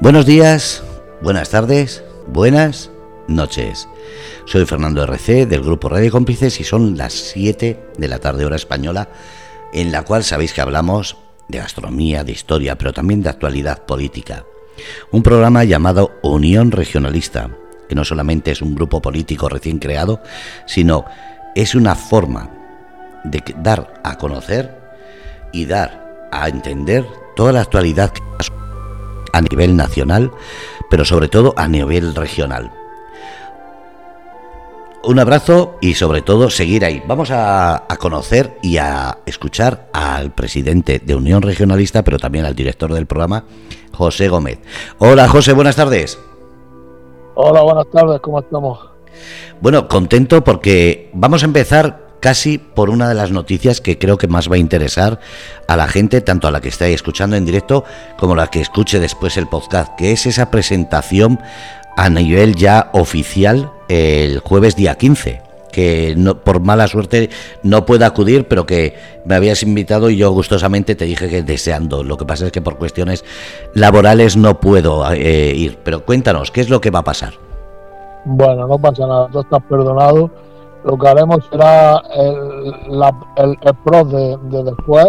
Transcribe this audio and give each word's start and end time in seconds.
Buenos 0.00 0.26
días, 0.26 0.82
buenas 1.20 1.50
tardes, 1.50 2.02
buenas 2.26 2.90
noches. 3.28 3.88
Soy 4.46 4.66
Fernando 4.66 5.02
RC 5.04 5.46
del 5.46 5.62
grupo 5.62 5.88
Radio 5.88 6.10
Cómplices 6.10 6.60
y 6.60 6.64
son 6.64 6.96
las 6.96 7.12
7 7.12 7.90
de 7.96 8.08
la 8.08 8.18
tarde 8.18 8.44
hora 8.44 8.56
española 8.56 9.08
en 9.72 9.92
la 9.92 10.02
cual 10.02 10.24
sabéis 10.24 10.52
que 10.52 10.60
hablamos 10.60 11.16
de 11.48 11.58
gastronomía, 11.58 12.24
de 12.24 12.32
historia, 12.32 12.76
pero 12.76 12.92
también 12.92 13.22
de 13.22 13.30
actualidad 13.30 13.84
política. 13.84 14.44
Un 15.12 15.22
programa 15.22 15.62
llamado 15.64 16.12
Unión 16.22 16.72
Regionalista, 16.72 17.50
que 17.88 17.94
no 17.94 18.04
solamente 18.04 18.50
es 18.50 18.62
un 18.62 18.74
grupo 18.74 19.00
político 19.00 19.48
recién 19.48 19.78
creado, 19.78 20.20
sino 20.66 21.04
es 21.54 21.74
una 21.74 21.94
forma 21.94 22.50
de 23.24 23.42
dar 23.58 24.00
a 24.02 24.18
conocer 24.18 24.80
y 25.52 25.66
dar 25.66 26.28
a 26.32 26.48
entender 26.48 27.06
toda 27.36 27.52
la 27.52 27.60
actualidad 27.60 28.10
que 28.10 28.22
a 29.32 29.40
nivel 29.40 29.76
nacional, 29.76 30.30
pero 30.90 31.04
sobre 31.04 31.28
todo 31.28 31.54
a 31.56 31.68
nivel 31.68 32.14
regional. 32.14 32.72
Un 35.04 35.18
abrazo 35.18 35.78
y 35.80 35.94
sobre 35.94 36.22
todo 36.22 36.48
seguir 36.48 36.84
ahí. 36.84 37.02
Vamos 37.08 37.30
a, 37.32 37.88
conocer 37.98 38.56
y 38.62 38.76
a 38.76 39.18
escuchar 39.26 39.88
al 39.92 40.30
presidente 40.30 41.00
de 41.00 41.16
Unión 41.16 41.42
Regionalista, 41.42 42.04
pero 42.04 42.18
también 42.18 42.44
al 42.44 42.54
director 42.54 42.92
del 42.92 43.06
programa, 43.06 43.44
José 43.92 44.28
Gómez. 44.28 44.60
Hola 44.98 45.26
José, 45.28 45.54
buenas 45.54 45.74
tardes. 45.74 46.20
Hola, 47.34 47.62
buenas 47.62 47.86
tardes, 47.90 48.20
¿cómo 48.20 48.40
estamos? 48.40 48.78
Bueno, 49.60 49.88
contento 49.88 50.44
porque 50.44 51.10
vamos 51.14 51.42
a 51.42 51.46
empezar 51.46 52.11
casi 52.22 52.56
por 52.56 52.88
una 52.88 53.08
de 53.08 53.16
las 53.16 53.32
noticias 53.32 53.80
que 53.80 53.98
creo 53.98 54.16
que 54.16 54.28
más 54.28 54.48
va 54.48 54.54
a 54.54 54.58
interesar 54.58 55.18
a 55.66 55.76
la 55.76 55.88
gente, 55.88 56.20
tanto 56.20 56.46
a 56.46 56.52
la 56.52 56.60
que 56.60 56.68
está 56.68 56.86
escuchando 56.86 57.34
en 57.34 57.44
directo 57.44 57.84
como 58.16 58.34
a 58.34 58.36
la 58.36 58.46
que 58.46 58.60
escuche 58.60 59.00
después 59.00 59.36
el 59.36 59.48
podcast, 59.48 59.96
que 59.96 60.12
es 60.12 60.24
esa 60.26 60.48
presentación 60.48 61.40
a 61.96 62.08
nivel 62.08 62.54
ya 62.54 62.90
oficial 62.92 63.72
el 63.88 64.38
jueves 64.38 64.76
día 64.76 64.94
15 64.94 65.42
que 65.72 66.14
no, 66.16 66.36
por 66.38 66.60
mala 66.60 66.86
suerte 66.86 67.30
no 67.62 67.86
puedo 67.86 68.04
acudir, 68.04 68.46
pero 68.46 68.66
que 68.66 68.94
me 69.24 69.34
habías 69.34 69.62
invitado 69.62 70.10
y 70.10 70.18
yo 70.18 70.30
gustosamente 70.30 70.94
te 70.94 71.06
dije 71.06 71.30
que 71.30 71.42
deseando. 71.42 72.04
Lo 72.04 72.18
que 72.18 72.26
pasa 72.26 72.46
es 72.46 72.52
que 72.52 72.60
por 72.60 72.76
cuestiones 72.76 73.24
laborales 73.72 74.36
no 74.36 74.60
puedo 74.60 75.10
eh, 75.12 75.54
ir. 75.56 75.78
Pero 75.82 76.04
cuéntanos, 76.04 76.50
¿qué 76.50 76.60
es 76.60 76.68
lo 76.68 76.80
que 76.82 76.90
va 76.90 76.98
a 76.98 77.04
pasar? 77.04 77.32
Bueno, 78.26 78.68
no 78.68 78.78
pasa 78.78 79.06
nada, 79.06 79.28
tú 79.32 79.40
estás 79.40 79.62
perdonado 79.66 80.30
lo 80.84 80.98
que 80.98 81.08
haremos 81.08 81.44
será 81.50 82.02
el, 82.14 82.98
la, 82.98 83.14
el, 83.36 83.56
pro 83.84 84.04
de, 84.04 84.36
después 84.64 85.08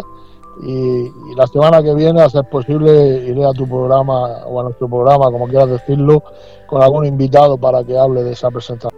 y, 0.62 1.12
la 1.36 1.48
semana 1.48 1.82
que 1.82 1.94
viene, 1.96 2.22
a 2.22 2.30
ser 2.30 2.48
posible, 2.50 3.26
iré 3.26 3.44
a 3.44 3.54
tu 3.54 3.68
programa 3.68 4.46
o 4.46 4.60
a 4.60 4.64
nuestro 4.64 4.88
programa, 4.88 5.32
como 5.32 5.48
quieras 5.48 5.70
decirlo, 5.70 6.24
con 6.68 6.82
algún 6.84 7.06
invitado 7.06 7.58
para 7.58 7.84
que 7.84 7.98
hable 7.98 8.24
de 8.24 8.34
esa 8.34 8.52
presentación. 8.52 8.92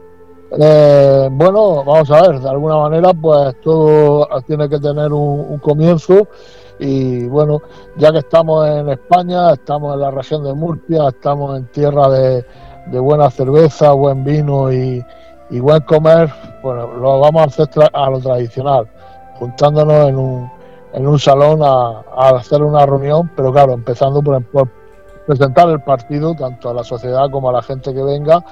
Eh, 0.60 1.30
bueno, 1.32 1.84
vamos 1.84 2.12
a 2.12 2.22
ver, 2.22 2.40
de 2.42 2.50
alguna 2.50 2.78
manera, 2.78 3.14
pues 3.14 3.56
todo 3.62 4.28
tiene 4.46 4.68
que 4.68 4.80
tener 4.80 5.14
un, 5.14 5.58
comienzo 5.60 6.28
y 6.78 7.26
bueno, 7.28 7.62
ya 7.98 8.12
que 8.12 8.20
estamos 8.20 8.68
en 8.68 8.90
España, 8.90 9.54
estamos 9.54 9.94
en 9.94 10.02
la 10.02 10.12
región 10.12 10.44
de 10.44 10.54
Murcia, 10.54 11.08
estamos 11.08 11.58
en 11.58 11.68
tierra 11.72 12.10
de 12.10 13.00
buena 13.00 13.30
cerveza, 13.32 13.94
buen 13.94 14.26
vino 14.26 14.72
y, 14.72 15.02
Igual 15.52 15.86
comer, 15.86 16.32
bueno, 16.64 16.88
lo 16.94 17.20
vamos 17.20 17.42
a 17.42 17.64
hacer 17.64 17.70
a 17.94 18.10
lo 18.10 18.20
tradicional, 18.20 18.88
juntándonos 19.38 20.10
en 20.10 20.18
un, 20.18 20.52
en 20.94 21.08
un 21.08 21.20
salón 21.20 21.60
a, 21.62 22.02
hacer 22.38 22.64
una 22.64 22.86
reunión, 22.86 23.30
pero 23.36 23.52
claro, 23.52 23.74
empezando 23.74 24.22
por, 24.24 24.68
presentar 25.28 25.70
el 25.70 25.82
partido 25.82 26.34
tanto 26.34 26.70
a 26.70 26.74
la 26.74 26.84
sociedad 26.84 27.30
como 27.30 27.50
a 27.50 27.54
la 27.54 27.62
gente 27.62 27.94
que 27.94 28.02
venga 28.02 28.44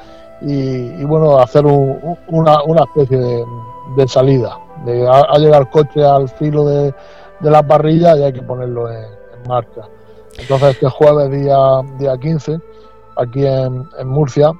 y, 0.41 1.03
bueno, 1.05 1.39
hacer 1.39 1.65
una, 1.65 2.61
una, 2.63 2.83
especie 2.83 3.17
de, 3.17 4.07
salida. 4.07 4.57
De, 4.85 5.07
ha, 5.07 5.37
llegado 5.37 5.61
el 5.63 5.69
coche 5.69 6.03
al 6.03 6.27
filo 6.27 6.65
de, 6.65 6.93
la 7.39 7.65
parrilla 7.65 8.17
y 8.17 8.23
hay 8.23 8.33
que 8.33 8.41
ponerlo 8.41 8.91
en, 8.91 9.07
marcha. 9.47 9.81
Entonces 10.37 10.71
este 10.71 10.89
jueves 10.89 11.31
día, 11.31 11.57
día 11.97 12.17
15, 12.17 12.59
aquí 13.17 13.45
en, 13.45 13.87
en 13.97 14.07
Murcia, 14.07 14.51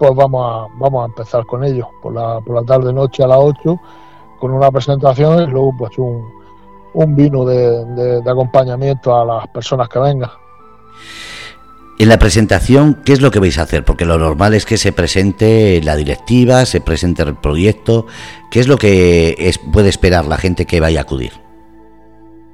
pues 0.00 0.14
vamos 0.14 0.42
a, 0.42 0.78
vamos 0.78 1.02
a 1.02 1.06
empezar 1.08 1.44
con 1.44 1.62
ello, 1.62 1.86
por 2.00 2.14
la, 2.14 2.40
por 2.40 2.56
la 2.56 2.62
tarde 2.62 2.90
noche 2.90 3.22
a 3.22 3.26
las 3.26 3.38
8, 3.38 3.78
con 4.40 4.50
una 4.50 4.70
presentación 4.70 5.42
y 5.42 5.46
luego 5.46 5.74
pues 5.76 5.98
un, 5.98 6.24
un 6.94 7.14
vino 7.14 7.44
de, 7.44 8.22
acompañamiento 8.26 9.14
a 9.14 9.26
las 9.26 9.48
personas 9.48 9.90
que 9.90 9.98
vengan. 9.98 10.30
En 11.98 12.08
la 12.08 12.18
presentación, 12.18 13.02
¿qué 13.04 13.12
es 13.12 13.20
lo 13.20 13.30
que 13.30 13.40
vais 13.40 13.58
a 13.58 13.62
hacer? 13.62 13.84
Porque 13.84 14.06
lo 14.06 14.16
normal 14.16 14.54
es 14.54 14.64
que 14.64 14.78
se 14.78 14.90
presente 14.90 15.82
la 15.82 15.96
directiva, 15.96 16.64
se 16.64 16.80
presente 16.80 17.22
el 17.22 17.36
proyecto. 17.36 18.06
¿Qué 18.50 18.60
es 18.60 18.68
lo 18.68 18.78
que 18.78 19.34
es, 19.38 19.58
puede 19.58 19.90
esperar 19.90 20.24
la 20.24 20.38
gente 20.38 20.64
que 20.64 20.80
vaya 20.80 21.00
a 21.00 21.02
acudir? 21.02 21.32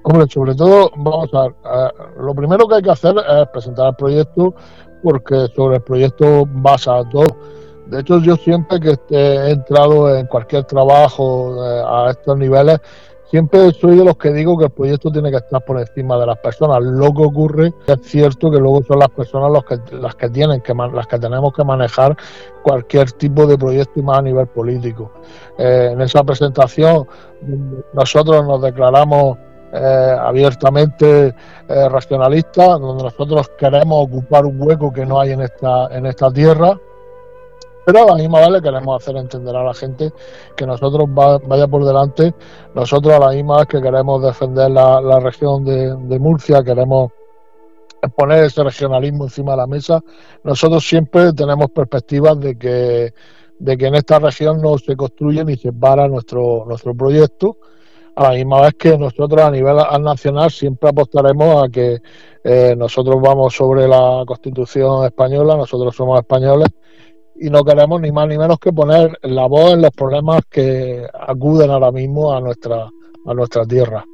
Hombre, 0.03 0.27
sobre 0.29 0.57
todo, 0.57 0.91
vamos 0.97 1.31
a, 1.33 1.47
a, 1.65 1.93
lo 2.21 2.35
primero 2.35 2.67
que 2.67 2.75
hay 2.75 2.83
que 2.83 2.91
hacer 2.91 3.15
es 3.17 3.49
presentar 3.53 3.91
el 3.91 3.95
proyecto, 3.95 4.53
porque 5.07 5.47
sobre 5.55 5.77
el 5.77 5.83
proyecto 5.83 6.45
basa 6.49 7.09
todo. 7.09 7.27
De 7.87 8.01
hecho, 8.01 8.19
yo 8.19 8.35
siempre 8.35 8.81
que 8.81 8.99
he 9.11 9.51
entrado 9.51 10.13
en 10.13 10.27
cualquier 10.27 10.65
trabajo 10.65 11.65
eh, 11.65 11.83
a 11.87 12.11
estos 12.11 12.37
niveles, 12.37 12.81
siempre 13.31 13.71
soy 13.71 13.99
de 13.99 14.05
los 14.05 14.17
que 14.17 14.33
digo 14.33 14.59
que 14.59 14.65
el 14.65 14.73
proyecto 14.73 15.13
tiene 15.13 15.31
que 15.31 15.37
estar 15.37 15.65
por 15.65 15.79
encima 15.79 16.19
de 16.19 16.27
las 16.27 16.39
personas. 16.39 16.83
Lo 16.83 17.15
que 17.15 17.23
ocurre 17.23 17.73
es 17.87 18.03
cierto 18.03 18.51
que 18.51 18.59
luego 18.59 18.83
son 18.83 18.99
las 18.99 19.11
personas 19.11 19.53
los 19.53 19.65
que, 19.65 19.79
las 19.95 20.17
que 20.17 20.29
tienen 20.29 20.61
que 20.61 20.75
las 20.75 21.07
que 21.07 21.21
tenemos 21.21 21.53
que 21.53 21.63
manejar 21.63 22.17
cualquier 22.65 23.13
tipo 23.13 23.47
de 23.47 23.57
proyecto 23.57 24.01
y 24.01 24.03
más 24.03 24.19
a 24.19 24.23
nivel 24.23 24.49
político. 24.49 25.13
Eh, 25.57 25.91
en 25.93 26.01
esa 26.01 26.25
presentación 26.25 27.07
nosotros 27.93 28.45
nos 28.45 28.61
declaramos 28.61 29.39
eh, 29.77 30.17
abiertamente 30.19 31.35
eh, 31.69 31.89
racionalista, 31.89 32.79
donde 32.79 33.05
nosotros 33.05 33.51
queremos 33.59 34.07
ocupar 34.07 34.47
un 34.47 34.61
hueco 34.61 34.93
que 34.93 35.05
no 35.05 35.21
hay 35.21 35.33
en 35.33 35.43
esta, 35.43 35.89
en 35.91 36.07
esta 36.07 36.31
tierra, 36.31 36.79
pero 37.85 38.03
a 38.03 38.07
la 38.07 38.15
misma 38.15 38.41
vez 38.41 38.51
le 38.51 38.63
queremos 38.63 39.01
hacer 39.01 39.17
entender 39.17 39.55
a 39.55 39.63
la 39.63 39.75
gente 39.75 40.13
que 40.57 40.67
nosotros 40.67 41.07
vaya 41.13 41.69
por 41.69 41.85
delante, 41.85 42.35
nosotros 42.75 43.15
a 43.15 43.19
la 43.19 43.31
misma 43.31 43.59
vez 43.59 43.67
que 43.67 43.81
queremos 43.83 44.23
defender 44.23 44.71
la, 44.71 45.21
región 45.21 45.65
de, 45.65 45.95
de 45.95 46.19
Murcia, 46.19 46.65
queremos 46.65 47.13
poner 48.17 48.45
ese 48.45 48.63
regionalismo 48.63 49.25
encima 49.25 49.53
de 49.53 49.59
la 49.59 49.67
mesa, 49.67 50.03
nosotros 50.43 50.87
siempre 50.87 51.33
tenemos 51.33 51.71
perspectivas 51.71 52.39
de 52.41 52.57
que, 52.57 53.15
de 53.59 53.77
que 53.77 53.87
en 53.87 53.95
esta 53.95 54.19
región 54.19 54.61
no 54.61 54.79
se 54.79 54.97
construye 54.97 55.45
ni 55.45 55.57
se 55.57 55.73
para 55.73 56.09
nuestro, 56.09 56.65
nuestro 56.67 56.95
proyecto, 56.95 57.57
a 58.17 58.23
la 58.23 58.31
misma 58.31 58.63
vez 58.63 58.75
que 58.75 58.97
nosotros 58.97 59.43
a 59.43 59.51
nivel 59.51 59.77
nacional 60.01 60.51
siempre 60.51 60.89
apostaremos 60.89 61.65
a 61.65 61.69
que 61.69 62.01
eh, 62.43 62.75
nosotros 62.77 63.21
vamos 63.21 63.55
sobre 63.55 63.87
la 63.87 64.25
Constitución 64.27 65.05
española, 65.05 65.55
nosotros 65.55 65.95
somos 65.95 66.19
españoles 66.19 66.69
y 67.39 67.51
no 67.51 67.63
queremos 67.63 68.01
ni 68.01 68.11
más 68.11 68.27
ni 68.27 68.39
menos 68.39 68.59
que 68.59 68.73
poner 68.73 69.19
la 69.23 69.47
voz 69.47 69.75
en 69.75 69.83
los 69.83 69.91
problemas 69.91 70.41
que 70.51 71.07
acuden 71.13 71.71
ahora 71.71 71.93
mismo 71.93 72.33
a 72.33 72.41
nuestra 72.41 72.89
a 73.27 73.35
nuestra 73.35 73.65
tierra. 73.67 74.05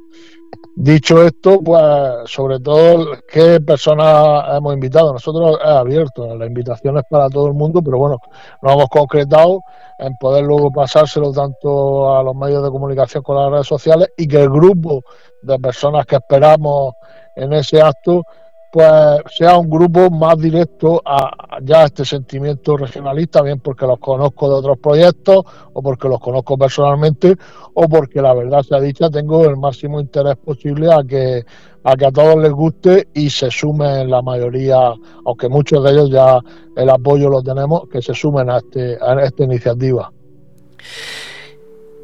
Dicho 0.75 1.23
esto, 1.23 1.61
pues 1.61 1.81
sobre 2.25 2.59
todo, 2.59 3.17
¿qué 3.31 3.59
personas 3.61 4.57
hemos 4.57 4.73
invitado? 4.73 5.13
Nosotros 5.13 5.59
es 5.61 5.67
abierto, 5.67 6.35
la 6.35 6.47
invitación 6.47 6.97
es 6.97 7.03
para 7.09 7.29
todo 7.29 7.47
el 7.47 7.53
mundo, 7.53 7.81
pero 7.83 7.99
bueno, 7.99 8.17
nos 8.61 8.73
hemos 8.73 8.89
concretado 8.89 9.61
en 9.99 10.15
poder 10.17 10.43
luego 10.43 10.71
pasárselo 10.71 11.31
tanto 11.31 12.15
a 12.15 12.23
los 12.23 12.35
medios 12.35 12.63
de 12.63 12.71
comunicación 12.71 13.23
con 13.23 13.37
las 13.37 13.51
redes 13.51 13.67
sociales 13.67 14.09
y 14.17 14.27
que 14.27 14.41
el 14.41 14.49
grupo 14.49 15.01
de 15.43 15.59
personas 15.59 16.07
que 16.07 16.15
esperamos 16.15 16.95
en 17.35 17.53
ese 17.53 17.81
acto 17.81 18.23
pues 18.73 19.21
sea 19.37 19.55
un 19.59 19.69
grupo 19.69 20.09
más 20.09 20.35
directo 20.39 20.99
a 21.05 21.59
ya 21.61 21.83
este 21.83 22.03
sentimiento 22.03 22.75
regionalista, 22.75 23.43
bien 23.43 23.59
porque 23.59 23.85
los 23.85 23.99
conozco 23.99 24.49
de 24.49 24.55
otros 24.55 24.79
proyectos 24.79 25.45
o 25.73 25.83
porque 25.83 26.09
los 26.09 26.19
conozco 26.19 26.57
personalmente 26.57 27.35
o 27.75 27.87
porque 27.87 28.19
la 28.19 28.33
verdad 28.33 28.63
sea 28.63 28.79
dicha 28.79 29.11
tengo 29.11 29.45
el 29.45 29.57
máximo 29.57 29.99
interés 29.99 30.37
posible 30.37 30.91
a 30.91 31.03
que 31.03 31.45
a 31.83 31.95
que 31.95 32.05
a 32.07 32.11
todos 32.11 32.35
les 32.41 32.51
guste 32.51 33.09
y 33.13 33.29
se 33.29 33.51
sumen 33.51 34.09
la 34.09 34.23
mayoría, 34.23 34.91
aunque 35.23 35.49
muchos 35.49 35.83
de 35.83 35.91
ellos 35.91 36.09
ya 36.09 36.39
el 36.75 36.89
apoyo 36.89 37.29
lo 37.29 37.43
tenemos, 37.43 37.87
que 37.87 38.01
se 38.01 38.15
sumen 38.15 38.49
a 38.49 38.57
este 38.57 38.97
a 38.99 39.21
esta 39.21 39.43
iniciativa. 39.43 40.11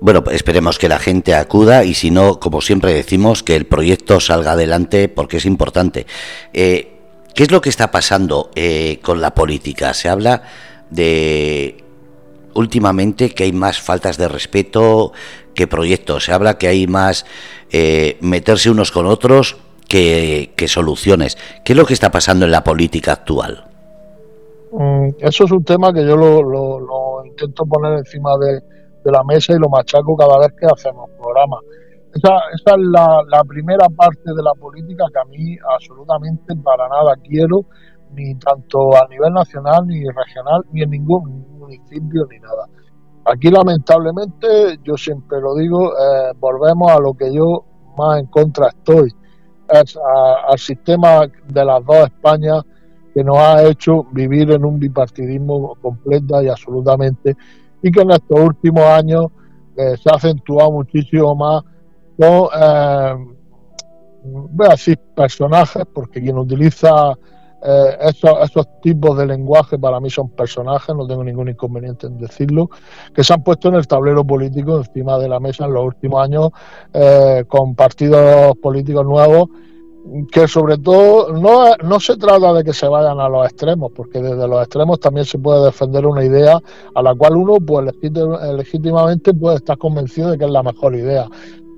Bueno, 0.01 0.23
esperemos 0.31 0.79
que 0.79 0.87
la 0.87 0.99
gente 0.99 1.35
acuda 1.35 1.83
y 1.83 1.93
si 1.93 2.09
no, 2.09 2.39
como 2.39 2.61
siempre 2.61 2.93
decimos, 2.93 3.43
que 3.43 3.55
el 3.55 3.65
proyecto 3.65 4.19
salga 4.19 4.53
adelante 4.53 5.09
porque 5.09 5.37
es 5.37 5.45
importante. 5.45 6.05
Eh, 6.53 6.95
¿Qué 7.35 7.43
es 7.43 7.51
lo 7.51 7.61
que 7.61 7.69
está 7.69 7.91
pasando 7.91 8.49
eh, 8.55 8.99
con 9.01 9.21
la 9.21 9.33
política? 9.33 9.93
Se 9.93 10.09
habla 10.09 10.43
de 10.89 11.83
últimamente 12.53 13.29
que 13.31 13.43
hay 13.43 13.51
más 13.51 13.79
faltas 13.79 14.17
de 14.17 14.27
respeto 14.27 15.11
que 15.53 15.67
proyectos. 15.67 16.25
Se 16.25 16.33
habla 16.33 16.57
que 16.57 16.67
hay 16.67 16.87
más 16.87 17.25
eh, 17.71 18.17
meterse 18.21 18.69
unos 18.69 18.91
con 18.91 19.05
otros 19.05 19.57
que, 19.87 20.53
soluciones. 20.67 21.37
¿Qué 21.65 21.73
es 21.73 21.77
lo 21.77 21.85
que 21.85 21.93
está 21.93 22.11
pasando 22.11 22.45
en 22.45 22.51
la 22.51 22.63
política 22.63 23.13
actual? 23.13 23.65
Mm, 24.71 25.09
eso 25.19 25.45
es 25.45 25.51
un 25.51 25.63
tema 25.63 25.91
que 25.93 26.05
yo 26.05 26.15
lo, 26.15 27.25
intento 27.25 27.65
poner 27.65 27.99
encima 27.99 28.37
de, 28.37 28.61
la 29.11 29.23
mesa 29.23 29.53
y 29.53 29.59
lo 29.59 29.69
machaco 29.69 30.15
cada 30.15 30.39
vez 30.39 30.49
que 30.59 30.65
hacemos 30.65 31.09
programas. 31.17 31.59
Esa, 32.13 32.37
es 32.53 32.63
la, 32.77 33.43
primera 33.47 33.87
parte 33.95 34.33
de 34.35 34.41
la 34.41 34.53
política 34.53 35.05
que 35.13 35.19
a 35.19 35.25
mí 35.25 35.57
absolutamente 35.75 36.55
para 36.55 36.87
nada 36.89 37.13
quiero, 37.23 37.65
ni 38.13 38.33
tanto 38.39 38.95
a 38.97 39.07
nivel 39.07 39.33
nacional, 39.33 39.85
ni 39.85 40.03
regional, 40.05 40.63
ni 40.71 40.81
en 40.81 40.89
ningún 40.89 41.45
municipio, 41.59 42.25
ni 42.31 42.39
nada. 42.39 42.65
Aquí 43.25 43.51
lamentablemente, 43.51 44.79
yo 44.83 44.97
siempre 44.97 45.39
lo 45.39 45.53
digo, 45.55 45.91
eh, 45.91 46.33
volvemos 46.39 46.91
a 46.91 46.99
lo 46.99 47.13
que 47.13 47.31
yo 47.31 47.63
más 47.95 48.19
en 48.19 48.25
contra 48.27 48.69
estoy, 48.69 49.11
es 49.69 49.97
al 50.47 50.57
sistema 50.57 51.27
de 51.47 51.65
las 51.65 51.85
dos 51.85 52.07
Españas 52.07 52.63
que 53.13 53.23
nos 53.23 53.37
ha 53.37 53.63
hecho 53.67 54.03
vivir 54.11 54.51
en 54.51 54.65
un 54.65 54.79
bipartidismo 54.79 55.75
completo 55.81 56.41
y 56.41 56.49
absolutamente, 56.49 57.35
y 57.81 57.91
que 57.91 58.01
en 58.01 58.11
estos 58.11 58.39
últimos 58.39 58.83
años 58.83 59.27
eh, 59.77 59.95
se 59.97 60.09
ha 60.09 60.15
acentuado 60.15 60.71
muchísimo 60.71 61.35
más 61.35 61.63
con, 62.17 62.49
eh, 62.53 63.15
voy 64.23 64.67
a 64.67 64.71
decir 64.71 64.99
personajes, 65.15 65.83
porque 65.93 66.21
quien 66.21 66.37
utiliza 66.37 67.13
eh, 67.63 67.97
esos, 68.01 68.67
tipos 68.81 69.17
de 69.17 69.25
lenguaje 69.25 69.77
para 69.77 69.99
mí 69.99 70.09
son 70.09 70.29
personajes, 70.29 70.93
no 70.95 71.07
tengo 71.07 71.23
ningún 71.23 71.49
inconveniente 71.49 72.07
en 72.07 72.17
decirlo, 72.17 72.69
que 73.13 73.23
se 73.23 73.33
han 73.33 73.43
puesto 73.43 73.69
en 73.69 73.75
el 73.75 73.87
tablero 73.87 74.25
político 74.25 74.77
encima 74.77 75.17
de 75.17 75.29
la 75.29 75.39
mesa 75.39 75.65
en 75.65 75.73
los 75.73 75.85
últimos 75.85 76.23
años 76.23 76.49
con 77.47 77.75
partidos 77.75 78.57
políticos 78.61 79.05
nuevos 79.05 79.49
que 80.31 80.47
sobre 80.47 80.77
todo 80.77 81.33
no, 81.33 81.75
no 81.83 81.99
se 81.99 82.17
trata 82.17 82.53
de 82.53 82.63
que 82.63 82.73
se 82.73 82.87
vayan 82.87 83.19
a 83.19 83.29
los 83.29 83.45
extremos, 83.45 83.91
porque 83.95 84.21
desde 84.21 84.47
los 84.47 84.61
extremos 84.61 84.99
también 84.99 85.25
se 85.25 85.37
puede 85.37 85.65
defender 85.65 86.05
una 86.05 86.23
idea 86.23 86.59
a 86.95 87.01
la 87.01 87.15
cual 87.15 87.37
uno 87.37 87.57
pues 87.59 87.93
legítimamente 88.55 89.33
puede 89.33 89.57
estar 89.57 89.77
convencido 89.77 90.31
de 90.31 90.37
que 90.37 90.45
es 90.45 90.51
la 90.51 90.63
mejor 90.63 90.95
idea. 90.95 91.27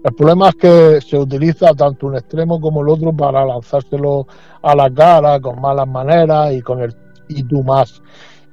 El 0.03 0.13
problema 0.13 0.49
es 0.49 0.55
que 0.55 1.01
se 1.01 1.17
utiliza 1.17 1.73
tanto 1.75 2.07
un 2.07 2.15
extremo 2.15 2.59
como 2.59 2.81
el 2.81 2.89
otro 2.89 3.13
para 3.13 3.45
lanzárselo 3.45 4.25
a 4.63 4.75
la 4.75 4.89
cara 4.91 5.39
con 5.39 5.61
malas 5.61 5.87
maneras 5.87 6.53
y 6.53 6.61
con 6.61 6.81
el 6.81 6.95
y 7.27 7.43
tú 7.43 7.63
más. 7.63 8.01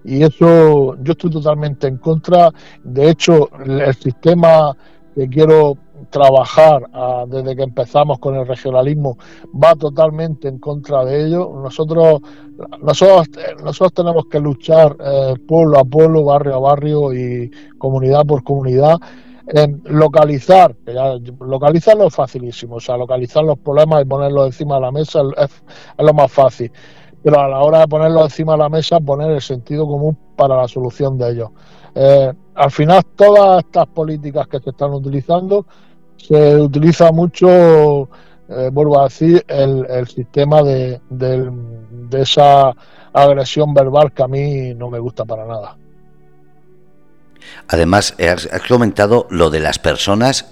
Y 0.05 0.23
eso 0.23 0.97
yo 1.03 1.13
estoy 1.13 1.31
totalmente 1.31 1.87
en 1.87 1.99
contra. 1.99 2.51
De 2.85 3.11
hecho, 3.11 3.49
el 3.65 3.95
sistema 3.95 4.77
que 5.15 5.29
quiero 5.29 5.77
trabajar 6.11 6.89
ah, 6.93 7.25
desde 7.27 7.57
que 7.57 7.63
empezamos 7.63 8.19
con 8.19 8.37
el 8.37 8.47
regionalismo 8.47 9.19
va 9.53 9.75
totalmente 9.75 10.49
en 10.49 10.59
contra 10.59 11.05
de 11.05 11.27
ello. 11.27 11.53
Nosotros, 11.63 12.21
nosotros, 12.81 13.29
nosotros 13.63 13.93
tenemos 13.93 14.27
que 14.27 14.41
luchar 14.41 14.97
eh, 15.01 15.35
pueblo 15.47 15.79
a 15.79 15.85
pueblo, 15.85 16.25
barrio 16.25 16.55
a 16.57 16.59
barrio 16.61 17.13
y 17.13 17.51
comunidad 17.79 18.25
por 18.27 18.43
comunidad 18.43 18.99
localizar, 19.85 20.77
localizarlo 21.41 22.07
es 22.07 22.15
facilísimo, 22.15 22.77
o 22.77 22.81
sea, 22.81 22.97
localizar 22.97 23.45
los 23.45 23.59
problemas 23.59 24.03
y 24.03 24.05
ponerlos 24.05 24.47
encima 24.47 24.77
de 24.77 24.81
la 24.83 24.93
mesa 24.93 25.23
es, 25.37 25.63
lo 25.99 26.13
más 26.13 26.31
fácil, 26.31 26.71
pero 27.23 27.41
a 27.41 27.49
la 27.49 27.61
hora 27.61 27.81
de 27.81 27.89
ponerlos 27.89 28.25
encima 28.25 28.53
de 28.53 28.59
la 28.59 28.69
mesa, 28.69 29.01
poner 29.01 29.31
el 29.31 29.41
sentido 29.41 29.87
común 29.87 30.17
para 30.37 30.57
la 30.57 30.69
solución 30.69 31.17
de 31.17 31.31
ellos. 31.31 31.51
Eh, 31.95 32.33
al 32.55 32.71
final, 32.71 33.03
todas 33.17 33.65
estas 33.65 33.87
políticas 33.87 34.47
que 34.49 34.61
se 34.61 34.71
están 34.71 34.93
utilizando, 34.93 35.67
se 36.19 36.57
utiliza 36.57 37.11
mucho, 37.13 38.09
eh, 38.49 38.71
vuelvo 38.73 39.01
a 39.01 39.05
decir, 39.05 39.45
el, 39.49 39.87
el 39.89 40.07
sistema 40.07 40.63
de, 40.63 41.01
de 41.09 42.23
esa 42.23 42.75
agresión 43.13 43.73
verbal 43.73 44.13
que 44.13 44.23
a 44.23 44.29
mí 44.29 44.75
no 44.75 44.91
me 44.91 44.99
gusta 44.99 45.25
para 45.25 45.47
nada. 45.47 45.77
Además, 47.69 48.15
has, 48.19 48.49
comentado 48.69 49.27
lo 49.31 49.51
de 49.51 49.61
las 49.61 49.79
personas 49.79 50.47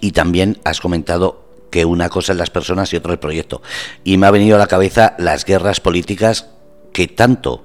y 0.00 0.12
también 0.12 0.58
has 0.64 0.80
comentado 0.80 1.44
que 1.70 1.84
una 1.84 2.08
cosa 2.08 2.32
es 2.32 2.38
las 2.38 2.50
personas 2.50 2.92
y 2.92 2.96
otra 2.96 3.12
el 3.12 3.18
proyecto. 3.18 3.62
Y 4.04 4.16
me 4.16 4.26
ha 4.26 4.30
venido 4.30 4.56
a 4.56 4.58
la 4.58 4.66
cabeza 4.66 5.14
las 5.18 5.44
guerras 5.44 5.80
políticas 5.80 6.50
que 6.92 7.08
tanto 7.08 7.64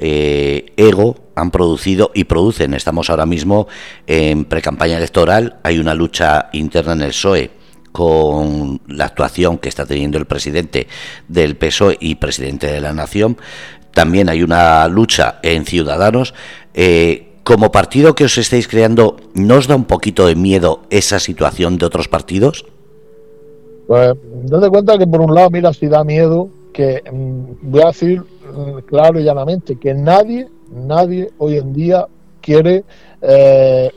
eh, 0.00 0.72
ego 0.76 1.14
han 1.36 1.50
producido 1.50 2.10
y 2.14 2.24
producen. 2.24 2.74
Estamos 2.74 3.10
ahora 3.10 3.26
mismo 3.26 3.68
en 4.06 4.46
precampaña 4.46 4.96
electoral, 4.96 5.58
hay 5.62 5.78
una 5.78 5.94
lucha 5.94 6.48
interna 6.52 6.94
en 6.94 7.02
el 7.02 7.10
PSOE 7.10 7.50
con 7.92 8.80
la 8.86 9.04
actuación 9.04 9.58
que 9.58 9.68
está 9.68 9.84
teniendo 9.84 10.16
el 10.16 10.24
presidente 10.24 10.86
del 11.28 11.56
PSOE 11.56 11.98
y 12.00 12.14
presidente 12.14 12.66
de 12.68 12.80
la 12.80 12.92
Nación. 12.92 13.36
También 13.92 14.28
hay 14.28 14.42
una 14.42 14.88
lucha 14.88 15.40
en 15.42 15.66
Ciudadanos. 15.66 16.32
Eh, 16.72 17.26
como 17.44 17.72
partido 17.72 18.14
que 18.14 18.24
os 18.24 18.38
estáis 18.38 18.68
creando, 18.68 19.16
¿no 19.34 19.56
os 19.56 19.66
da 19.66 19.74
un 19.74 19.84
poquito 19.84 20.26
de 20.26 20.36
miedo 20.36 20.82
esa 20.90 21.18
situación 21.18 21.78
de 21.78 21.86
otros 21.86 22.08
partidos? 22.08 22.64
Pues 23.86 24.14
date 24.44 24.68
cuenta 24.68 24.96
que 24.96 25.06
por 25.06 25.20
un 25.20 25.34
lado, 25.34 25.50
mira, 25.50 25.72
si 25.72 25.88
da 25.88 26.04
miedo, 26.04 26.48
que 26.72 27.02
mm, 27.10 27.70
voy 27.70 27.82
a 27.82 27.88
decir 27.88 28.20
mm, 28.20 28.78
claro 28.86 29.20
y 29.20 29.24
llanamente, 29.24 29.76
que 29.76 29.94
nadie, 29.94 30.48
nadie 30.70 31.30
hoy 31.38 31.56
en 31.56 31.72
día 31.72 32.06
quiere 32.40 32.84
eh, 33.22 33.90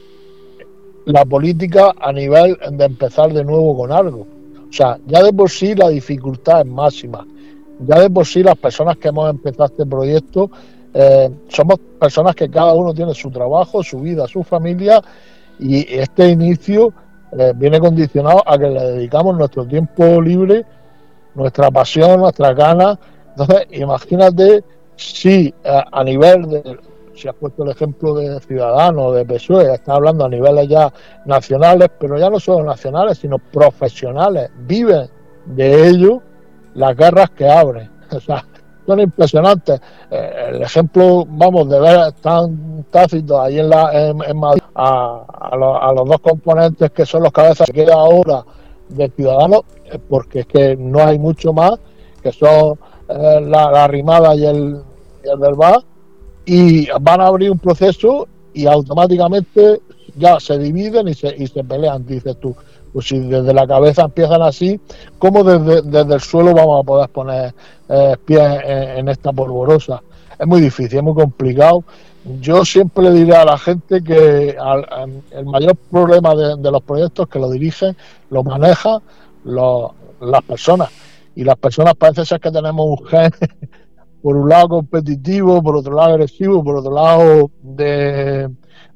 la 1.05 1.25
política 1.25 1.93
a 1.99 2.11
nivel 2.11 2.57
de 2.71 2.85
empezar 2.85 3.33
de 3.33 3.43
nuevo 3.43 3.77
con 3.77 3.91
algo. 3.91 4.27
O 4.69 4.73
sea, 4.73 4.97
ya 5.05 5.21
de 5.21 5.33
por 5.33 5.49
sí 5.49 5.75
la 5.75 5.89
dificultad 5.89 6.61
es 6.61 6.67
máxima. 6.67 7.27
Ya 7.79 7.99
de 7.99 8.09
por 8.09 8.25
sí 8.25 8.43
las 8.43 8.57
personas 8.57 8.97
que 8.97 9.09
hemos 9.09 9.29
empezado 9.29 9.65
este 9.65 9.85
proyecto 9.85 10.49
eh, 10.93 11.29
somos 11.47 11.79
personas 11.99 12.35
que 12.35 12.49
cada 12.49 12.73
uno 12.73 12.93
tiene 12.93 13.15
su 13.15 13.31
trabajo, 13.31 13.81
su 13.83 13.99
vida, 13.99 14.27
su 14.27 14.43
familia 14.43 15.01
y 15.59 15.85
este 15.91 16.29
inicio 16.29 16.93
eh, 17.37 17.51
viene 17.55 17.79
condicionado 17.79 18.43
a 18.45 18.57
que 18.59 18.69
le 18.69 18.81
dedicamos 18.91 19.35
nuestro 19.35 19.65
tiempo 19.65 20.21
libre, 20.21 20.63
nuestra 21.35 21.71
pasión, 21.71 22.19
nuestras 22.19 22.55
ganas. 22.55 22.97
Entonces, 23.29 23.67
imagínate 23.71 24.63
si 24.95 25.53
eh, 25.63 25.83
a, 25.91 26.03
nivel 26.03 26.49
de, 26.49 26.77
si 27.15 27.27
has 27.27 27.35
puesto 27.35 27.63
el 27.63 27.71
ejemplo 27.71 28.13
de 28.15 28.39
Ciudadanos, 28.41 29.15
de 29.15 29.25
PSOE, 29.25 29.73
está 29.73 29.93
hablando 29.93 30.25
a 30.25 30.29
niveles 30.29 30.67
ya 30.67 30.91
nacionales, 31.25 31.89
pero 31.99 32.17
ya 32.17 32.29
no 32.29 32.39
solo 32.39 32.63
nacionales, 32.63 33.17
sino 33.17 33.39
profesionales, 33.39 34.49
viven 34.59 35.09
de 35.45 35.87
ello 35.87 36.21
las 36.73 36.95
guerras 36.95 37.29
que 37.31 37.49
abren. 37.49 37.91
O 38.13 38.19
sea, 38.19 38.45
son 38.85 38.99
impresionantes. 38.99 39.81
Eh, 40.11 40.49
el 40.49 40.61
ejemplo, 40.61 41.25
vamos, 41.27 41.67
de 41.67 41.79
ver 41.79 42.11
tan 42.21 42.83
tácito 42.91 43.41
ahí 43.41 43.57
en, 43.57 43.69
la, 43.69 43.89
en, 43.91 44.37
Madrid 44.37 44.61
a, 44.75 45.25
a, 45.27 45.93
los 45.93 46.07
dos 46.07 46.19
componentes 46.19 46.91
que 46.91 47.05
son 47.05 47.23
los 47.23 47.31
cabezas 47.31 47.65
que 47.67 47.85
queda 47.85 47.95
ahora 47.95 48.43
de 48.89 49.09
Ciudadanos, 49.09 49.61
porque 49.99 50.41
es 50.41 50.45
que 50.47 50.75
no 50.75 50.99
hay 50.99 51.19
mucho 51.19 51.53
más, 51.53 51.73
que 52.21 52.31
son 52.31 52.77
eh, 53.09 53.41
la, 53.41 53.87
Rimada 53.87 54.35
y 54.35 54.45
el, 54.45 54.81
y 55.23 55.29
el 55.29 55.39
verbal, 55.39 55.83
y 56.45 56.87
van 57.01 57.21
a 57.21 57.27
abrir 57.27 57.51
un 57.51 57.59
proceso 57.59 58.27
y 58.53 58.65
automáticamente 58.65 59.81
ya 60.15 60.39
se 60.39 60.57
dividen 60.57 61.07
y 61.07 61.13
se, 61.13 61.35
y 61.35 61.47
se 61.47 61.63
pelean, 61.63 62.05
dices 62.05 62.37
tú 62.39 62.55
pues 62.93 63.07
si 63.07 63.19
desde 63.19 63.53
la 63.53 63.65
cabeza 63.67 64.03
empiezan 64.03 64.43
así, 64.43 64.79
¿cómo 65.17 65.43
desde, 65.43 65.81
desde 65.81 66.13
el 66.13 66.21
suelo 66.21 66.53
vamos 66.53 66.79
a 66.79 66.83
poder 66.83 67.09
poner 67.09 67.53
eh, 67.89 68.15
pies 68.23 68.59
en, 68.63 69.09
esta 69.09 69.33
polvorosa? 69.33 70.01
Es 70.37 70.45
muy 70.45 70.61
difícil, 70.61 70.99
es 70.99 71.03
muy 71.03 71.15
complicado. 71.15 71.83
Yo 72.39 72.63
siempre 72.63 73.03
le 73.05 73.11
diré 73.11 73.35
a 73.35 73.43
la 73.43 73.57
gente 73.57 74.01
que 74.03 74.55
el 75.31 75.45
mayor 75.45 75.75
problema 75.91 76.35
de, 76.35 76.71
los 76.71 76.83
proyectos 76.83 77.27
que 77.27 77.39
lo 77.39 77.49
dirigen, 77.49 77.97
lo 78.29 78.43
manejan 78.43 78.99
las 79.45 80.41
personas. 80.47 80.89
Y 81.35 81.43
las 81.43 81.57
personas 81.57 81.95
parece 81.95 82.25
ser 82.25 82.39
que 82.39 82.51
tenemos 82.51 82.85
un 82.85 83.07
gen, 83.07 83.31
por 84.21 84.35
un 84.35 84.49
lado 84.49 84.69
competitivo, 84.69 85.61
por 85.61 85.77
otro 85.77 85.95
lado 85.95 86.13
agresivo, 86.13 86.63
por 86.63 86.77
otro 86.77 86.93
lado 86.93 87.51
de, 87.61 88.49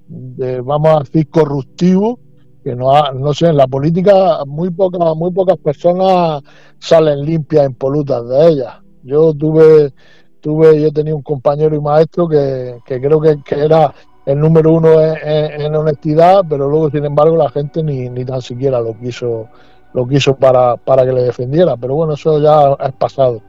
de 0.07 0.61
vamos 0.61 0.95
a 0.95 0.99
decir, 0.99 1.29
corruptivo 1.29 2.19
que 2.67 2.75
no, 2.75 2.91
no 3.13 3.33
sé, 3.33 3.47
en 3.47 3.55
la 3.55 3.65
política 3.65 4.43
muy 4.45 4.69
pocas, 4.71 5.15
muy 5.15 5.31
pocas 5.31 5.55
personas 5.57 6.43
salen 6.79 7.25
limpias, 7.25 7.65
impolutas 7.65 8.27
de 8.27 8.47
ellas. 8.49 8.73
Yo 9.03 9.33
tuve, 9.33 9.93
tuve, 10.41 10.81
yo 10.81 10.91
tenía 10.91 11.15
un 11.15 11.21
compañero 11.21 11.77
y 11.77 11.79
maestro 11.79 12.27
que, 12.27 12.81
creo 12.85 13.21
que, 13.21 13.37
era 13.55 13.93
el 14.25 14.37
número 14.37 14.73
uno 14.73 15.01
en, 15.01 15.73
honestidad, 15.73 16.43
pero 16.49 16.67
luego, 16.67 16.89
sin 16.89 17.05
embargo, 17.05 17.37
la 17.37 17.49
gente 17.51 17.81
ni, 17.81 18.09
ni 18.09 18.25
tan 18.25 18.41
siquiera 18.41 18.81
lo 18.81 18.99
quiso, 18.99 19.47
lo 19.93 20.07
quiso 20.07 20.35
para, 20.35 20.77
para 20.77 21.05
que 21.05 21.11
le 21.11 21.23
defendiera. 21.23 21.75
Pero 21.77 21.95
bueno, 21.95 22.13
eso 22.13 22.39
ya 22.39 22.75
es 22.85 22.93
pasado. 22.93 23.41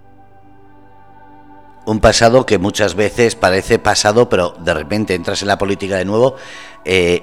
Un 1.86 2.00
pasado 2.00 2.44
que 2.44 2.58
muchas 2.58 2.94
veces 2.94 3.34
parece 3.34 3.78
pasado, 3.78 4.28
pero 4.28 4.54
de 4.58 4.74
repente 4.74 5.14
entras 5.14 5.42
en 5.42 5.48
la 5.48 5.58
política 5.58 5.96
de 5.96 6.04
nuevo. 6.04 6.36
Eh, 6.84 7.22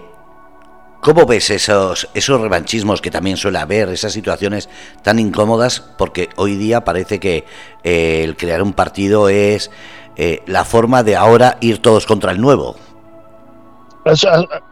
¿Cómo 1.05 1.27
ves 1.27 1.51
esos, 1.51 2.09
esos 2.15 2.41
revanchismos 2.41 2.99
que 2.99 3.11
también 3.11 3.37
suele 3.37 3.59
haber, 3.59 3.89
esas 3.89 4.11
situaciones 4.11 4.69
tan 5.03 5.19
incómodas? 5.19 5.79
Porque 5.79 6.29
hoy 6.35 6.55
día 6.55 6.83
parece 6.83 7.19
que 7.19 7.45
eh, 7.83 8.23
el 8.23 8.35
crear 8.35 8.63
un 8.63 8.73
partido 8.73 9.29
es 9.29 9.69
eh, 10.15 10.41
la 10.47 10.65
forma 10.65 11.03
de 11.03 11.15
ahora 11.15 11.57
ir 11.61 11.79
todos 11.79 12.07
contra 12.07 12.31
el 12.31 12.41
nuevo. 12.41 12.75
Es, 14.03 14.25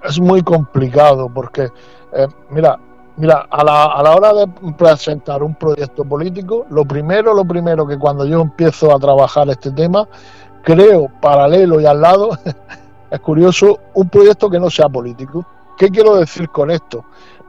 es 0.03 0.19
muy 0.19 0.41
complicado 0.41 1.29
porque, 1.31 1.69
eh, 2.13 2.27
mira, 2.49 2.79
mira 3.17 3.47
a, 3.49 3.63
la, 3.63 3.85
a 3.85 4.03
la 4.03 4.15
hora 4.15 4.33
de 4.33 4.47
presentar 4.77 5.43
un 5.43 5.55
proyecto 5.55 6.03
político, 6.03 6.65
lo 6.69 6.85
primero, 6.85 7.33
lo 7.33 7.45
primero 7.45 7.85
que 7.85 7.97
cuando 7.97 8.25
yo 8.25 8.41
empiezo 8.41 8.95
a 8.95 8.99
trabajar 8.99 9.49
este 9.49 9.71
tema, 9.71 10.07
creo 10.63 11.07
paralelo 11.21 11.79
y 11.81 11.85
al 11.85 12.01
lado, 12.01 12.31
es 13.11 13.19
curioso, 13.19 13.79
un 13.93 14.09
proyecto 14.09 14.49
que 14.49 14.59
no 14.59 14.69
sea 14.69 14.89
político 14.89 15.45
¿Qué 15.77 15.89
quiero 15.89 16.15
decir 16.15 16.49
con 16.49 16.69
esto? 16.69 17.03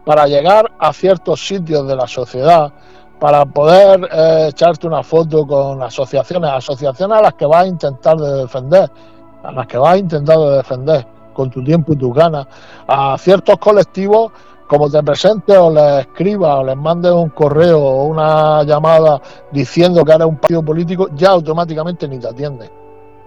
Para 0.04 0.26
llegar 0.26 0.72
a 0.78 0.92
ciertos 0.92 1.46
sitios 1.46 1.86
de 1.86 1.94
la 1.94 2.06
sociedad, 2.06 2.72
para 3.20 3.44
poder 3.44 4.08
eh, 4.10 4.48
echarte 4.50 4.86
una 4.86 5.02
foto 5.02 5.46
con 5.46 5.82
asociaciones, 5.82 6.50
asociaciones 6.50 7.18
a 7.18 7.22
las 7.22 7.34
que 7.34 7.46
vas 7.46 7.64
a 7.64 7.66
intentar 7.66 8.16
de 8.16 8.42
defender, 8.42 8.90
a 9.42 9.52
las 9.52 9.66
que 9.66 9.78
vas 9.78 9.94
a 9.94 9.98
intentar 9.98 10.38
de 10.38 10.56
defender 10.56 11.06
con 11.34 11.50
tu 11.50 11.62
tiempo 11.62 11.92
y 11.92 11.96
tus 11.96 12.14
ganas, 12.14 12.46
a 12.86 13.16
ciertos 13.18 13.58
colectivos, 13.58 14.32
como 14.66 14.90
te 14.90 15.02
presentes 15.02 15.56
o 15.56 15.70
les 15.70 16.00
escribas 16.00 16.58
o 16.58 16.64
les 16.64 16.76
mandes 16.76 17.12
un 17.12 17.30
correo 17.30 17.80
o 17.80 18.04
una 18.04 18.62
llamada 18.64 19.20
diciendo 19.52 20.04
que 20.04 20.12
eres 20.12 20.26
un 20.26 20.36
partido 20.36 20.62
político, 20.62 21.08
ya 21.14 21.30
automáticamente 21.30 22.08
ni 22.08 22.18
te 22.18 22.28
atienden. 22.28 22.70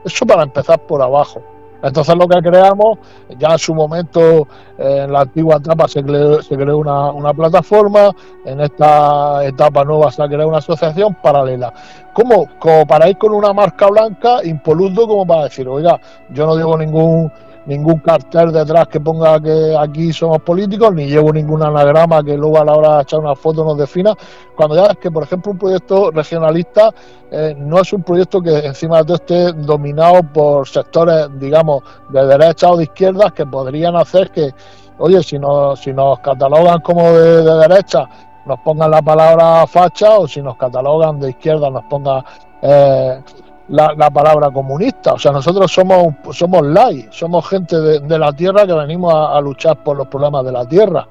Eso 0.04 0.26
para 0.26 0.44
empezar 0.44 0.80
por 0.80 1.02
abajo. 1.02 1.42
Entonces 1.82 2.16
lo 2.16 2.28
que 2.28 2.42
creamos, 2.42 2.98
ya 3.38 3.50
en 3.50 3.60
su 3.60 3.76
momento, 3.76 4.48
eh, 4.78 5.04
en 5.04 5.12
la 5.14 5.22
antigua 5.22 5.58
etapa 5.58 5.88
se 5.88 6.04
creó, 6.04 6.42
se 6.42 6.56
creó 6.56 6.78
una, 6.80 7.34
plataforma, 7.34 8.12
en 8.46 8.62
esta 8.62 9.46
etapa 9.46 9.84
nueva 9.84 10.12
se 10.12 10.24
ha 10.24 10.28
creado 10.28 10.50
una 10.50 10.58
asociación 10.58 11.16
paralela. 11.22 11.72
¿Cómo? 12.14 12.48
Como 12.60 12.88
para 12.88 13.10
ir 13.10 13.18
con 13.18 13.32
una 13.32 13.54
marca 13.54 13.88
blanca, 13.88 14.44
impoluto, 14.44 15.08
como 15.08 15.26
para 15.28 15.44
decir, 15.44 15.68
oiga, 15.68 16.00
yo 16.32 16.48
no 16.48 16.56
digo 16.56 16.78
ningún 16.78 17.32
ningún 17.68 18.00
cartel 18.00 18.52
detrás 18.52 18.88
que 18.88 19.00
ponga 19.00 19.40
que 19.42 19.76
aquí 19.78 20.12
somos 20.14 20.42
políticos, 20.42 20.94
ni 20.96 21.08
llevo 21.08 21.32
ningún 21.34 21.62
anagrama 21.62 22.24
que 22.24 22.36
luego 22.38 22.60
a 22.60 22.66
la 22.66 22.74
hora 22.74 22.96
de 22.96 23.02
echar 23.04 23.20
una 23.20 23.36
foto 23.36 23.64
nos 23.64 23.78
defina. 23.78 24.16
Cuando 24.56 24.76
ya 24.76 24.86
es 24.86 24.98
que, 24.98 25.12
por 25.12 25.24
ejemplo, 25.24 25.52
un 25.52 25.58
proyecto 25.58 26.10
regionalista 26.12 26.92
eh, 27.30 27.54
no 27.58 27.82
es 27.82 27.92
un 27.92 28.04
proyecto 28.04 28.42
que 28.42 28.58
encima 28.66 29.00
de 29.00 29.04
todo 29.04 29.16
esté 29.16 29.52
dominado 29.52 30.24
por 30.24 30.68
sectores, 30.68 31.28
digamos, 31.38 31.84
de 32.10 32.26
derecha 32.26 32.72
o 32.72 32.78
de 32.78 32.84
izquierda 32.84 33.32
que 33.32 33.46
podrían 33.46 33.98
hacer 33.98 34.32
que, 34.32 34.50
oye, 34.98 35.22
si 35.22 35.38
nos, 35.38 35.82
si 35.82 35.92
nos 35.92 36.20
catalogan 36.20 36.80
como 36.80 37.12
de, 37.12 37.44
derecha, 37.44 38.08
nos 38.46 38.60
pongan 38.62 38.92
la 38.92 39.02
palabra 39.02 39.68
facha, 39.68 40.18
o 40.18 40.28
si 40.28 40.42
nos 40.42 40.56
catalogan 40.56 41.20
de 41.20 41.32
izquierda, 41.32 41.70
nos 41.70 41.84
pongan... 41.84 42.24
Eh, 42.62 43.22
la, 43.70 44.10
palabra 44.10 44.50
comunista. 44.52 45.14
O 45.14 45.20
sea, 45.20 45.32
nosotros 45.32 45.72
somos, 45.72 46.14
somos 46.32 46.66
lai, 46.66 47.08
somos 47.12 47.48
gente 47.48 47.80
de, 47.80 48.20
la 48.20 48.32
tierra 48.34 48.66
que 48.66 48.74
venimos 48.74 49.14
a, 49.14 49.40
luchar 49.42 49.84
por 49.84 49.98
los 49.98 50.08
problemas 50.08 50.46
de 50.46 50.52
la 50.52 50.66
tierra. 50.66 51.08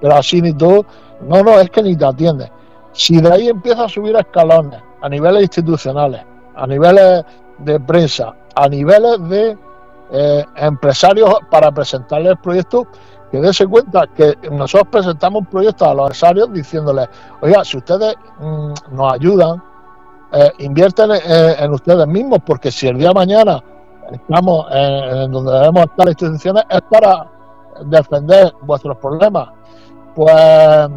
Pero 0.00 0.14
así 0.14 0.40
ni 0.40 0.52
todo, 0.54 0.86
no, 1.26 1.42
no, 1.42 1.58
es 1.58 1.70
que 1.70 1.82
ni 1.82 1.96
te 1.96 2.04
atiende. 2.04 2.50
Si 2.92 3.20
de 3.20 3.32
ahí 3.32 3.48
empieza 3.48 3.84
a 3.84 3.88
subir 3.88 4.16
escalones, 4.16 4.80
a 5.00 5.08
niveles 5.08 5.42
institucionales, 5.42 6.22
a 6.54 6.66
niveles 6.66 7.24
de 7.58 7.80
prensa, 7.80 8.34
a 8.54 8.68
niveles 8.68 9.28
de 9.28 9.56
eh, 10.10 10.44
empresarios 10.56 11.36
para 11.50 11.70
presentarles 11.70 12.32
el 12.32 12.38
proyecto, 12.38 12.86
que 13.30 13.40
dése 13.40 13.66
cuenta 13.66 14.06
que 14.06 14.36
nosotros 14.50 14.88
presentamos 14.90 15.40
un 15.40 15.46
proyecto 15.46 15.84
a 15.84 15.94
los 15.94 16.06
empresarios 16.06 16.52
diciéndoles, 16.52 17.08
oiga, 17.42 17.64
si 17.64 17.76
ustedes 17.76 18.14
mm, 18.40 18.72
nos 18.92 19.12
ayudan, 19.12 19.62
eh, 20.32 20.52
invierten 20.58 21.10
eh, 21.12 21.56
en 21.58 21.72
ustedes 21.72 22.06
mismos, 22.06 22.40
porque 22.44 22.70
si 22.70 22.86
el 22.86 22.98
día 22.98 23.08
de 23.08 23.14
mañana 23.14 23.62
estamos 24.12 24.66
en, 24.70 25.30
donde 25.30 25.52
debemos 25.52 25.84
estar 25.84 26.06
las 26.06 26.08
instituciones 26.08 26.64
es 26.70 26.80
para 26.82 27.30
defender 27.84 28.52
vuestros 28.62 28.96
problemas, 28.98 29.48
pues 30.14 30.90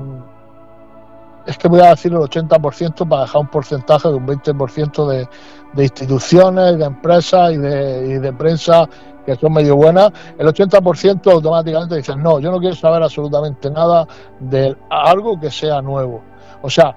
es 1.46 1.58
que 1.58 1.68
voy 1.68 1.82
a 1.82 1.90
decir 1.90 2.12
el 2.12 2.20
80% 2.20 3.08
para 3.08 3.24
dejar 3.24 3.42
un 3.42 3.48
porcentaje 3.48 4.08
de 4.08 4.16
un 4.16 4.28
20% 4.28 5.08
de, 5.08 5.28
de 5.74 5.84
instituciones, 5.84 6.78
de 6.78 6.86
empresas 6.86 7.52
y 7.52 7.58
de, 7.58 8.08
y 8.08 8.14
de 8.20 8.34
prensa 8.34 8.88
que 9.26 9.36
son 9.36 9.54
medio 9.54 9.76
buenas, 9.76 10.12
el 10.38 10.48
80% 10.48 11.32
automáticamente 11.32 11.96
dicen, 11.96 12.22
no, 12.22 12.40
yo 12.40 12.52
no 12.52 12.60
quiero 12.60 12.76
saber 12.76 13.04
absolutamente 13.04 13.70
nada 13.70 14.08
de 14.40 14.76
algo 14.90 15.40
que 15.40 15.52
sea 15.52 15.82
nuevo. 15.82 16.22
O 16.62 16.70
sea, 16.70 16.96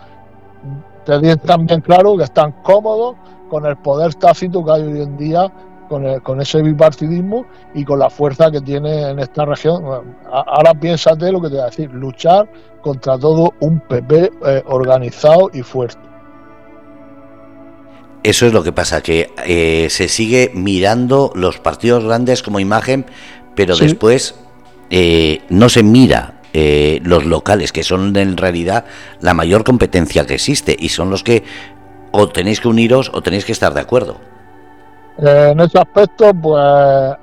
te 1.04 1.36
también 1.38 1.80
claro 1.80 2.16
que 2.16 2.24
están 2.24 2.52
cómodos 2.62 3.16
con 3.48 3.66
el 3.66 3.76
poder 3.76 4.14
tácito 4.14 4.64
que 4.64 4.72
hay 4.72 4.82
hoy 4.82 5.00
en 5.02 5.16
día, 5.16 5.52
con, 5.88 6.20
con 6.20 6.40
ese 6.40 6.62
bipartidismo 6.62 7.46
y 7.74 7.84
con 7.84 7.98
la 7.98 8.10
fuerza 8.10 8.50
que 8.50 8.60
tiene 8.60 9.10
en 9.10 9.18
esta 9.18 9.44
región. 9.44 9.84
Ahora 10.30 10.74
piénsate 10.74 11.30
lo 11.30 11.40
que 11.40 11.48
te 11.48 11.54
voy 11.54 11.62
a 11.62 11.66
decir, 11.66 11.92
luchar 11.92 12.48
contra 12.80 13.18
todo 13.18 13.54
un 13.60 13.80
PP 13.80 14.32
eh, 14.46 14.62
organizado 14.66 15.50
y 15.52 15.62
fuerte. 15.62 16.00
Eso 18.22 18.46
es 18.46 18.54
lo 18.54 18.62
que 18.62 18.72
pasa, 18.72 19.02
que 19.02 19.30
eh, 19.46 19.88
se 19.90 20.08
sigue 20.08 20.50
mirando 20.54 21.30
los 21.34 21.58
partidos 21.58 22.04
grandes 22.04 22.42
como 22.42 22.58
imagen, 22.58 23.04
pero 23.54 23.76
después 23.76 24.34
eh, 24.88 25.42
no 25.50 25.68
se 25.68 25.82
mira 25.82 26.40
eh, 26.56 27.00
los 27.02 27.24
locales, 27.24 27.72
que 27.72 27.82
son 27.82 28.16
en 28.16 28.36
realidad 28.36 28.84
la 29.20 29.34
mayor 29.34 29.64
competencia 29.64 30.24
que 30.24 30.34
existe 30.34 30.76
y 30.78 30.90
son 30.90 31.10
los 31.10 31.24
que 31.24 31.42
o 32.12 32.28
tenéis 32.28 32.60
que 32.60 32.68
uniros 32.68 33.10
o 33.12 33.22
tenéis 33.22 33.44
que 33.44 33.50
estar 33.50 33.74
de 33.74 33.80
acuerdo. 33.80 34.18
Eh, 35.18 35.48
en 35.50 35.58
ese 35.58 35.80
aspecto, 35.80 36.32
pues 36.32 37.16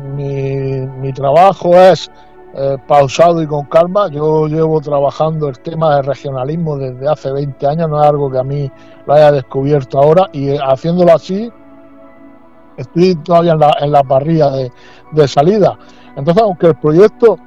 mi, 0.00 1.12
trabajo 1.12 1.76
es 1.76 2.10
eh, 2.56 2.76
pausado 2.88 3.40
y 3.40 3.46
con 3.46 3.66
calma. 3.66 4.08
Yo 4.10 4.48
llevo 4.48 4.80
trabajando 4.80 5.48
el 5.48 5.60
tema 5.60 5.94
de 5.94 6.02
regionalismo 6.02 6.76
desde 6.76 7.08
hace 7.08 7.30
20 7.30 7.64
años, 7.68 7.88
no 7.88 8.02
es 8.02 8.08
algo 8.08 8.32
que 8.32 8.38
a 8.38 8.42
mí 8.42 8.68
lo 9.06 9.14
haya 9.14 9.30
descubierto 9.30 10.00
ahora 10.00 10.28
y 10.32 10.56
haciéndolo 10.56 11.14
así, 11.14 11.52
estoy 12.76 13.14
todavía 13.14 13.52
en 13.52 13.60
la, 13.60 13.76
en 13.80 13.92
la 13.92 14.02
parrilla 14.02 14.50
de, 14.50 14.72
de 15.12 15.28
salida. 15.28 15.78
Entonces, 16.16 16.42
aunque 16.42 16.66
el 16.66 16.74
proyecto 16.74 17.38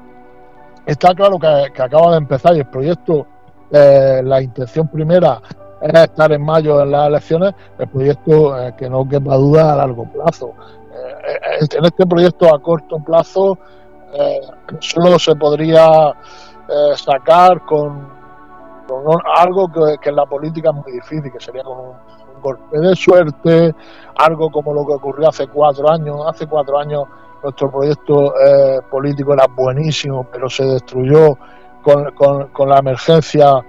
Está 0.89 1.13
claro 1.13 1.37
que, 1.37 1.47
acaba 1.83 2.13
de 2.13 2.17
empezar 2.17 2.55
y 2.55 2.61
el 2.61 2.65
proyecto, 2.65 3.27
eh, 3.69 4.21
la 4.23 4.41
intención 4.41 4.87
primera 4.87 5.39
es 5.79 5.93
estar 5.93 6.31
en 6.31 6.41
mayo 6.41 6.81
en 6.81 6.89
las 6.89 7.09
elecciones, 7.09 7.53
el 7.77 7.87
proyecto 7.89 8.59
eh, 8.59 8.73
que 8.75 8.89
no 8.89 9.07
quepa 9.07 9.35
duda 9.35 9.73
a 9.73 9.75
largo 9.75 10.05
plazo. 10.05 10.55
Eh, 10.91 11.67
en 11.77 11.85
este 11.85 12.07
proyecto 12.07 12.51
a 12.51 12.59
corto 12.59 12.97
plazo 13.05 13.55
solo 14.79 15.19
se 15.19 15.35
podría 15.35 16.11
sacar 16.95 17.63
con, 17.67 18.09
algo 19.37 19.71
que, 19.71 20.09
en 20.09 20.15
la 20.15 20.25
política 20.25 20.71
es 20.71 20.75
muy 20.75 20.91
difícil, 20.93 21.31
que 21.31 21.39
sería 21.39 21.61
con 21.61 21.77
un, 21.77 21.85
un 22.35 22.41
golpe 22.41 22.79
de 22.79 22.95
suerte, 22.95 23.75
algo 24.15 24.49
como 24.49 24.73
lo 24.73 24.87
que 24.87 24.93
ocurrió 24.93 25.29
hace 25.29 25.45
cuatro 25.45 25.87
años. 25.87 26.19
Hace 26.27 26.47
cuatro 26.47 26.79
años 26.79 27.03
nuestro 27.43 27.71
proyecto 27.71 28.33
eh, 28.39 28.79
político 28.89 29.33
era 29.33 29.47
buenísimo, 29.47 30.27
pero 30.31 30.49
se 30.49 30.65
destruyó 30.65 31.37
con, 31.83 32.69
la 32.69 32.79
emergencia. 32.79 33.63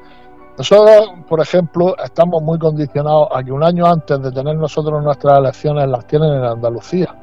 Nosotros, 0.59 1.11
por 1.29 1.41
ejemplo, 1.41 1.97
estamos 2.03 2.43
muy 2.43 2.59
condicionados 2.59 3.29
a 3.33 3.43
que 3.43 3.53
un 3.53 3.63
año 3.63 3.87
antes 3.87 4.21
de 4.21 4.31
tener 4.33 4.57
nosotros 4.57 5.03
nuestras 5.03 5.39
elecciones 5.39 5.89
las 5.89 6.07
tienen 6.07 6.33
en 6.33 6.45
Andalucía. 6.45 7.15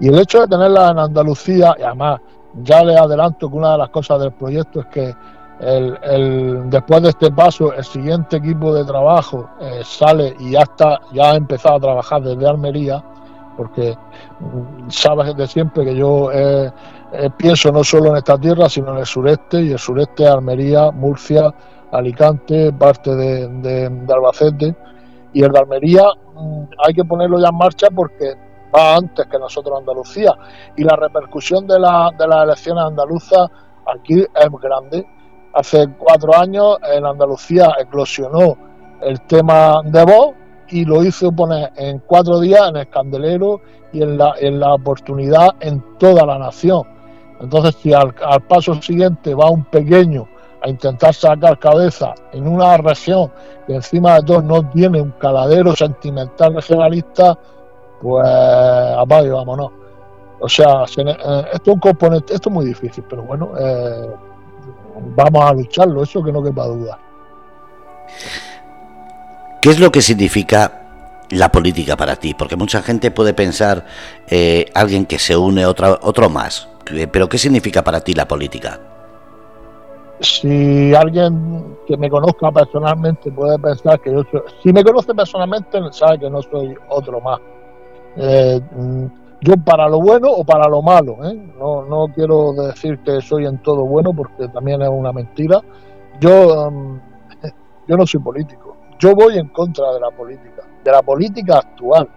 Y 0.00 0.08
el 0.08 0.18
hecho 0.18 0.40
de 0.40 0.48
tenerlas 0.48 0.90
en 0.90 0.98
Andalucía, 0.98 1.74
y 1.78 1.82
además 1.82 2.20
ya 2.62 2.84
les 2.84 2.96
adelanto 2.96 3.48
que 3.48 3.56
una 3.56 3.72
de 3.72 3.78
las 3.78 3.88
cosas 3.90 4.20
del 4.20 4.32
proyecto 4.32 4.80
es 4.80 4.86
que 4.86 5.14
después 5.60 7.02
de 7.02 7.08
este 7.10 7.30
paso, 7.30 7.72
el 7.72 7.84
siguiente 7.84 8.36
equipo 8.36 8.74
de 8.74 8.84
trabajo 8.84 9.48
eh, 9.60 9.80
sale 9.84 10.36
y 10.38 10.52
ya 10.52 10.62
está, 10.62 11.00
ya 11.12 11.32
ha 11.32 11.36
empezado 11.36 11.76
a 11.76 11.80
trabajar 11.80 12.22
desde 12.22 12.46
Almería 12.46 13.02
porque 13.56 13.96
sabes 14.88 15.36
de 15.36 15.46
siempre 15.46 15.84
que 15.84 15.94
yo 15.94 16.30
eh, 16.32 16.70
eh, 17.12 17.30
pienso 17.36 17.70
no 17.70 17.84
solo 17.84 18.10
en 18.10 18.16
esta 18.16 18.38
tierra, 18.38 18.68
sino 18.68 18.92
en 18.92 18.98
el 18.98 19.06
sureste, 19.06 19.62
y 19.62 19.72
el 19.72 19.78
sureste 19.78 20.26
Almería, 20.26 20.90
Murcia, 20.90 21.54
Alicante, 21.92 22.72
parte 22.72 23.14
de, 23.14 24.06
Albacete, 24.08 24.74
y 25.32 25.42
el 25.42 25.52
de 25.52 25.58
Almería 25.58 26.04
mm, 26.34 26.64
hay 26.84 26.94
que 26.94 27.04
ponerlo 27.04 27.38
ya 27.40 27.48
en 27.48 27.56
marcha 27.56 27.88
porque 27.94 28.34
va 28.74 28.96
antes 28.96 29.26
que 29.26 29.38
nosotros 29.38 29.78
Andalucía, 29.78 30.32
y 30.76 30.82
la 30.82 30.96
repercusión 30.96 31.66
de, 31.66 31.78
la, 31.78 32.10
de 32.18 32.26
las 32.26 32.44
elecciones 32.44 32.84
andaluzas 32.84 33.48
aquí 33.86 34.20
es 34.20 34.50
grande. 34.60 35.06
Hace 35.52 35.88
cuatro 35.96 36.36
años 36.36 36.78
en 36.92 37.06
Andalucía 37.06 37.74
eclosionó 37.78 38.56
el 39.00 39.20
tema 39.22 39.82
de 39.84 40.04
voz, 40.04 40.34
y 40.74 40.84
lo 40.84 41.04
hizo 41.04 41.30
poner 41.30 41.70
en 41.76 42.00
cuatro 42.00 42.40
días 42.40 42.68
en 42.68 42.76
el 42.78 42.88
candelero 42.88 43.60
y 43.92 44.02
en 44.02 44.18
la, 44.18 44.34
en 44.40 44.58
la 44.58 44.74
oportunidad 44.74 45.50
en 45.60 45.80
toda 45.98 46.26
la 46.26 46.36
nación. 46.36 46.82
Entonces, 47.40 47.76
si 47.76 47.94
al, 47.94 48.12
paso 48.48 48.74
siguiente 48.82 49.34
va 49.34 49.50
un 49.50 49.64
pequeño 49.66 50.26
a 50.62 50.68
intentar 50.68 51.14
sacar 51.14 51.60
cabeza 51.60 52.12
en 52.32 52.48
una 52.48 52.76
región 52.76 53.30
que 53.68 53.76
encima 53.76 54.16
de 54.16 54.22
todo 54.24 54.42
no 54.42 54.68
tiene 54.70 55.00
un 55.00 55.12
caladero 55.12 55.76
sentimental 55.76 56.56
regionalista, 56.56 57.38
pues 58.02 58.26
apague, 58.26 59.30
vámonos. 59.30 59.70
O 60.40 60.48
sea, 60.48 60.86
eh, 60.96 61.44
esto 61.52 61.70
es 61.70 61.74
un 61.74 61.80
componente, 61.80 62.34
esto 62.34 62.48
es 62.48 62.52
muy 62.52 62.64
difícil, 62.64 63.04
pero 63.08 63.22
bueno, 63.22 63.52
eh, 63.60 64.10
vamos 65.14 65.44
a 65.44 65.52
lucharlo, 65.52 66.02
eso 66.02 66.20
que 66.20 66.32
no 66.32 66.42
quepa 66.42 66.66
duda. 66.66 66.98
¿Qué 69.64 69.70
es 69.70 69.80
lo 69.80 69.90
que 69.90 70.02
significa 70.02 70.82
la 71.30 71.50
política 71.50 71.96
para 71.96 72.16
ti? 72.16 72.34
Porque 72.34 72.54
mucha 72.54 72.82
gente 72.82 73.10
puede 73.10 73.32
pensar 73.32 73.86
eh, 74.28 74.66
alguien 74.74 75.06
que 75.06 75.18
se 75.18 75.38
une 75.38 75.64
otro, 75.64 75.98
otro 76.02 76.28
más, 76.28 76.68
pero 77.10 77.30
¿qué 77.30 77.38
significa 77.38 77.82
para 77.82 78.02
ti 78.02 78.12
la 78.12 78.28
política? 78.28 78.78
Si 80.20 80.94
alguien 80.94 81.78
que 81.86 81.96
me 81.96 82.10
conozca 82.10 82.52
personalmente 82.52 83.32
puede 83.32 83.58
pensar 83.58 83.98
que 84.00 84.12
yo 84.12 84.22
soy, 84.30 84.42
si 84.62 84.70
me 84.70 84.84
conoce 84.84 85.14
personalmente 85.14 85.78
sabe 85.92 86.18
que 86.18 86.28
no 86.28 86.42
soy 86.42 86.76
otro 86.90 87.22
más. 87.22 87.40
Eh, 88.18 88.60
yo 89.40 89.54
para 89.64 89.88
lo 89.88 89.98
bueno 89.98 90.28
o 90.30 90.44
para 90.44 90.68
lo 90.68 90.82
malo, 90.82 91.16
¿eh? 91.24 91.34
no, 91.58 91.86
no 91.86 92.08
quiero 92.14 92.52
decir 92.52 92.98
que 92.98 93.18
soy 93.22 93.46
en 93.46 93.56
todo 93.62 93.86
bueno 93.86 94.12
porque 94.12 94.46
también 94.48 94.82
es 94.82 94.90
una 94.90 95.10
mentira. 95.10 95.58
Yo, 96.20 96.68
um, 96.68 97.00
yo 97.88 97.96
no 97.96 98.06
soy 98.06 98.20
político, 98.20 98.73
yo 99.04 99.14
voy 99.14 99.36
en 99.36 99.48
contra 99.48 99.92
de 99.92 100.00
la 100.00 100.10
política, 100.10 100.62
de 100.82 100.90
la 100.90 101.02
política 101.02 101.58
actual. 101.58 102.08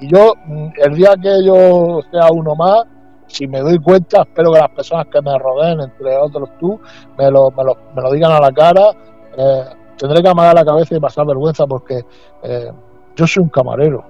Y 0.00 0.08
yo, 0.08 0.34
mm, 0.44 0.68
el 0.76 0.94
día 0.94 1.14
que 1.20 1.42
yo 1.42 2.00
sea 2.10 2.28
uno 2.30 2.54
más, 2.54 2.84
si 3.26 3.46
me 3.46 3.60
doy 3.60 3.78
cuenta, 3.78 4.22
espero 4.22 4.52
que 4.52 4.58
las 4.58 4.70
personas 4.70 5.06
que 5.06 5.22
me 5.22 5.38
rodeen, 5.38 5.80
entre 5.80 6.16
otros 6.18 6.50
tú, 6.60 6.78
me 7.16 7.30
lo, 7.30 7.50
me 7.50 7.64
lo, 7.64 7.78
me 7.96 8.02
lo 8.02 8.12
digan 8.12 8.32
a 8.32 8.40
la 8.40 8.52
cara. 8.52 8.90
Eh, 9.36 9.64
tendré 9.96 10.22
que 10.22 10.28
amagar 10.28 10.54
la 10.54 10.64
cabeza 10.66 10.94
y 10.94 11.00
pasar 11.00 11.26
vergüenza 11.26 11.66
porque 11.66 12.04
eh, 12.42 12.70
yo 13.16 13.26
soy 13.26 13.42
un 13.42 13.48
camarero. 13.48 14.04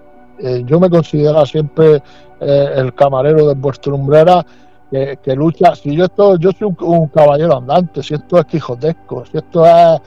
yo 0.65 0.81
me 0.81 0.91
considero 0.91 1.47
siempre 1.47 2.03
eh, 2.41 2.71
el 2.75 2.93
camarero 2.95 3.47
de 3.47 3.55
vuestra 3.55 3.93
lumbrera 3.93 4.45
que, 4.91 5.35
lucha. 5.35 5.75
Si 5.77 5.95
yo 5.95 6.05
esto, 6.05 6.37
yo 6.37 6.51
soy 6.53 6.75
un, 6.81 7.09
caballero 7.09 7.57
andante, 7.57 8.03
si 8.03 8.15
esto 8.15 8.39
es 8.39 8.45
quijotesco, 8.47 9.25
si 9.27 9.39
esto 9.39 9.65
es, 9.67 10.01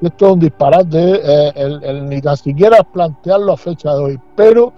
esto 0.00 0.26
es 0.26 0.32
un 0.32 0.40
disparate, 0.40 1.20
eh, 1.24 2.02
ni 2.02 2.20
tan 2.20 2.36
siquiera 2.36 2.82
plantearlo 2.82 3.52
a 3.52 3.56
fecha 3.56 3.94
de 3.94 3.98
hoy. 3.98 4.20
Pero 4.36 4.72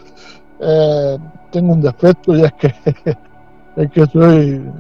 eh, 0.61 1.19
tengo 1.51 1.73
un 1.73 1.81
defecto 1.81 2.37
y 2.37 2.45
es 2.45 2.53
que 2.55 2.75
es 3.77 3.91
que 3.91 4.07
soy 4.07 4.71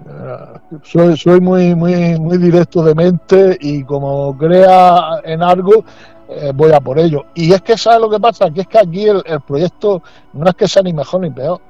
soy, 0.82 1.16
soy 1.16 1.40
muy 1.40 1.75
muy 1.75 2.18
muy 2.18 2.38
directo 2.38 2.82
de 2.82 2.94
mente 2.94 3.56
y 3.61 3.85
como 3.85 4.37
crea 4.37 5.20
en 5.25 5.42
algo 5.42 5.85
voy 6.54 6.73
a 6.73 6.80
por 6.80 6.99
ello 6.99 7.25
y 7.35 7.52
es 7.52 7.61
que 7.62 7.76
sabes 7.76 8.00
lo 8.00 8.11
que 8.11 8.20
pasa 8.20 8.50
que 8.50 8.61
es 8.61 8.66
que 8.68 8.78
aquí 8.78 9.06
el, 9.06 9.23
proyecto 9.47 10.02
no 10.32 10.49
es 10.49 10.54
que 10.54 10.68
sea 10.68 10.82
ni 10.82 10.92
mejor 10.92 11.23
ni 11.23 11.30
peor 11.30 11.61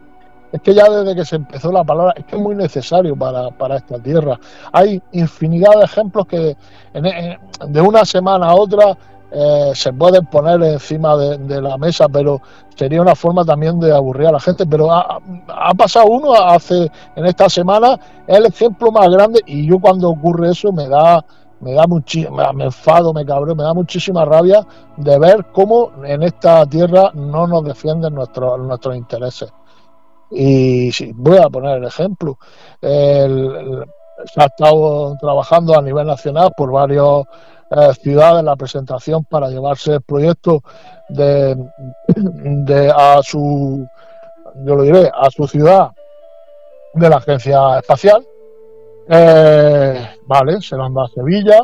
es 0.53 0.61
que 0.63 0.75
ya 0.75 0.89
desde 0.89 1.15
que 1.15 1.25
se 1.25 1.37
empezó 1.37 1.71
la 1.71 1.85
palabra, 1.85 2.15
es 2.17 2.25
que 2.25 2.37
es 2.37 2.43
muy 2.43 2.55
necesario 2.55 3.17
para, 3.17 3.77
esta 3.77 3.99
tierra. 3.99 4.39
Hay 4.73 5.01
infinidad 5.13 5.73
de 5.79 5.85
ejemplos 5.85 6.27
que 6.27 6.57
de 6.93 7.81
una 7.81 8.05
semana 8.05 8.49
a 8.49 8.55
otra 8.55 8.97
eh, 9.33 9.71
se 9.75 9.93
pueden 9.93 10.27
poner 10.27 10.61
encima 10.63 11.17
de, 11.17 11.63
la 11.63 11.79
mesa, 11.79 12.09
pero 12.09 12.41
sería 12.75 13.01
una 13.01 13.15
forma 13.15 13.45
también 13.45 13.79
de 13.79 13.95
aburrir 13.95 14.27
a 14.27 14.33
la 14.33 14.41
gente. 14.41 14.67
Pero 14.67 14.91
ha, 14.93 15.21
pasado 15.77 16.07
uno 16.07 16.35
hace 16.35 16.91
en 17.15 17.27
esta 17.27 17.49
semana, 17.49 17.99
es 18.27 18.37
el 18.37 18.47
ejemplo 18.47 18.91
más 18.91 19.09
grande 19.09 19.41
y 19.47 19.67
yo 19.67 19.79
cuando 19.79 20.11
ocurre 20.11 20.51
eso 20.51 20.73
me 20.73 20.89
da 20.89 21.25
me 21.61 21.75
da 21.75 21.87
muchísimo, 21.87 22.39
me 22.55 22.65
enfado, 22.65 23.13
me 23.13 23.23
cabreo, 23.27 23.55
me 23.55 23.63
da 23.63 23.75
muchísima 23.75 24.25
rabia 24.25 24.67
de 24.97 25.19
ver 25.19 25.45
cómo 25.53 25.91
en 26.05 26.23
esta 26.23 26.65
tierra 26.65 27.11
no 27.13 27.47
nos 27.47 27.65
defienden 27.65 28.15
nuestros 28.15 28.59
nuestros 28.61 28.97
intereses. 28.97 29.53
Y 30.31 31.13
voy 31.13 31.39
a 31.39 31.49
poner 31.49 31.79
el 31.79 31.85
ejemplo. 31.85 32.39
se 32.81 34.41
ha 34.41 34.45
estado 34.45 35.17
trabajando 35.21 35.77
a 35.77 35.83
nivel 35.83 36.07
nacional 36.07 36.53
por 36.57 36.71
varias 36.71 37.25
eh, 37.71 37.95
ciudades 38.03 38.43
la 38.43 38.57
presentación 38.57 39.25
para 39.25 39.49
llevarse 39.49 39.95
el 39.95 40.03
proyecto 40.03 40.61
de, 41.09 41.57
a 42.93 43.21
su 43.23 43.87
yo 44.67 44.75
lo 44.75 44.83
diré 44.83 45.09
a 45.15 45.31
su 45.31 45.47
ciudad 45.47 45.91
de 46.95 47.09
la 47.09 47.19
agencia 47.19 47.79
espacial 47.79 48.27
eh, 49.09 50.05
vale 50.27 50.61
se 50.61 50.77
dado 50.77 51.01
a 51.01 51.09
Sevilla 51.11 51.61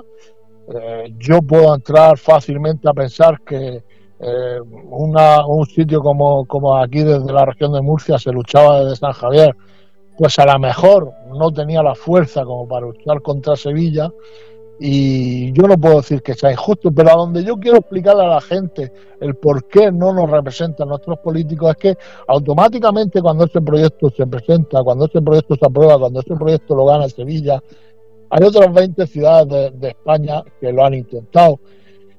eh, 0.73 1.13
yo 1.19 1.43
puedo 1.43 1.75
entrar 1.75 2.17
fácilmente 2.19 2.89
a 2.89 2.95
pensar 2.95 3.41
que 3.41 3.83
eh, 4.21 4.61
un 4.61 5.67
sitio 5.67 6.01
como, 6.01 6.47
como 6.47 6.77
aquí 6.77 7.03
desde 7.03 7.33
la 7.33 7.45
región 7.45 7.73
de 7.73 7.83
Murcia 7.83 8.19
se 8.19 8.33
luchaba 8.33 8.81
desde 8.81 8.97
San 8.97 9.13
Javier, 9.13 9.55
pues 10.17 10.39
a 10.39 10.47
lo 10.47 10.59
mejor 10.59 11.13
no 11.29 11.53
tenía 11.53 11.83
la 11.83 11.95
fuerza 11.95 12.45
como 12.45 12.67
para 12.67 12.87
luchar 12.87 13.21
contra 13.21 13.57
Sevilla 13.57 14.11
y 14.79 15.53
yo 15.53 15.67
no 15.67 15.79
puedo 15.79 15.97
decir 15.97 16.23
que 16.23 16.35
sea 16.35 16.53
injusto, 16.53 16.91
pero 16.93 17.11
a 17.11 17.17
donde 17.17 17.43
yo 17.43 17.57
quiero 17.57 17.79
explicarle 17.79 18.25
a 18.25 18.29
la 18.29 18.41
gente 18.41 18.93
el 19.21 19.35
por 19.37 19.67
qué 19.69 19.91
no 19.91 20.13
nos 20.13 20.31
representan 20.31 20.89
nuestros 20.89 21.19
políticos 21.19 21.71
es 21.71 21.77
que 21.77 21.99
automáticamente 22.29 23.23
cuando 23.23 23.45
ese 23.45 23.61
proyecto 23.61 24.11
se 24.11 24.27
presenta, 24.27 24.83
cuando 24.83 25.07
ese 25.07 25.23
proyecto 25.23 25.57
se 25.57 25.67
aprueba, 25.67 25.99
cuando 25.99 26.21
ese 26.21 26.35
proyecto 26.35 26.75
lo 26.75 26.85
gana 26.85 27.09
Sevilla, 27.09 27.63
hay 28.29 28.45
otras 28.45 28.73
20 28.73 29.07
ciudades 29.07 29.81
de 29.81 29.89
España 29.89 30.43
que 30.61 30.73
lo 30.73 30.85
han 30.85 30.95
intentado 30.95 31.59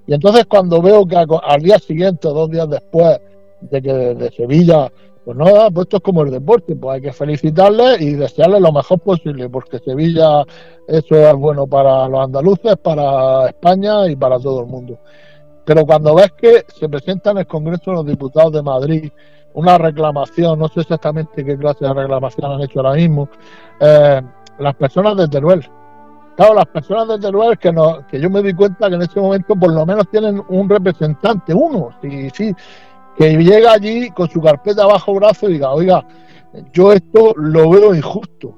y 0.07 0.13
entonces 0.13 0.45
cuando 0.45 0.81
veo 0.81 1.05
que 1.05 1.17
al 1.17 1.61
día 1.61 1.77
siguiente, 1.79 2.29
dos 2.29 2.49
días 2.49 2.69
después 2.69 3.19
de 3.59 3.81
que 3.81 3.93
de 3.93 4.31
Sevilla, 4.31 4.89
pues 5.25 5.37
nada, 5.37 5.69
pues 5.69 5.87
esto 5.87 5.97
es 5.97 6.03
como 6.03 6.23
el 6.23 6.31
deporte, 6.31 6.73
pues 6.77 6.95
hay 6.95 7.01
que 7.01 7.11
felicitarle 7.11 7.97
y 7.99 8.13
desearle 8.13 8.61
lo 8.61 8.71
mejor 8.71 8.99
posible, 8.99 9.49
porque 9.49 9.79
Sevilla 9.79 10.43
eso 10.87 11.15
es 11.15 11.33
bueno 11.35 11.67
para 11.67 12.07
los 12.07 12.21
andaluces, 12.21 12.77
para 12.77 13.47
España 13.47 14.07
y 14.07 14.15
para 14.15 14.39
todo 14.39 14.61
el 14.61 14.67
mundo. 14.67 14.97
Pero 15.65 15.85
cuando 15.85 16.15
ves 16.15 16.31
que 16.31 16.63
se 16.73 16.87
presenta 16.87 17.31
en 17.31 17.39
el 17.39 17.47
Congreso 17.47 17.91
de 17.91 17.97
los 17.97 18.05
Diputados 18.05 18.53
de 18.53 18.61
Madrid 18.63 19.11
una 19.53 19.77
reclamación, 19.77 20.57
no 20.59 20.69
sé 20.69 20.79
exactamente 20.79 21.43
qué 21.43 21.57
clase 21.57 21.83
de 21.83 21.93
reclamación 21.93 22.49
han 22.49 22.61
hecho 22.61 22.79
ahora 22.79 22.93
mismo, 22.93 23.27
eh, 23.81 24.21
las 24.59 24.75
personas 24.75 25.17
de 25.17 25.27
Teruel, 25.27 25.69
Claro, 26.38 26.54
las 26.54 26.67
personas 26.67 27.08
de 27.08 27.17
Teruel 27.17 27.58
que, 27.58 27.73
no, 27.73 28.06
que 28.06 28.19
yo 28.21 28.30
me 28.30 28.43
di 28.43 28.54
cuenta 28.54 28.89
que 28.89 28.93
en 28.95 29.02
ese 29.02 29.19
momento 29.19 29.56
por 29.56 29.73
lo 29.73 29.84
menos 29.88 30.08
tienen 30.12 30.39
un 30.50 30.69
representante, 30.69 31.52
uno, 31.52 31.89
sí, 32.00 32.30
sí, 32.30 32.56
que 33.17 33.36
llega 33.38 33.71
allí 33.71 34.12
con 34.12 34.30
su 34.30 34.39
carpeta 34.39 34.86
bajo 34.86 35.15
brazo 35.15 35.50
y 35.50 35.54
diga, 35.54 35.71
oiga, 35.71 36.06
yo 36.71 36.93
esto 36.93 37.34
lo 37.36 37.71
veo 37.71 37.95
injusto. 37.95 38.54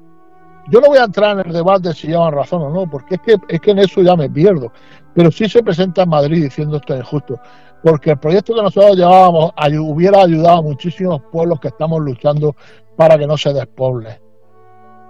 Yo 0.68 0.82
no 0.82 0.88
voy 0.88 0.98
a 0.98 1.04
entrar 1.04 1.40
en 1.40 1.46
el 1.46 1.54
debate 1.54 1.94
si 1.94 2.08
llevan 2.08 2.34
razón 2.34 2.60
o 2.60 2.70
no, 2.70 2.86
porque 2.88 3.14
es 3.14 3.22
que, 3.22 3.36
es 3.48 3.60
que 3.62 3.70
en 3.70 3.78
eso 3.78 4.02
ya 4.02 4.14
me 4.14 4.28
pierdo. 4.28 4.70
Pero 5.14 5.30
sí 5.30 5.48
se 5.48 5.62
presenta 5.62 6.02
en 6.02 6.10
Madrid 6.10 6.42
diciendo 6.42 6.76
esto 6.76 6.92
es 6.92 7.00
injusto, 7.00 7.40
porque 7.82 8.10
el 8.10 8.18
proyecto 8.18 8.54
que 8.54 8.62
nosotros 8.62 8.94
llevábamos 8.94 9.52
hubiera 9.80 10.20
ayudado 10.20 10.58
a 10.58 10.62
muchísimos 10.62 11.22
pueblos 11.32 11.58
que 11.58 11.68
estamos 11.68 11.98
luchando 12.02 12.54
para 12.94 13.16
que 13.16 13.26
no 13.26 13.38
se 13.38 13.54
despoble. 13.54 14.20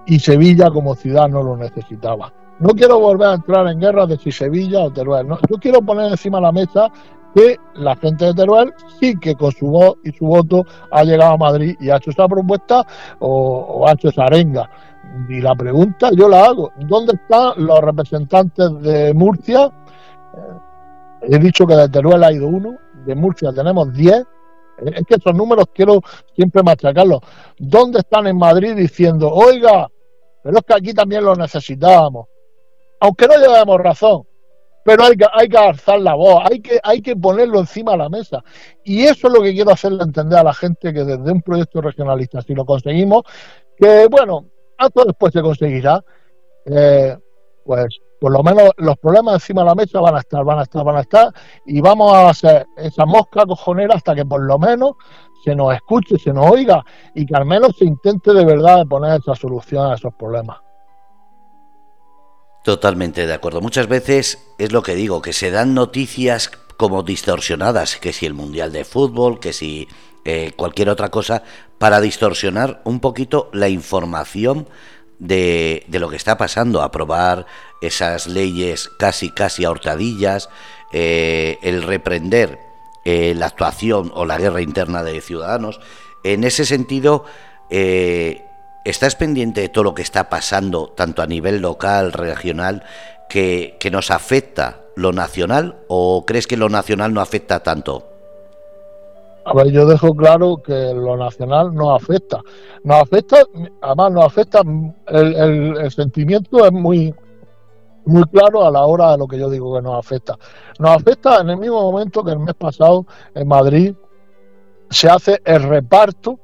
Y 0.06 0.20
Sevilla 0.20 0.70
como 0.70 0.94
ciudad 0.94 1.28
no 1.28 1.42
lo 1.42 1.56
necesitaba. 1.56 2.32
No 2.60 2.74
quiero 2.74 3.00
volver 3.00 3.28
a 3.28 3.34
entrar 3.34 3.66
en 3.68 3.80
guerra 3.80 4.06
de 4.06 4.18
si 4.18 4.30
Sevilla 4.30 4.80
o 4.80 4.90
Teruel. 4.90 5.26
No, 5.26 5.38
yo 5.48 5.56
quiero 5.56 5.80
poner 5.80 6.10
encima 6.10 6.38
de 6.38 6.42
la 6.42 6.52
mesa 6.52 6.92
que 7.34 7.56
la 7.74 7.96
gente 7.96 8.26
de 8.26 8.34
Teruel 8.34 8.74
sí 8.98 9.14
que 9.18 9.34
con 9.34 9.50
su 9.52 9.66
voz 9.66 9.94
y 10.04 10.12
su 10.12 10.26
voto 10.26 10.64
ha 10.90 11.02
llegado 11.02 11.32
a 11.32 11.36
Madrid 11.38 11.74
y 11.80 11.88
ha 11.88 11.96
hecho 11.96 12.10
esa 12.10 12.28
propuesta 12.28 12.86
o, 13.20 13.86
ha 13.88 13.92
hecho 13.92 14.10
esa 14.10 14.24
arenga. 14.24 14.68
Y 15.30 15.40
la 15.40 15.54
pregunta 15.54 16.10
yo 16.14 16.28
la 16.28 16.44
hago, 16.44 16.70
¿dónde 16.80 17.14
están 17.14 17.64
los 17.64 17.80
representantes 17.80 18.68
de 18.82 19.14
Murcia? 19.14 19.72
Eh, 20.34 21.34
he 21.34 21.38
dicho 21.38 21.66
que 21.66 21.74
de 21.74 21.88
Teruel 21.88 22.22
ha 22.22 22.32
ido 22.32 22.46
uno, 22.46 22.76
de 23.06 23.14
Murcia 23.14 23.52
tenemos 23.54 23.90
diez. 23.94 24.22
Es 24.84 25.04
que 25.06 25.14
esos 25.14 25.34
números 25.34 25.66
quiero 25.74 26.02
siempre 26.34 26.62
machacarlos. 26.62 27.20
¿Dónde 27.58 28.00
están 28.00 28.26
en 28.26 28.36
Madrid 28.36 28.74
diciendo, 28.74 29.30
oiga, 29.30 29.88
pero 30.42 30.58
es 30.58 30.64
que 30.64 30.74
aquí 30.74 30.94
también 30.94 31.24
lo 31.24 31.34
necesitábamos? 31.34 32.26
Aunque 33.00 33.26
no 33.26 33.36
llevemos 33.36 33.80
razón, 33.80 34.22
pero 34.84 35.04
hay 35.04 35.16
que, 35.16 35.26
hay 35.32 35.48
que 35.48 35.58
alzar 35.58 36.00
la 36.00 36.14
voz, 36.14 36.42
hay 36.50 36.60
que, 36.60 36.80
hay 36.82 37.02
que 37.02 37.16
ponerlo 37.16 37.60
encima 37.60 37.92
de 37.92 37.98
la 37.98 38.08
mesa. 38.08 38.42
Y 38.84 39.02
eso 39.02 39.26
es 39.26 39.32
lo 39.32 39.42
que 39.42 39.52
quiero 39.52 39.72
hacerle 39.72 40.02
entender 40.02 40.38
a 40.38 40.44
la 40.44 40.54
gente 40.54 40.92
que 40.92 41.04
desde 41.04 41.32
un 41.32 41.42
proyecto 41.42 41.80
regionalista, 41.80 42.42
si 42.42 42.54
lo 42.54 42.64
conseguimos, 42.64 43.22
que 43.76 44.06
bueno, 44.08 44.46
antes 44.78 45.04
después 45.06 45.32
se 45.32 45.42
conseguirá, 45.42 46.02
eh, 46.66 47.16
pues 47.64 48.00
por 48.20 48.32
lo 48.32 48.42
menos 48.42 48.70
los 48.76 48.98
problemas 48.98 49.34
encima 49.34 49.62
de 49.62 49.68
la 49.68 49.74
mesa 49.74 50.00
van 50.00 50.16
a 50.16 50.20
estar, 50.20 50.44
van 50.44 50.58
a 50.58 50.62
estar, 50.62 50.84
van 50.84 50.96
a 50.96 51.00
estar, 51.00 51.32
y 51.66 51.80
vamos 51.80 52.12
a 52.12 52.28
hacer 52.28 52.66
esa 52.76 53.06
mosca 53.06 53.46
cojonera 53.46 53.94
hasta 53.94 54.14
que 54.14 54.26
por 54.26 54.42
lo 54.42 54.58
menos 54.58 54.92
se 55.42 55.54
nos 55.54 55.74
escuche, 55.74 56.18
se 56.18 56.32
nos 56.32 56.50
oiga, 56.50 56.84
y 57.14 57.24
que 57.24 57.34
al 57.34 57.46
menos 57.46 57.76
se 57.78 57.86
intente 57.86 58.32
de 58.32 58.44
verdad 58.44 58.86
poner 58.86 59.20
esa 59.20 59.34
solución 59.34 59.90
a 59.90 59.94
esos 59.94 60.12
problemas. 60.14 60.58
Totalmente 62.62 63.26
de 63.26 63.32
acuerdo. 63.32 63.60
Muchas 63.60 63.88
veces 63.88 64.38
es 64.58 64.72
lo 64.72 64.82
que 64.82 64.94
digo, 64.94 65.22
que 65.22 65.32
se 65.32 65.50
dan 65.50 65.74
noticias 65.74 66.50
como 66.76 67.02
distorsionadas, 67.02 67.96
que 67.96 68.12
si 68.12 68.26
el 68.26 68.34
Mundial 68.34 68.72
de 68.72 68.84
Fútbol, 68.84 69.40
que 69.40 69.52
si 69.52 69.88
eh, 70.24 70.52
cualquier 70.56 70.90
otra 70.90 71.08
cosa, 71.08 71.42
para 71.78 72.00
distorsionar 72.00 72.82
un 72.84 73.00
poquito 73.00 73.48
la 73.52 73.68
información 73.70 74.68
de, 75.18 75.84
de, 75.88 75.98
lo 75.98 76.10
que 76.10 76.16
está 76.16 76.36
pasando, 76.36 76.82
aprobar 76.82 77.46
esas 77.80 78.26
leyes 78.26 78.90
casi, 78.98 79.30
casi 79.30 79.64
a 79.64 79.70
hurtadillas, 79.70 80.50
eh, 80.92 81.58
el 81.62 81.82
reprender 81.82 82.58
eh, 83.04 83.34
la 83.34 83.46
actuación 83.46 84.12
o 84.14 84.26
la 84.26 84.38
guerra 84.38 84.60
interna 84.60 85.02
de 85.02 85.20
ciudadanos. 85.22 85.80
En 86.24 86.44
ese 86.44 86.66
sentido, 86.66 87.24
¿estás 88.84 89.16
pendiente 89.16 89.60
de 89.60 89.68
todo 89.68 89.84
lo 89.84 89.94
que 89.94 90.02
está 90.02 90.28
pasando, 90.28 90.88
tanto 90.88 91.22
a 91.22 91.26
nivel 91.26 91.60
local, 91.60 92.12
regional, 92.12 92.84
que, 93.28 93.76
que 93.78 93.90
nos 93.90 94.10
afecta 94.10 94.80
lo 94.96 95.12
nacional 95.12 95.76
o 95.88 96.24
crees 96.26 96.46
que 96.46 96.56
lo 96.56 96.68
nacional 96.68 97.14
no 97.14 97.20
afecta 97.20 97.62
tanto? 97.62 98.10
A 99.44 99.54
ver, 99.54 99.72
yo 99.72 99.86
dejo 99.86 100.14
claro 100.14 100.58
que 100.62 100.92
lo 100.94 101.16
nacional 101.16 101.74
nos 101.74 102.02
afecta. 102.02 102.40
Nos 102.84 103.02
afecta, 103.02 103.42
además 103.80 104.12
nos 104.12 104.24
afecta, 104.26 104.62
el, 105.08 105.90
sentimiento 105.90 106.64
es 106.64 106.72
muy, 106.72 107.14
muy 108.04 108.22
claro 108.24 108.66
a 108.66 108.70
la 108.70 108.84
hora 108.84 109.12
de 109.12 109.18
lo 109.18 109.26
que 109.26 109.38
yo 109.38 109.48
digo 109.48 109.74
que 109.74 109.82
nos 109.82 109.98
afecta. 109.98 110.36
Nos 110.78 110.90
afecta 110.90 111.40
en 111.40 111.50
el 111.50 111.56
mismo 111.56 111.80
momento 111.80 112.22
que 112.22 112.32
el 112.32 112.38
mes 112.38 112.54
pasado 112.54 113.06
en 113.34 113.48
Madrid 113.48 113.94
se 114.90 115.08
hace 115.08 115.40
el 115.44 115.62
reparto 115.62 116.38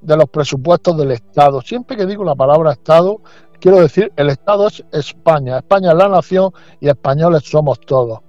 de 0.00 0.16
los 0.16 0.28
presupuestos 0.28 0.96
del 0.96 1.12
Estado. 1.12 1.60
Siempre 1.60 1.96
que 1.96 2.06
digo 2.06 2.24
la 2.24 2.34
palabra 2.34 2.72
Estado, 2.72 3.20
quiero 3.60 3.80
decir, 3.80 4.12
el 4.16 4.30
Estado 4.30 4.68
es 4.68 4.84
España, 4.92 5.58
España 5.58 5.90
es 5.90 5.96
la 5.96 6.08
nación 6.08 6.52
y 6.80 6.88
españoles 6.88 7.42
somos 7.44 7.80
todos. 7.80 8.20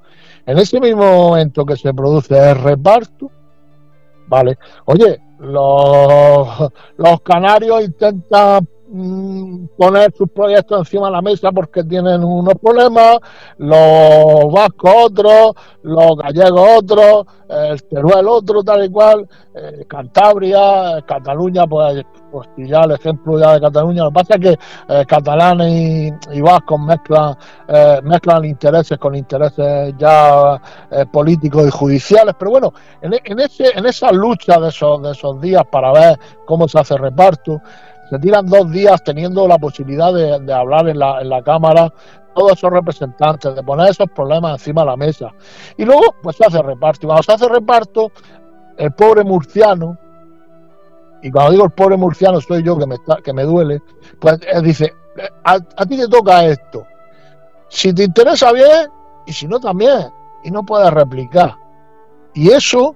En 0.45 0.57
ese 0.57 0.79
mismo 0.79 1.03
momento 1.03 1.65
que 1.65 1.77
se 1.77 1.93
produce 1.93 2.37
el 2.37 2.61
reparto, 2.61 3.31
Vale. 4.31 4.57
Oye, 4.85 5.19
los, 5.39 6.47
los 6.95 7.21
canarios 7.21 7.83
intentan 7.83 8.65
poner 9.77 10.13
sus 10.17 10.29
proyectos 10.29 10.79
encima 10.79 11.05
de 11.07 11.11
la 11.13 11.21
mesa 11.21 11.51
porque 11.51 11.83
tienen 11.83 12.23
unos 12.23 12.55
problemas, 12.55 13.19
los 13.57 14.51
vascos 14.51 14.93
otros, 15.05 15.53
los 15.83 16.17
gallegos 16.17 16.69
otros, 16.77 17.25
el 17.47 17.83
Teruel 17.83 18.27
otro, 18.27 18.63
tal 18.63 18.85
y 18.85 18.89
cual, 18.89 19.27
eh, 19.53 19.85
Cantabria, 19.87 21.01
Cataluña, 21.05 21.65
pues, 21.67 22.03
pues 22.31 22.47
ya 22.57 22.81
el 22.81 22.91
ejemplo 22.91 23.39
ya 23.39 23.53
de 23.53 23.61
Cataluña, 23.61 24.03
lo 24.03 24.09
que 24.09 24.13
pasa 24.13 24.35
es 24.35 24.41
que 24.41 24.59
eh, 24.89 25.05
catalanes 25.05 26.13
y, 26.31 26.41
vascos 26.41 26.79
mezclan, 26.79 27.35
eh, 27.67 27.99
mezclan 28.03 28.45
intereses 28.45 28.97
con 28.97 29.15
intereses 29.15 29.93
ya 29.97 30.61
políticos 31.11 31.67
y 31.67 31.71
judiciales, 31.71 32.35
pero 32.37 32.51
bueno, 32.51 32.73
en, 33.01 33.13
en, 33.23 33.39
ese, 33.39 33.69
en 33.73 33.85
esa 33.85 34.11
lucha 34.11 34.59
de 34.59 34.69
esos, 34.69 35.01
de 35.01 35.11
esos 35.11 35.39
días 35.39 35.63
para 35.71 35.91
ver 35.91 36.19
cómo 36.45 36.67
se 36.67 36.79
hace 36.79 36.97
reparto, 36.97 37.61
se 38.11 38.19
tiran 38.19 38.45
dos 38.45 38.69
días 38.69 39.01
teniendo 39.05 39.47
la 39.47 39.57
posibilidad 39.57 40.13
de, 40.13 40.53
hablar 40.53 40.89
en 40.89 40.99
la, 40.99 41.41
Cámara 41.45 41.93
todos 42.35 42.51
esos 42.51 42.69
representantes, 42.69 43.55
de 43.55 43.63
poner 43.63 43.89
esos 43.89 44.09
problemas 44.09 44.59
encima 44.59 44.81
de 44.81 44.87
la 44.87 44.97
mesa. 44.97 45.29
Y 45.77 45.85
luego, 45.85 46.13
pues 46.21 46.35
se 46.35 46.45
hace 46.45 46.61
reparto. 46.61 47.05
Y 47.05 47.07
cuando 47.07 47.23
se 47.23 47.31
hace 47.31 47.47
reparto, 47.47 48.11
el 48.75 48.91
pobre 48.91 49.23
murciano, 49.23 49.97
y 51.21 51.31
cuando 51.31 51.51
digo 51.51 51.63
el 51.63 51.71
pobre 51.71 51.95
murciano 51.95 52.41
soy 52.41 52.63
yo 52.63 52.77
que 52.77 52.85
me, 52.85 52.97
que 53.23 53.31
me 53.31 53.43
duele, 53.43 53.81
pues 54.19 54.41
dice, 54.61 54.93
a, 55.45 55.59
ti 55.85 55.97
te 55.97 56.09
toca 56.09 56.43
esto. 56.43 56.85
Si 57.69 57.93
te 57.93 58.03
interesa 58.03 58.51
bien, 58.51 58.89
y 59.25 59.31
si 59.31 59.47
no 59.47 59.57
también, 59.57 60.11
y 60.43 60.51
no 60.51 60.63
puedes 60.63 60.91
replicar. 60.91 61.55
Y 62.33 62.49
eso 62.49 62.93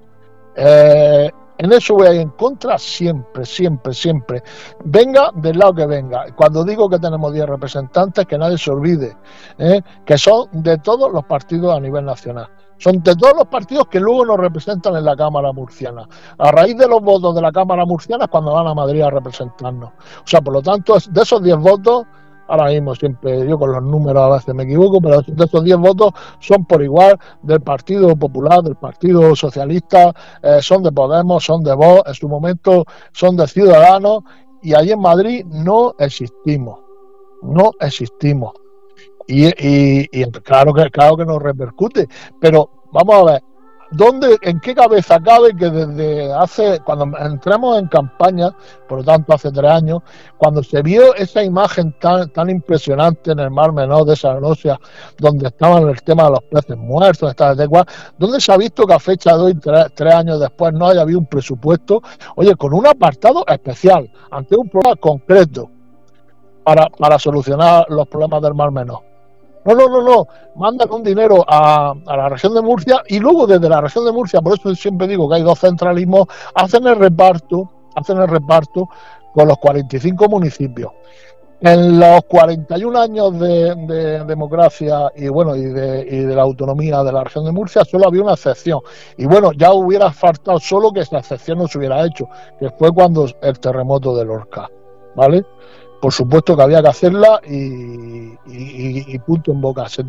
eh, 0.58 1.32
en 1.58 1.72
eso 1.72 1.96
voy 1.96 2.08
a 2.08 2.14
ir 2.14 2.22
en 2.22 2.30
contra 2.30 2.78
siempre, 2.78 3.46
siempre, 3.46 3.94
siempre. 3.94 4.44
Venga 4.84 5.32
del 5.36 5.58
lado 5.58 5.76
que 5.76 5.86
venga. 5.86 6.26
Cuando 6.36 6.64
digo 6.64 6.90
que 6.90 7.00
tenemos 7.00 7.34
10 7.34 7.46
representantes, 7.48 8.26
que 8.26 8.38
nadie 8.38 8.58
se 8.58 8.72
olvide, 8.72 9.16
¿eh? 9.58 9.82
que 10.06 10.18
son 10.18 10.48
de 10.52 10.78
todos 10.80 11.12
los 11.12 11.24
partidos 11.26 11.76
a 11.76 11.80
nivel 11.80 12.06
nacional. 12.06 12.48
Son 12.78 13.02
de 13.02 13.16
todos 13.16 13.36
los 13.38 13.48
partidos 13.48 13.88
que 13.88 14.02
luego 14.02 14.26
nos 14.26 14.38
representan 14.38 14.98
en 14.98 15.06
la 15.06 15.16
Cámara 15.16 15.54
Murciana. 15.54 16.08
A 16.38 16.52
raíz 16.52 16.78
de 16.78 16.88
los 16.88 17.02
votos 17.02 17.34
de 17.34 17.42
la 17.42 17.52
Cámara 17.52 17.86
Murciana 17.86 18.26
es 18.26 18.30
cuando 18.30 18.54
van 18.54 18.68
a 18.68 18.74
Madrid 18.74 19.02
a 19.02 19.10
representarnos. 19.10 19.92
O 19.92 20.28
sea, 20.28 20.42
por 20.42 20.54
lo 20.54 20.62
tanto, 20.62 20.98
de 21.10 21.22
esos 21.22 21.42
10 21.42 21.58
votos, 21.58 22.06
ahora 22.48 22.70
mismo 22.70 22.96
siempre 22.96 23.48
yo 23.48 23.58
con 23.58 23.72
los 23.72 23.84
números 23.84 24.24
a 24.24 24.36
veces 24.36 24.54
me 24.54 24.64
equivoco, 24.64 25.02
pero 25.02 25.22
de 25.22 25.46
esos 25.46 25.64
10 25.64 25.78
votos 25.78 26.14
son 26.40 26.66
por 26.66 26.84
igual 26.84 27.18
del 27.42 27.62
Partido 27.62 28.16
Popular, 28.16 28.62
del 28.62 28.76
Partido 28.76 29.36
Socialista, 29.36 30.14
eh, 30.42 30.60
son 30.62 30.84
de 30.84 30.92
Podemos, 30.92 31.44
son 31.44 31.64
de 31.64 31.74
Vox, 31.74 32.04
en 32.08 32.14
su 32.14 32.30
momento 32.30 32.86
son 33.12 33.36
de 33.36 33.48
Ciudadanos 33.48 34.24
y 34.62 34.74
allí 34.74 34.92
en 34.92 35.00
Madrid 35.02 35.46
no 35.46 35.94
existimos, 36.00 36.80
no 37.44 37.72
existimos. 37.80 38.54
Y, 39.28 39.48
y 39.58 40.26
claro 40.44 40.72
que 40.74 40.90
claro 40.92 41.18
que 41.18 41.26
nos 41.26 41.42
repercute, 41.42 42.08
pero 42.40 42.70
vamos 42.92 43.16
a 43.16 43.34
ver, 43.34 43.44
¿Dónde, 43.92 44.38
¿En 44.42 44.60
qué 44.60 44.74
cabeza 44.74 45.20
cabe 45.20 45.56
que 45.56 45.70
desde 45.70 46.34
hace, 46.34 46.80
cuando 46.80 47.18
entramos 47.20 47.78
en 47.78 47.88
campaña, 47.88 48.50
por 48.90 49.00
lo 49.00 49.04
tanto 49.04 49.34
hace 49.34 49.52
tres 49.52 49.72
años, 49.72 50.00
cuando 50.38 50.64
se 50.64 50.82
vio 50.82 51.14
esa 51.16 51.44
imagen 51.44 51.94
tan, 52.00 52.30
tan 52.32 52.50
impresionante 52.50 53.32
en 53.32 53.40
el 53.40 53.52
Mar 53.52 53.74
Menor 53.74 54.06
de 54.06 54.14
esa 54.14 54.40
noche, 54.40 54.72
donde 55.20 55.48
estaban 55.48 55.88
el 55.88 56.02
tema 56.02 56.24
de 56.24 56.32
los 56.32 56.44
peces 56.44 56.78
muertos, 56.78 57.30
esta, 57.30 57.54
¿dónde 58.18 58.42
se 58.42 58.52
ha 58.52 58.58
visto 58.58 58.88
que 58.88 58.94
a 58.94 59.00
fecha 59.00 59.38
de 59.38 59.44
hoy, 59.44 59.56
tres, 59.56 60.14
años 60.14 60.40
después, 60.40 60.74
no 60.74 60.88
haya 60.88 61.02
habido 61.02 61.20
un 61.20 61.28
presupuesto, 61.28 62.02
oye, 62.36 62.56
con 62.56 62.74
un 62.74 62.88
apartado 62.88 63.46
especial, 63.48 64.12
ante 64.32 64.56
un 64.56 64.68
problema 64.68 64.96
concreto 64.96 65.70
para, 66.64 66.88
para 66.90 67.20
solucionar 67.20 67.86
los 67.90 68.08
problemas 68.08 68.42
del 68.42 68.56
Mar 68.56 68.72
Menor? 68.72 69.15
No, 69.66 69.74
no, 69.74 69.90
no, 69.90 70.02
no. 70.04 70.28
Mandan 70.56 70.92
un 70.92 71.04
dinero 71.04 71.44
a, 71.48 71.94
la 72.06 72.30
región 72.30 72.54
de 72.54 72.62
Murcia 72.62 73.02
y 73.08 73.20
luego 73.20 73.48
desde 73.48 73.68
la 73.68 73.82
región 73.82 74.06
de 74.06 74.12
Murcia, 74.12 74.42
por 74.42 74.54
eso 74.54 74.74
siempre 74.76 75.08
digo 75.08 75.28
que 75.28 75.36
hay 75.36 75.42
dos 75.42 75.60
centralismos, 75.60 76.28
hacen 76.54 76.86
el 76.86 76.96
reparto, 76.96 77.70
hacen 77.96 78.18
el 78.20 78.28
reparto 78.28 78.88
con 79.34 79.48
los 79.48 79.58
45 79.58 80.30
municipios. 80.30 80.92
En 81.62 82.00
los 82.00 82.22
41 82.26 83.00
años 83.00 83.40
de, 83.40 84.24
democracia 84.26 85.12
y 85.16 85.30
bueno 85.30 85.56
y 85.56 85.64
de, 85.64 86.06
y 86.12 86.20
de, 86.20 86.36
la 86.36 86.44
autonomía 86.44 87.02
de 87.02 87.12
la 87.12 87.24
región 87.24 87.46
de 87.46 87.52
Murcia 87.52 87.84
solo 87.86 88.08
había 88.08 88.22
una 88.22 88.34
excepción 88.34 88.82
y 89.18 89.26
bueno 89.26 89.54
ya 89.54 89.72
hubiera 89.72 90.12
faltado 90.12 90.60
solo 90.60 90.92
que 90.92 91.00
esa 91.00 91.20
excepción 91.20 91.58
no 91.58 91.68
se 91.68 91.78
hubiera 91.78 92.06
hecho 92.06 92.28
que 92.60 92.70
fue 92.72 92.92
cuando 92.92 93.26
el 93.42 93.60
terremoto 93.60 94.16
de 94.16 94.26
Lorca, 94.26 94.70
¿vale? 95.16 95.46
Por 96.06 96.14
supuesto 96.14 96.56
que 96.56 96.62
había 96.62 96.84
que 96.84 96.90
hacerla 96.90 97.42
y, 97.48 99.18
punto 99.26 99.52
en 99.52 99.60
boca. 99.60 99.90
Se 99.90 100.04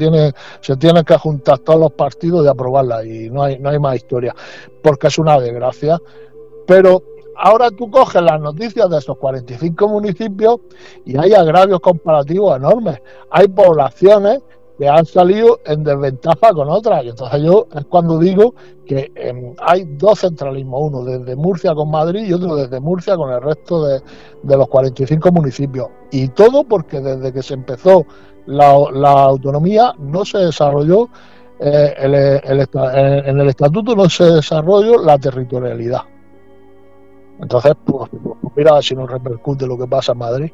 se 0.60 0.76
tiene 0.76 1.02
que 1.04 1.16
juntar 1.16 1.60
todos 1.60 1.80
los 1.80 1.92
partidos 1.92 2.44
y 2.44 2.48
aprobarla 2.50 3.02
y 3.02 3.30
no 3.30 3.42
hay, 3.42 3.58
no 3.58 3.70
hay 3.70 3.78
más 3.78 3.96
historia, 3.96 4.34
porque 4.82 5.06
es 5.06 5.18
una 5.18 5.40
desgracia. 5.40 5.98
Pero 6.66 7.02
ahora 7.34 7.70
tú 7.70 7.90
coges 7.90 8.20
las 8.20 8.38
noticias 8.38 8.90
de 8.90 8.98
esos 8.98 9.16
45 9.16 9.88
municipios 9.88 10.58
y 11.06 11.16
hay 11.16 11.32
agravios 11.32 11.80
comparativos 11.80 12.58
enormes. 12.58 13.00
Hay 13.30 13.48
poblaciones 13.48 14.42
que 14.78 14.88
han 14.88 15.04
salido 15.06 15.60
en 15.64 15.84
desventaja 15.84 16.52
con 16.52 16.68
otras. 16.68 17.04
Entonces 17.04 17.42
yo 17.42 17.66
es 17.74 17.84
cuando 17.86 18.18
digo 18.18 18.54
que 18.86 19.10
em, 19.14 19.54
hay 19.58 19.84
dos 19.84 20.20
centralismos, 20.20 20.80
uno 20.92 21.04
desde 21.04 21.34
Murcia 21.34 21.74
con 21.74 21.90
Madrid 21.90 22.26
y 22.26 22.32
otro 22.32 22.56
desde 22.56 22.80
Murcia 22.80 23.16
con 23.16 23.32
el 23.32 23.40
resto 23.40 23.86
de, 23.86 24.02
los 24.44 24.68
45 24.68 25.32
municipios. 25.32 25.88
Y 26.10 26.28
todo 26.28 26.64
porque 26.64 27.00
desde 27.00 27.32
que 27.32 27.42
se 27.42 27.54
empezó 27.54 28.04
la, 28.46 28.66
autonomía 29.24 29.94
no 29.98 30.24
se 30.24 30.38
desarrolló, 30.38 31.08
eh, 31.58 31.94
en 31.98 33.40
el 33.40 33.48
estatuto 33.48 33.96
no 33.96 34.08
se 34.08 34.24
desarrolló 34.24 35.02
la 35.02 35.18
territorialidad. 35.18 36.02
Entonces, 37.40 37.72
pues, 37.84 38.08
pues 38.10 38.52
mira 38.56 38.80
si 38.80 38.94
nos 38.94 39.10
repercute 39.10 39.66
lo 39.66 39.76
que 39.76 39.86
pasa 39.86 40.12
en 40.12 40.18
Madrid. 40.18 40.52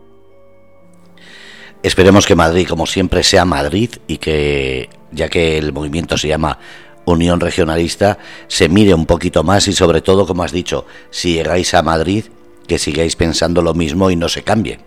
Esperemos 1.83 2.27
que 2.27 2.37
Madrid, 2.37 2.69
como 2.69 2.87
siempre, 2.87 3.25
sea 3.25 3.45
Madrid 3.45 3.91
y 4.07 4.19
que, 4.19 4.89
ya 5.11 5.29
que 5.29 5.59
el 5.59 5.73
movimiento 5.73 6.17
se 6.17 6.29
llama 6.29 6.59
Unión 7.05 7.41
Regionalista, 7.41 8.19
se 8.47 8.69
mire 8.69 8.95
un 8.95 9.05
poquito 9.05 9.43
más 9.43 9.67
y 9.67 9.73
sobre 9.73 10.01
todo, 10.01 10.25
como 10.25 10.45
has 10.45 10.53
dicho, 10.53 10.85
si 11.11 11.35
llegáis 11.35 11.75
a 11.75 11.83
Madrid, 11.83 12.27
que 12.69 12.79
sigáis 12.79 13.17
pensando 13.17 13.63
lo 13.63 13.75
mismo 13.75 14.11
y 14.11 14.17
no 14.17 14.29
se 14.29 14.45
cambie. 14.45 14.79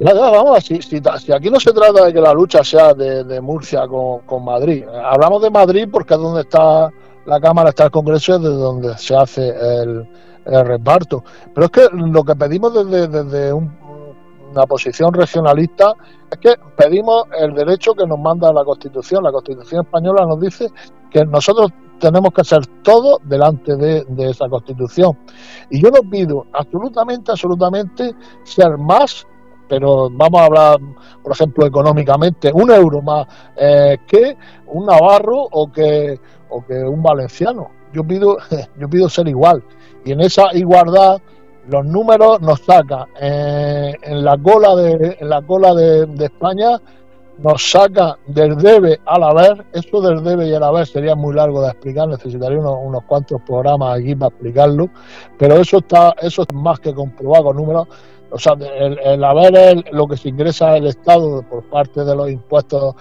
vamos, 0.00 0.64
si, 0.64 1.32
aquí 1.32 1.48
no 1.48 1.58
se 1.58 1.72
trata 1.72 2.04
de 2.04 2.12
que 2.12 2.20
la 2.20 2.34
lucha 2.34 2.62
sea 2.62 2.92
de, 2.92 3.40
Murcia 3.40 3.86
con, 3.88 4.44
Madrid, 4.44 4.84
hablamos 5.02 5.40
de 5.40 5.50
Madrid 5.50 5.88
porque 5.90 6.12
es 6.12 6.20
donde 6.20 6.42
está 6.42 6.90
la 7.24 7.40
Cámara, 7.40 7.70
está 7.70 7.84
el 7.84 7.90
Congreso, 7.90 8.36
es 8.36 8.42
de 8.42 8.50
donde 8.50 8.98
se 8.98 9.16
hace 9.16 9.48
el, 9.48 10.06
reparto. 10.44 11.24
Pero 11.54 11.64
es 11.64 11.70
que 11.70 11.88
lo 11.90 12.22
que 12.22 12.36
pedimos 12.36 12.74
desde 12.90 13.50
un 13.50 13.83
una 14.54 14.66
posición 14.66 15.12
regionalista, 15.12 15.94
es 16.30 16.38
que 16.38 16.54
pedimos 16.76 17.24
el 17.38 17.54
derecho 17.54 17.94
que 17.94 18.06
nos 18.06 18.18
manda 18.18 18.52
la 18.52 18.64
Constitución. 18.64 19.22
La 19.24 19.32
Constitución 19.32 19.84
española 19.84 20.24
nos 20.26 20.40
dice 20.40 20.68
que 21.10 21.24
nosotros 21.24 21.72
tenemos 21.98 22.32
que 22.32 22.40
hacer 22.40 22.66
todo 22.82 23.18
delante 23.24 23.76
de, 23.76 24.04
esa 24.30 24.48
Constitución. 24.48 25.18
Y 25.70 25.82
yo 25.82 25.90
no 25.90 26.08
pido 26.08 26.46
absolutamente, 26.52 27.30
absolutamente 27.30 28.14
ser 28.44 28.76
más 28.78 29.26
pero 29.66 30.10
vamos 30.10 30.40
a 30.42 30.44
hablar, 30.44 30.78
por 31.22 31.32
ejemplo, 31.32 31.66
económicamente, 31.66 32.52
un 32.52 32.70
euro 32.70 33.00
más 33.00 33.26
eh, 33.56 33.96
que 34.06 34.36
un 34.66 34.84
navarro 34.84 35.48
o 35.50 35.72
que, 35.72 36.20
o 36.50 36.62
que 36.64 36.74
un 36.74 37.02
valenciano. 37.02 37.70
Yo 37.92 38.04
pido, 38.04 38.36
yo 38.78 38.88
pido 38.90 39.08
ser 39.08 39.26
igual. 39.26 39.64
Y 40.04 40.12
en 40.12 40.20
esa 40.20 40.54
igualdad 40.54 41.20
los 41.68 41.84
números 41.84 42.40
nos 42.40 42.60
sacan 42.60 43.06
eh, 43.20 43.94
en 44.02 44.24
la 44.24 44.36
cola 44.36 44.74
de 44.76 45.16
en 45.18 45.28
la 45.28 45.42
cola 45.42 45.74
de, 45.74 46.24
España 46.24 46.78
nos 47.38 47.70
saca 47.70 48.16
del 48.26 48.56
debe 48.56 49.00
al 49.06 49.22
haber. 49.24 49.64
Eso 49.72 50.00
del 50.00 50.22
debe 50.22 50.48
y 50.48 50.54
al 50.54 50.62
haber 50.62 50.86
sería 50.86 51.14
muy 51.14 51.34
largo 51.34 51.62
de 51.62 51.70
explicar. 51.70 52.08
Necesitaría 52.08 52.58
unos, 52.58 53.02
cuantos 53.04 53.40
programas 53.42 53.98
aquí 53.98 54.14
para 54.14 54.28
explicarlo. 54.28 54.88
Pero 55.38 55.56
eso 55.56 55.78
está 55.78 56.14
eso 56.20 56.42
es 56.42 56.54
más 56.54 56.78
que 56.80 56.94
comprobado 56.94 57.44
con 57.44 57.56
números. 57.56 57.88
O 58.30 58.38
sea, 58.38 58.54
el, 58.54 59.24
haber 59.24 59.56
es 59.56 59.92
lo 59.92 60.06
que 60.06 60.16
se 60.16 60.28
ingresa 60.28 60.72
al 60.72 60.86
Estado 60.86 61.42
por 61.42 61.62
parte 61.64 62.04
de 62.04 62.16
los 62.16 62.30
impuestos 62.30 62.94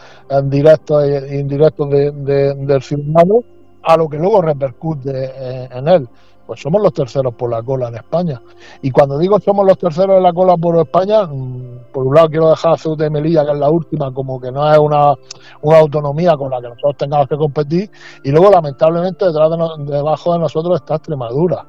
directos 0.43 1.04
e 1.04 1.39
indirectos 1.39 1.89
del 1.89 2.82
ciudadano 2.82 3.43
a 3.82 3.97
lo 3.97 4.08
que 4.08 4.17
luego 4.17 4.41
repercute 4.41 5.12
eh, 5.36 5.69
en 5.71 5.88
él 5.88 6.08
pues 6.46 6.62
somos 6.62 6.82
los 6.82 6.94
terceros 6.94 7.34
por 7.36 7.50
la 7.50 7.62
cola 7.62 7.88
en 7.88 7.96
España. 7.96 8.42
Y 8.82 8.92
cuando 8.92 9.18
digo 9.18 9.40
somos 9.40 9.66
los 9.66 9.78
terceros 9.78 10.18
en 10.18 10.24
la 10.24 10.34
cola 10.34 10.58
por 10.58 10.78
España, 10.78 11.26
mm, 11.26 11.92
por 11.92 12.08
un 12.08 12.16
lado 12.16 12.30
quiero 12.30 12.50
dejar 12.50 12.74
a 12.74 12.78
Ceuta 12.78 13.06
y 13.06 13.10
Melilla, 13.10 13.46
que 13.46 13.52
es 13.52 13.58
la 13.58 13.70
última, 13.70 14.14
como 14.14 14.40
que 14.40 14.52
no 14.52 14.72
es 14.72 14.78
una, 14.78 15.16
autonomía 15.64 16.36
con 16.36 16.52
la 16.52 16.62
que 16.62 16.70
nosotros 16.70 16.98
tengamos 16.98 17.28
que 17.28 17.38
competir, 17.38 17.90
y 18.24 18.32
luego 18.32 18.50
lamentablemente 18.50 19.26
detrás 19.26 19.50
de 19.52 19.94
debajo 19.94 20.34
de 20.34 20.40
nosotros 20.40 20.76
está 20.76 20.96
Extremadura. 20.96 21.66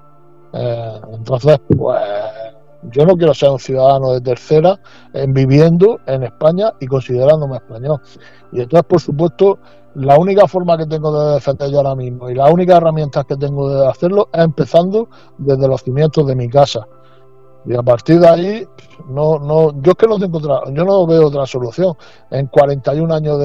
Eh, 0.53 1.01
entonces, 1.13 1.59
pues 1.77 2.01
yo 2.90 3.07
no 3.07 3.16
quiero 3.16 3.35
ser 3.35 3.51
un 3.51 3.59
ciudadano 3.59 4.12
de 4.12 4.20
tercera 4.20 4.79
en 5.12 5.33
viviendo 5.33 6.01
en 6.07 6.25
España 6.25 6.73
y 6.81 6.87
considerándome 6.87 7.57
español. 7.57 8.01
Y 8.53 8.61
entonces, 8.61 8.87
por 8.87 9.01
supuesto, 9.01 9.59
la 9.94 10.18
única 10.18 10.47
forma 10.49 10.77
que 10.77 10.87
tengo 10.87 11.16
de 11.18 11.35
defender 11.35 11.70
yo 11.70 11.79
ahora 11.79 11.94
mismo 11.94 12.29
y 12.29 12.35
la 12.35 12.51
única 12.51 12.77
herramienta 12.77 13.25
que 13.25 13.37
tengo 13.37 13.68
de 13.68 13.87
hacerlo 13.87 14.29
es 14.33 14.42
empezando 14.42 15.09
desde 15.38 15.68
los 15.68 15.83
cimientos 15.83 16.27
de 16.27 16.35
mi 16.35 16.49
casa. 16.49 16.87
Y 17.66 17.75
a 17.75 17.83
partir 17.83 18.20
de 18.20 18.29
ahí, 18.29 18.68
no, 19.09 19.38
no, 19.38 19.81
yo 19.81 19.92
es 19.92 19.97
que 19.97 20.07
no 20.07 20.18
tengo 20.18 20.38
otra, 20.38 20.61
yo 20.70 20.85
no 20.85 21.07
veo 21.07 21.29
otra 21.29 21.47
solución. 21.47 21.97
En 22.31 22.49
41 22.49 23.14
años 23.14 23.38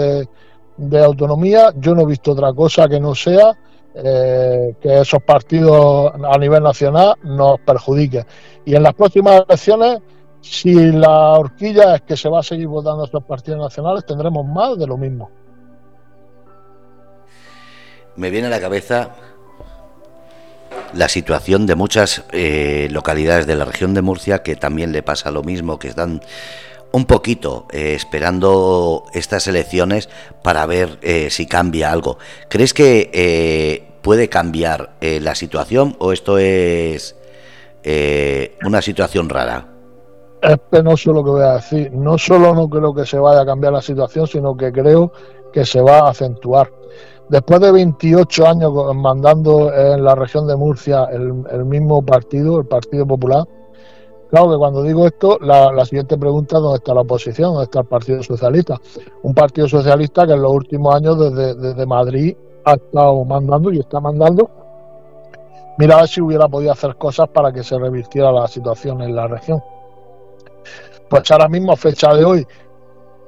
de 0.77 1.03
autonomía, 1.03 1.71
yo 1.77 1.95
no 1.95 2.01
he 2.01 2.05
visto 2.05 2.31
otra 2.31 2.53
cosa 2.53 2.87
que 2.89 2.99
no 2.99 3.15
sea 3.15 3.57
eh, 4.03 4.75
que 4.81 5.01
esos 5.01 5.21
partidos 5.23 6.13
a 6.13 6.37
nivel 6.37 6.63
nacional 6.63 7.15
nos 7.23 7.59
perjudiquen. 7.59 8.25
Y 8.65 8.75
en 8.75 8.83
las 8.83 8.93
próximas 8.93 9.43
elecciones, 9.47 9.99
si 10.41 10.73
la 10.73 11.33
horquilla 11.33 11.95
es 11.95 12.01
que 12.01 12.15
se 12.17 12.29
va 12.29 12.39
a 12.39 12.43
seguir 12.43 12.67
votando 12.67 13.05
esos 13.05 13.23
partidos 13.23 13.59
nacionales, 13.59 14.05
tendremos 14.05 14.45
más 14.45 14.77
de 14.77 14.87
lo 14.87 14.97
mismo 14.97 15.29
me 18.19 18.29
viene 18.29 18.47
a 18.47 18.49
la 18.49 18.59
cabeza 18.59 19.11
la 20.93 21.07
situación 21.07 21.65
de 21.65 21.75
muchas 21.75 22.23
eh, 22.33 22.89
localidades 22.91 23.47
de 23.47 23.55
la 23.55 23.63
región 23.63 23.93
de 23.93 24.01
Murcia 24.01 24.43
que 24.43 24.57
también 24.57 24.91
le 24.91 25.01
pasa 25.01 25.31
lo 25.31 25.41
mismo, 25.41 25.79
que 25.79 25.87
están 25.87 26.21
un 26.91 27.05
poquito 27.05 27.65
eh, 27.71 27.93
esperando 27.95 29.05
estas 29.13 29.47
elecciones 29.47 30.09
para 30.43 30.65
ver 30.65 30.99
si 31.29 31.45
cambia 31.45 31.91
algo. 31.91 32.17
¿Crees 32.49 32.73
que 32.73 33.88
puede 34.01 34.29
cambiar 34.29 34.91
la 35.01 35.35
situación 35.35 35.95
o 35.99 36.11
esto 36.11 36.37
es 36.37 37.15
una 38.63 38.81
situación 38.81 39.29
rara? 39.29 39.67
Es 40.41 40.57
penoso 40.69 41.11
lo 41.11 41.23
que 41.23 41.29
voy 41.31 41.43
a 41.43 41.53
decir. 41.53 41.91
No 41.91 42.17
solo 42.17 42.55
no 42.55 42.69
creo 42.69 42.93
que 42.93 43.05
se 43.05 43.17
vaya 43.17 43.41
a 43.41 43.45
cambiar 43.45 43.73
la 43.73 43.81
situación, 43.81 44.27
sino 44.27 44.55
que 44.55 44.71
creo 44.71 45.11
que 45.51 45.65
se 45.65 45.81
va 45.81 45.99
a 45.99 46.09
acentuar 46.11 46.71
después 47.29 47.61
de 47.61 47.71
28 47.71 48.47
años 48.47 48.73
mandando 48.95 49.73
en 49.73 50.03
la 50.03 50.15
región 50.15 50.47
de 50.47 50.55
Murcia 50.55 51.05
el, 51.05 51.65
mismo 51.65 52.01
partido, 52.01 52.59
el 52.59 52.65
Partido 52.65 53.05
Popular, 53.05 53.45
claro 54.29 54.51
que 54.51 54.57
cuando 54.57 54.83
digo 54.83 55.05
esto, 55.05 55.37
la, 55.39 55.85
siguiente 55.85 56.17
pregunta 56.17 56.57
es 56.57 56.63
dónde 56.63 56.77
está 56.77 56.93
la 56.93 57.01
oposición, 57.01 57.53
dónde 57.53 57.65
está 57.65 57.81
el 57.81 57.85
Partido 57.85 58.23
Socialista. 58.23 58.77
Un 59.23 59.33
Partido 59.33 59.67
Socialista 59.67 60.25
que 60.25 60.33
en 60.33 60.41
los 60.41 60.51
últimos 60.51 60.95
años 60.95 61.35
desde, 61.35 61.85
Madrid 61.85 62.35
ha 62.65 62.73
estado 62.73 63.23
mandando 63.25 63.71
y 63.71 63.79
está 63.79 63.99
mandando. 63.99 64.49
Mira 65.77 65.95
a 65.95 66.01
ver 66.01 66.09
si 66.09 66.21
hubiera 66.21 66.47
podido 66.47 66.71
hacer 66.71 66.95
cosas 66.97 67.29
para 67.29 67.51
que 67.53 67.63
se 67.63 67.77
revirtiera 67.77 68.31
la 68.31 68.47
situación 68.47 69.01
en 69.01 69.15
la 69.15 69.27
región. 69.27 69.63
Pues 71.09 71.31
ahora 71.31 71.47
mismo, 71.47 71.75
fecha 71.75 72.13
de 72.13 72.25
hoy, 72.25 72.47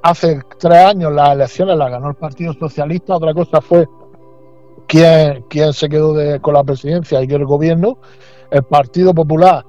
hace 0.02 0.40
tres 0.58 0.78
años 0.78 1.12
las 1.12 1.30
elecciones 1.30 1.76
las 1.76 1.90
ganó 1.90 2.10
el 2.10 2.14
Partido 2.14 2.52
Socialista, 2.52 3.16
otra 3.16 3.32
cosa 3.32 3.60
fue 3.60 3.88
quién, 4.86 5.44
quién 5.48 5.72
se 5.72 5.88
quedó 5.88 6.14
con 6.40 6.54
la 6.54 6.62
presidencia 6.62 7.22
y 7.22 7.32
el 7.32 7.44
gobierno. 7.44 7.98
El 8.50 8.62
Partido 8.64 9.14
Popular 9.14 9.64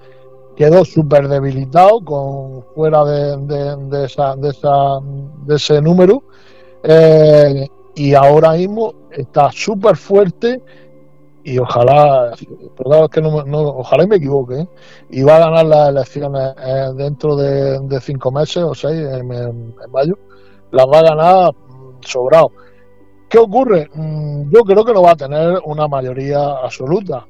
quedó 0.56 0.86
súper 0.86 1.28
debilitado 1.28 2.04
con 2.04 2.64
fuera 2.76 3.04
de, 3.06 4.06
esa, 4.06 4.36
de, 4.36 4.50
esa, 4.50 5.00
de 5.46 5.56
ese 5.56 5.82
número 5.82 6.24
eh, 6.84 7.68
y 7.96 8.14
ahora 8.14 8.54
mismo 8.54 8.94
está 9.12 9.52
súper 9.52 9.96
fuerte 9.96 10.62
y 11.44 11.58
ojalá, 11.58 12.32
perdón, 12.78 13.10
que 13.10 13.22
no, 13.22 13.60
ojalá 13.60 14.08
me 14.08 14.16
equivoque, 14.16 14.62
¿eh? 14.62 14.68
y 15.10 15.24
va 15.24 15.36
a 15.36 15.40
ganar 15.40 15.66
las 15.66 15.90
elecciones 15.90 16.54
eh, 16.58 16.92
dentro 16.96 17.36
de, 17.36 18.00
cinco 18.00 18.32
meses 18.32 18.64
o 18.64 18.74
seis, 18.74 19.00
en, 19.00 19.76
mayo, 19.92 20.18
las 20.72 20.86
va 20.86 21.00
a 21.00 21.04
ganar 21.04 21.52
mm, 21.52 22.02
sobrado. 22.02 22.50
¿Qué 23.30 23.38
ocurre? 23.40 23.90
Mm, 23.94 24.52
yo 24.52 24.62
creo 24.62 24.86
que 24.86 24.94
no 24.94 25.02
va 25.02 25.12
a 25.12 25.16
tener 25.18 25.60
una 25.66 25.88
mayoría 25.88 26.40
absoluta, 26.64 27.28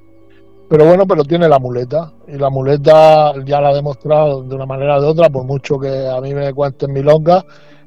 pero 0.70 0.86
bueno, 0.86 1.08
pero 1.08 1.24
tiene 1.24 1.50
la 1.50 1.58
muleta, 1.58 2.14
y 2.28 2.38
la 2.38 2.52
muleta 2.52 3.34
ya 3.44 3.62
la 3.62 3.70
ha 3.70 3.74
demostrado 3.74 4.44
de 4.44 4.56
una 4.56 4.68
manera 4.68 5.00
o 5.00 5.08
otra, 5.08 5.30
por 5.30 5.44
mucho 5.44 5.80
que 5.80 6.08
a 6.08 6.22
mí 6.22 6.36
me 6.36 6.54
cuenten 6.54 6.94
milongas, 6.94 7.44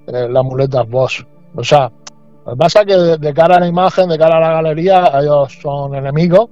eh, 0.09 0.29
la 0.29 0.43
muleta 0.43 0.83
es 0.83 0.91
vos. 0.91 1.27
O 1.55 1.63
sea, 1.63 1.91
lo 2.47 2.53
que 2.53 2.59
pasa 2.59 2.81
es 2.83 2.87
que 2.87 2.95
de, 2.95 3.35
cara 3.35 3.57
a 3.57 3.61
la 3.61 3.67
imagen, 3.67 4.09
de 4.09 4.17
cara 4.17 4.37
a 4.37 4.41
la 4.41 4.53
galería, 4.53 5.11
ellos 5.21 5.59
son 5.61 5.97
enemigos, 5.97 6.49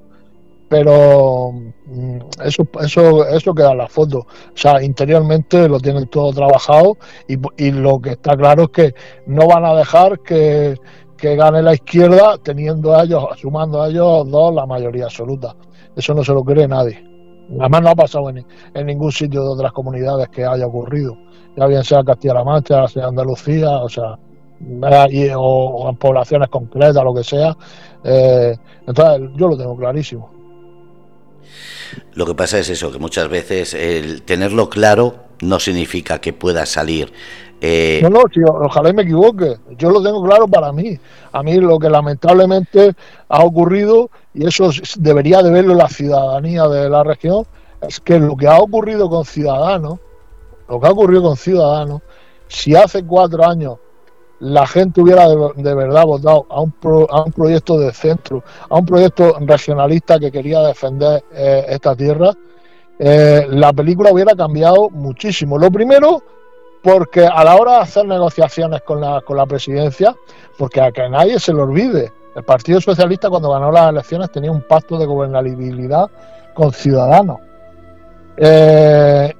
pero 0.69 1.53
mm, 1.87 2.19
eso, 2.45 2.67
eso, 2.83 3.29
eso 3.29 3.55
queda 3.55 3.71
en 3.71 3.79
la 3.79 3.87
foto. 3.87 4.19
O 4.19 4.57
sea, 4.57 4.83
interiormente 4.83 5.69
lo 5.69 5.79
tienen 5.79 6.09
todo 6.09 6.33
trabajado 6.33 6.97
y, 7.29 7.71
lo 7.71 8.01
que 8.01 8.11
está 8.11 8.37
claro 8.37 8.65
es 8.65 8.69
que 8.71 8.95
no 9.27 9.47
van 9.47 9.65
a 9.65 9.75
dejar 9.77 10.19
que, 10.21 10.75
gane 11.17 11.63
la 11.63 11.73
izquierda 11.73 12.37
teniendo 12.43 12.95
a 12.95 13.05
ellos, 13.05 13.25
sumando 13.41 13.81
a 13.81 13.89
ellos 13.89 14.31
dos 14.31 14.53
la 14.53 14.67
mayoría 14.67 15.05
absoluta. 15.05 15.55
Eso 15.97 16.13
no 16.13 16.25
se 16.25 16.33
lo 16.33 16.45
cree 16.45 16.69
nadie. 16.69 17.03
Además 17.61 17.83
no 17.83 17.89
ha 17.91 17.95
pasado 17.95 18.29
en, 18.31 18.45
en 18.75 18.87
ningún 18.87 19.13
sitio 19.13 19.43
de 19.43 19.49
otras 19.49 19.73
comunidades 19.73 20.29
que 20.29 20.45
haya 20.45 20.67
ocurrido. 20.67 21.17
Ya 21.57 21.67
bien 21.67 21.85
sea 21.85 22.03
Castilla-La 22.03 22.45
Mancha, 22.45 22.89
sea 22.89 23.07
Andalucía, 23.07 23.71
o 23.79 23.89
sea, 23.89 24.19
o, 25.37 25.89
en 25.89 25.97
poblaciones 25.97 26.49
concretas, 26.49 27.03
lo 27.03 27.15
que 27.15 27.25
sea. 27.25 27.57
Eh, 28.03 28.57
entonces, 28.87 29.31
yo 29.37 29.49
lo 29.49 29.57
tengo 29.57 29.77
clarísimo. 29.77 30.31
Lo 32.15 32.27
que 32.27 32.35
pasa 32.35 32.59
es 32.59 32.69
eso, 32.71 32.91
que 32.91 32.99
muchas 32.99 33.29
veces 33.29 33.75
el 33.75 34.23
tenerlo 34.23 34.69
claro 34.69 35.17
no 35.41 35.61
significa 35.61 36.21
que 36.21 36.33
pueda 36.33 36.67
salir. 36.67 37.13
Eh... 37.61 38.01
No, 38.03 38.11
no, 38.11 38.23
ojalá 38.65 38.93
me 38.93 39.03
equivoque. 39.03 39.57
Yo 39.79 39.91
lo 39.91 40.03
tengo 40.03 40.23
claro 40.25 40.47
para 40.49 40.73
mí. 40.73 40.99
A 41.33 41.43
mí 41.43 41.57
lo 41.57 41.79
que 41.79 41.89
lamentablemente 41.89 42.95
ha 43.29 43.45
ocurrido, 43.45 44.11
y 44.33 44.47
eso 44.47 44.71
debería 44.99 45.43
de 45.43 45.51
verlo 45.51 45.75
la 45.75 45.89
ciudadanía 45.89 46.67
de 46.69 46.89
la 46.89 47.03
región, 47.05 47.47
es 47.87 48.01
que 48.01 48.19
lo 48.19 48.37
que 48.37 48.47
ha 48.47 48.59
ocurrido 48.59 49.09
con 49.09 49.25
Ciudadanos, 49.25 49.99
lo 50.69 50.81
que 50.81 50.87
ha 50.87 50.91
ocurrido 50.91 51.23
con 51.23 51.37
Ciudadanos, 51.37 52.03
si 52.49 52.75
hace 52.75 53.05
cuatro 53.05 53.45
años 53.45 53.79
la 54.45 54.67
gente 54.67 55.01
hubiera 55.01 55.27
de, 55.27 55.75
verdad 55.75 56.05
votado 56.05 56.47
a 56.51 56.61
un, 56.61 56.75
a 57.11 57.23
un 57.23 57.33
proyecto 57.33 57.79
de 57.79 57.93
centro, 57.93 58.45
a 58.69 58.77
un 58.77 58.85
proyecto 58.85 59.39
regionalista 59.41 60.19
que 60.19 60.31
quería 60.31 60.61
defender 60.61 61.25
eh, 61.33 61.65
esta 61.69 61.97
tierra, 61.97 62.33
eh, 62.99 63.47
la 63.49 63.73
película 63.73 64.13
hubiera 64.13 64.35
cambiado 64.35 64.91
muchísimo. 64.91 65.59
Lo 65.59 65.71
primero, 65.71 66.23
porque 66.83 67.27
a 67.27 67.43
la 67.43 67.57
hora 67.57 67.73
de 67.73 67.79
hacer 67.79 68.05
negociaciones 68.05 68.83
con 68.83 69.01
la, 69.01 69.23
con 69.23 69.39
la 69.39 69.47
presidencia, 69.47 70.15
porque 70.59 70.83
a 70.83 70.93
que 70.93 71.09
nadie 71.09 71.41
se 71.41 71.53
lo 71.55 71.63
olvide, 71.63 72.13
el 72.37 72.43
Partido 72.43 72.83
Socialista 72.83 73.31
cuando 73.31 73.51
ganó 73.51 73.73
las 73.73 73.89
elecciones 73.89 74.31
tenía 74.31 74.51
un 74.51 74.63
pacto 74.63 74.99
de 74.99 75.07
gobernabilidad 75.07 76.11
con 76.53 76.71
Ciudadanos. 76.71 77.39
Eh, 78.37 79.33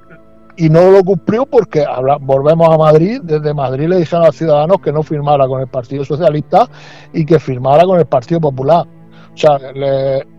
y 0.57 0.69
no 0.69 0.91
lo 0.91 1.03
cumplió 1.03 1.45
porque 1.45 1.85
volvemos 2.21 2.69
a 2.69 2.77
Madrid, 2.77 3.21
desde 3.23 3.53
Madrid 3.53 3.87
le 3.87 3.97
dijeron 3.97 4.25
a 4.25 4.31
ciudadanos 4.31 4.79
que 4.81 4.91
no 4.91 5.03
firmara 5.03 5.47
con 5.47 5.61
el 5.61 5.67
Partido 5.67 6.05
Socialista 6.05 6.69
y 7.13 7.25
que 7.25 7.39
firmara 7.39 7.83
con 7.83 7.99
el 7.99 8.05
Partido 8.05 8.39
Popular. 8.39 8.85
O 9.33 9.37
sea, 9.37 9.59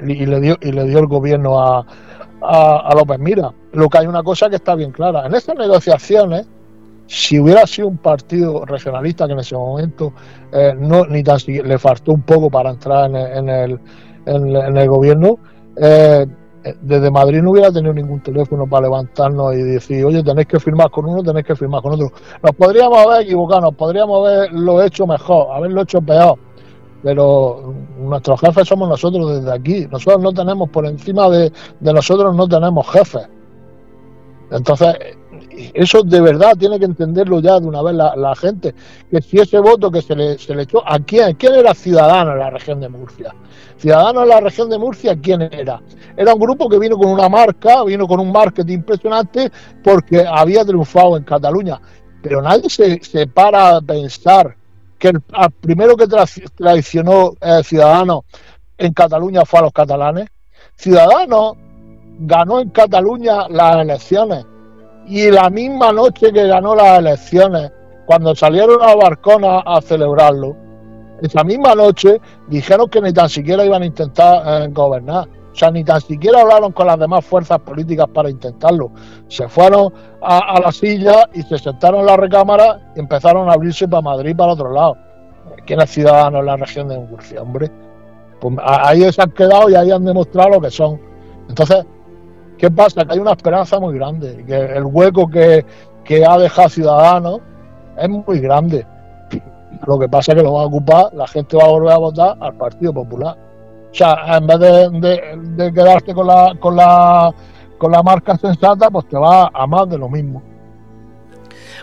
y, 0.00 0.26
le 0.26 0.40
dio, 0.40 0.56
y 0.60 0.72
le 0.72 0.84
dio 0.84 0.98
el 1.00 1.06
gobierno 1.06 1.60
a, 1.60 1.84
a, 2.40 2.94
López 2.94 3.18
Mira. 3.18 3.52
Lo 3.72 3.88
que 3.88 3.98
hay 3.98 4.06
una 4.06 4.22
cosa 4.22 4.48
que 4.48 4.56
está 4.56 4.74
bien 4.74 4.90
clara. 4.90 5.26
En 5.26 5.34
estas 5.34 5.56
negociaciones, 5.56 6.46
si 7.06 7.38
hubiera 7.38 7.66
sido 7.66 7.88
un 7.88 7.98
partido 7.98 8.64
regionalista 8.64 9.26
que 9.26 9.34
en 9.34 9.40
ese 9.40 9.54
momento 9.54 10.12
eh, 10.52 10.74
no 10.76 11.04
ni 11.06 11.22
tan 11.22 11.38
le 11.46 11.78
faltó 11.78 12.12
un 12.12 12.22
poco 12.22 12.50
para 12.50 12.70
entrar 12.70 13.10
en 13.10 13.48
el, 13.48 13.78
en 14.26 14.76
el, 14.76 14.88
gobierno, 14.88 15.38
eh, 15.76 16.26
desde 16.80 17.10
Madrid 17.10 17.42
no 17.42 17.52
hubiera 17.52 17.70
tenido 17.70 17.92
ningún 17.92 18.20
teléfono 18.20 18.66
para 18.66 18.86
levantarnos 18.86 19.54
y 19.54 19.62
decir, 19.62 20.04
oye, 20.04 20.22
tenéis 20.22 20.48
que 20.48 20.58
firmar 20.58 20.90
con 20.90 21.06
uno, 21.06 21.22
tenéis 21.22 21.46
que 21.46 21.56
firmar 21.56 21.82
con 21.82 21.94
otro. 21.94 22.12
Nos 22.42 22.52
podríamos 22.52 22.98
haber 22.98 23.22
equivocado, 23.22 23.62
nos 23.62 23.74
podríamos 23.74 24.26
haberlo 24.26 24.82
hecho 24.82 25.06
mejor, 25.06 25.54
haberlo 25.54 25.82
hecho 25.82 26.00
peor, 26.00 26.38
pero 27.02 27.74
nuestros 27.98 28.40
jefes 28.40 28.66
somos 28.66 28.88
nosotros 28.88 29.36
desde 29.36 29.52
aquí. 29.52 29.86
Nosotros 29.90 30.22
no 30.22 30.32
tenemos, 30.32 30.68
por 30.70 30.86
encima 30.86 31.28
de, 31.28 31.52
nosotros 31.80 32.34
no 32.34 32.48
tenemos 32.48 32.88
jefes. 32.90 33.28
Entonces, 34.50 34.94
eso 35.74 36.02
de 36.02 36.20
verdad 36.20 36.56
tiene 36.58 36.78
que 36.78 36.84
entenderlo 36.84 37.40
ya 37.40 37.58
de 37.60 37.66
una 37.66 37.82
vez 37.82 37.94
la, 37.94 38.34
gente, 38.36 38.74
que 39.10 39.20
si 39.22 39.38
ese 39.38 39.58
voto 39.58 39.90
que 39.90 40.02
se 40.02 40.14
le, 40.14 40.38
se 40.38 40.54
le 40.54 40.62
echó, 40.62 40.82
¿a 40.86 40.98
quién? 40.98 41.34
¿Quién 41.34 41.54
era 41.54 41.74
ciudadano 41.74 42.32
en 42.32 42.38
la 42.38 42.50
región 42.50 42.80
de 42.80 42.88
Murcia? 42.88 43.34
Ciudadano 43.78 44.22
en 44.22 44.28
la 44.28 44.40
región 44.40 44.70
de 44.70 44.78
Murcia, 44.78 45.16
¿quién 45.20 45.42
era? 45.42 45.82
Era 46.16 46.34
un 46.34 46.40
grupo 46.40 46.68
que 46.68 46.78
vino 46.78 46.96
con 46.96 47.10
una 47.10 47.28
marca, 47.28 47.84
vino 47.84 48.06
con 48.06 48.20
un 48.20 48.32
marketing 48.32 48.74
impresionante 48.74 49.50
porque 49.82 50.24
había 50.26 50.64
triunfado 50.64 51.16
en 51.16 51.24
Cataluña. 51.24 51.80
Pero 52.22 52.42
nadie 52.42 52.68
se, 52.70 53.02
se 53.04 53.26
para 53.26 53.76
a 53.76 53.80
pensar 53.80 54.56
que 54.98 55.08
el, 55.08 55.22
primero 55.60 55.96
que 55.96 56.06
traicionó 56.56 57.34
eh, 57.40 57.62
Ciudadanos 57.62 58.24
en 58.78 58.92
Cataluña 58.92 59.44
fue 59.44 59.60
a 59.60 59.62
los 59.62 59.72
catalanes. 59.72 60.28
Ciudadanos 60.76 61.54
ganó 62.18 62.60
en 62.60 62.70
Cataluña 62.70 63.48
las 63.48 63.76
elecciones 63.76 64.46
y 65.06 65.30
la 65.30 65.50
misma 65.50 65.92
noche 65.92 66.32
que 66.32 66.46
ganó 66.46 66.74
las 66.74 66.98
elecciones, 66.98 67.72
cuando 68.06 68.34
salieron 68.34 68.78
a 68.82 68.94
Barcona 68.94 69.60
a 69.60 69.80
celebrarlo, 69.80 70.56
esa 71.22 71.44
misma 71.44 71.74
noche 71.74 72.20
dijeron 72.48 72.88
que 72.88 73.00
ni 73.00 73.12
tan 73.12 73.28
siquiera 73.28 73.64
iban 73.64 73.82
a 73.82 73.86
intentar 73.86 74.62
eh, 74.62 74.68
gobernar. 74.70 75.28
O 75.52 75.58
sea, 75.58 75.70
ni 75.70 75.82
tan 75.82 76.02
siquiera 76.02 76.42
hablaron 76.42 76.72
con 76.72 76.86
las 76.86 76.98
demás 76.98 77.24
fuerzas 77.24 77.58
políticas 77.60 78.06
para 78.12 78.28
intentarlo. 78.28 78.90
Se 79.28 79.48
fueron 79.48 79.90
a, 80.20 80.60
la 80.60 80.70
silla 80.70 81.30
y 81.32 81.40
se 81.42 81.56
sentaron 81.56 82.00
en 82.00 82.06
la 82.06 82.16
recámara 82.18 82.92
y 82.94 83.00
empezaron 83.00 83.48
a 83.48 83.54
abrirse 83.54 83.88
para 83.88 84.02
Madrid 84.02 84.36
para 84.36 84.52
otro 84.52 84.70
lado. 84.70 84.98
¿Quién 85.64 85.80
es 85.80 85.90
ciudadano 85.90 86.40
en 86.40 86.46
la 86.46 86.56
región 86.56 86.88
de 86.88 86.98
Murcia, 86.98 87.40
hombre? 87.40 87.70
Pues 88.38 88.54
ahí 88.62 89.10
se 89.10 89.22
han 89.22 89.30
quedado 89.30 89.70
y 89.70 89.74
ahí 89.76 89.90
han 89.90 90.04
demostrado 90.04 90.50
lo 90.50 90.60
que 90.60 90.70
son. 90.70 91.00
Entonces, 91.48 91.86
¿qué 92.58 92.70
pasa? 92.70 93.04
Que 93.04 93.14
hay 93.14 93.18
una 93.18 93.32
esperanza 93.32 93.78
muy 93.78 93.94
grande, 93.94 94.44
que 94.46 94.54
el 94.54 94.84
hueco 94.84 95.28
que, 95.28 95.64
que 96.04 96.24
ha 96.24 96.38
dejado 96.38 96.68
Ciudadanos 96.68 97.40
es 97.98 98.08
muy 98.08 98.40
grande. 98.40 98.86
Lo 99.86 99.98
que 99.98 100.08
pasa 100.08 100.32
es 100.32 100.38
que 100.38 100.42
lo 100.42 100.54
va 100.54 100.62
a 100.62 100.66
ocupar, 100.66 101.12
la 101.14 101.26
gente 101.26 101.56
va 101.56 101.64
a 101.64 101.68
volver 101.68 101.92
a 101.92 101.98
votar 101.98 102.36
al 102.40 102.54
Partido 102.54 102.92
Popular. 102.92 103.36
O 103.90 103.94
sea, 103.94 104.36
en 104.36 104.46
vez 104.46 104.58
de, 104.58 105.72
quedarte 105.72 106.14
con 106.14 106.26
la, 106.26 106.54
con, 106.60 106.76
la, 106.76 107.32
con 107.78 107.92
la 107.92 108.02
marca 108.02 108.36
sensata, 108.36 108.90
pues 108.90 109.08
te 109.08 109.16
va 109.16 109.50
a 109.52 109.66
más 109.66 109.88
de 109.88 109.98
lo 109.98 110.08
mismo. 110.08 110.42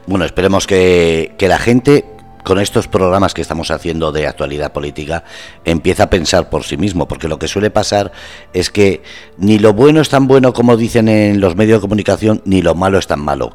Bueno, 0.05 0.25
esperemos 0.25 0.67
que, 0.67 1.35
que 1.37 1.47
la 1.47 1.57
gente 1.57 2.12
con 2.43 2.59
estos 2.59 2.87
programas 2.87 3.33
que 3.33 3.41
estamos 3.41 3.71
haciendo 3.71 4.11
de 4.11 4.27
actualidad 4.27 4.71
política 4.71 5.23
empieza 5.65 6.03
a 6.03 6.09
pensar 6.09 6.49
por 6.49 6.63
sí 6.63 6.77
mismo, 6.77 7.07
porque 7.07 7.27
lo 7.27 7.39
que 7.39 7.47
suele 7.47 7.71
pasar 7.71 8.11
es 8.53 8.69
que 8.69 9.01
ni 9.37 9.59
lo 9.59 9.73
bueno 9.73 10.01
es 10.01 10.09
tan 10.09 10.27
bueno 10.27 10.53
como 10.53 10.77
dicen 10.77 11.07
en 11.09 11.39
los 11.39 11.55
medios 11.55 11.79
de 11.79 11.81
comunicación, 11.81 12.41
ni 12.45 12.61
lo 12.61 12.75
malo 12.75 12.97
es 12.97 13.07
tan 13.07 13.21
malo. 13.21 13.51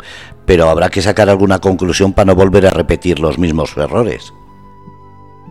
Pero 0.46 0.68
habrá 0.68 0.88
que 0.88 1.02
sacar 1.02 1.28
alguna 1.28 1.58
conclusión 1.58 2.12
para 2.12 2.26
no 2.26 2.34
volver 2.34 2.66
a 2.66 2.70
repetir 2.70 3.20
los 3.20 3.38
mismos 3.38 3.76
errores. 3.76 4.32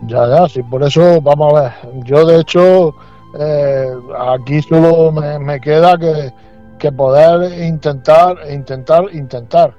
Ya, 0.06 0.28
ya, 0.28 0.48
sí, 0.48 0.62
por 0.62 0.82
eso 0.82 1.20
vamos 1.20 1.54
a 1.54 1.60
ver. 1.62 1.72
Yo, 2.04 2.24
de 2.24 2.40
hecho, 2.40 2.94
eh, 3.38 3.88
aquí 4.34 4.62
solo 4.62 5.12
me, 5.12 5.60
queda 5.60 5.98
que, 5.98 6.32
que 6.78 6.92
poder 6.92 7.64
intentar, 7.64 8.36
intentar, 8.50 9.04
intentar 9.12 9.74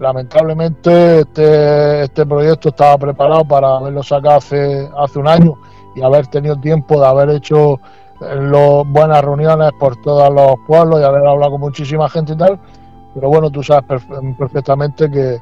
Lamentablemente 0.00 1.20
este, 1.20 2.04
este 2.04 2.24
proyecto 2.24 2.70
estaba 2.70 2.96
preparado 2.96 3.44
para 3.44 3.76
haberlo 3.76 4.02
sacado 4.02 4.38
hace, 4.38 4.88
hace 4.96 5.18
un 5.18 5.28
año 5.28 5.58
y 5.94 6.00
haber 6.00 6.26
tenido 6.28 6.56
tiempo 6.56 6.98
de 6.98 7.06
haber 7.06 7.28
hecho 7.28 7.78
eh, 8.22 8.82
buenas 8.86 9.22
reuniones 9.22 9.70
por 9.78 10.00
todos 10.00 10.32
los 10.32 10.54
pueblos 10.66 11.00
y 11.00 11.04
haber 11.04 11.26
hablado 11.26 11.52
con 11.52 11.60
muchísima 11.60 12.08
gente 12.08 12.32
y 12.32 12.36
tal. 12.36 12.58
Pero 13.12 13.28
bueno, 13.28 13.50
tú 13.50 13.62
sabes 13.62 13.84
perfectamente 14.38 15.10
que 15.10 15.38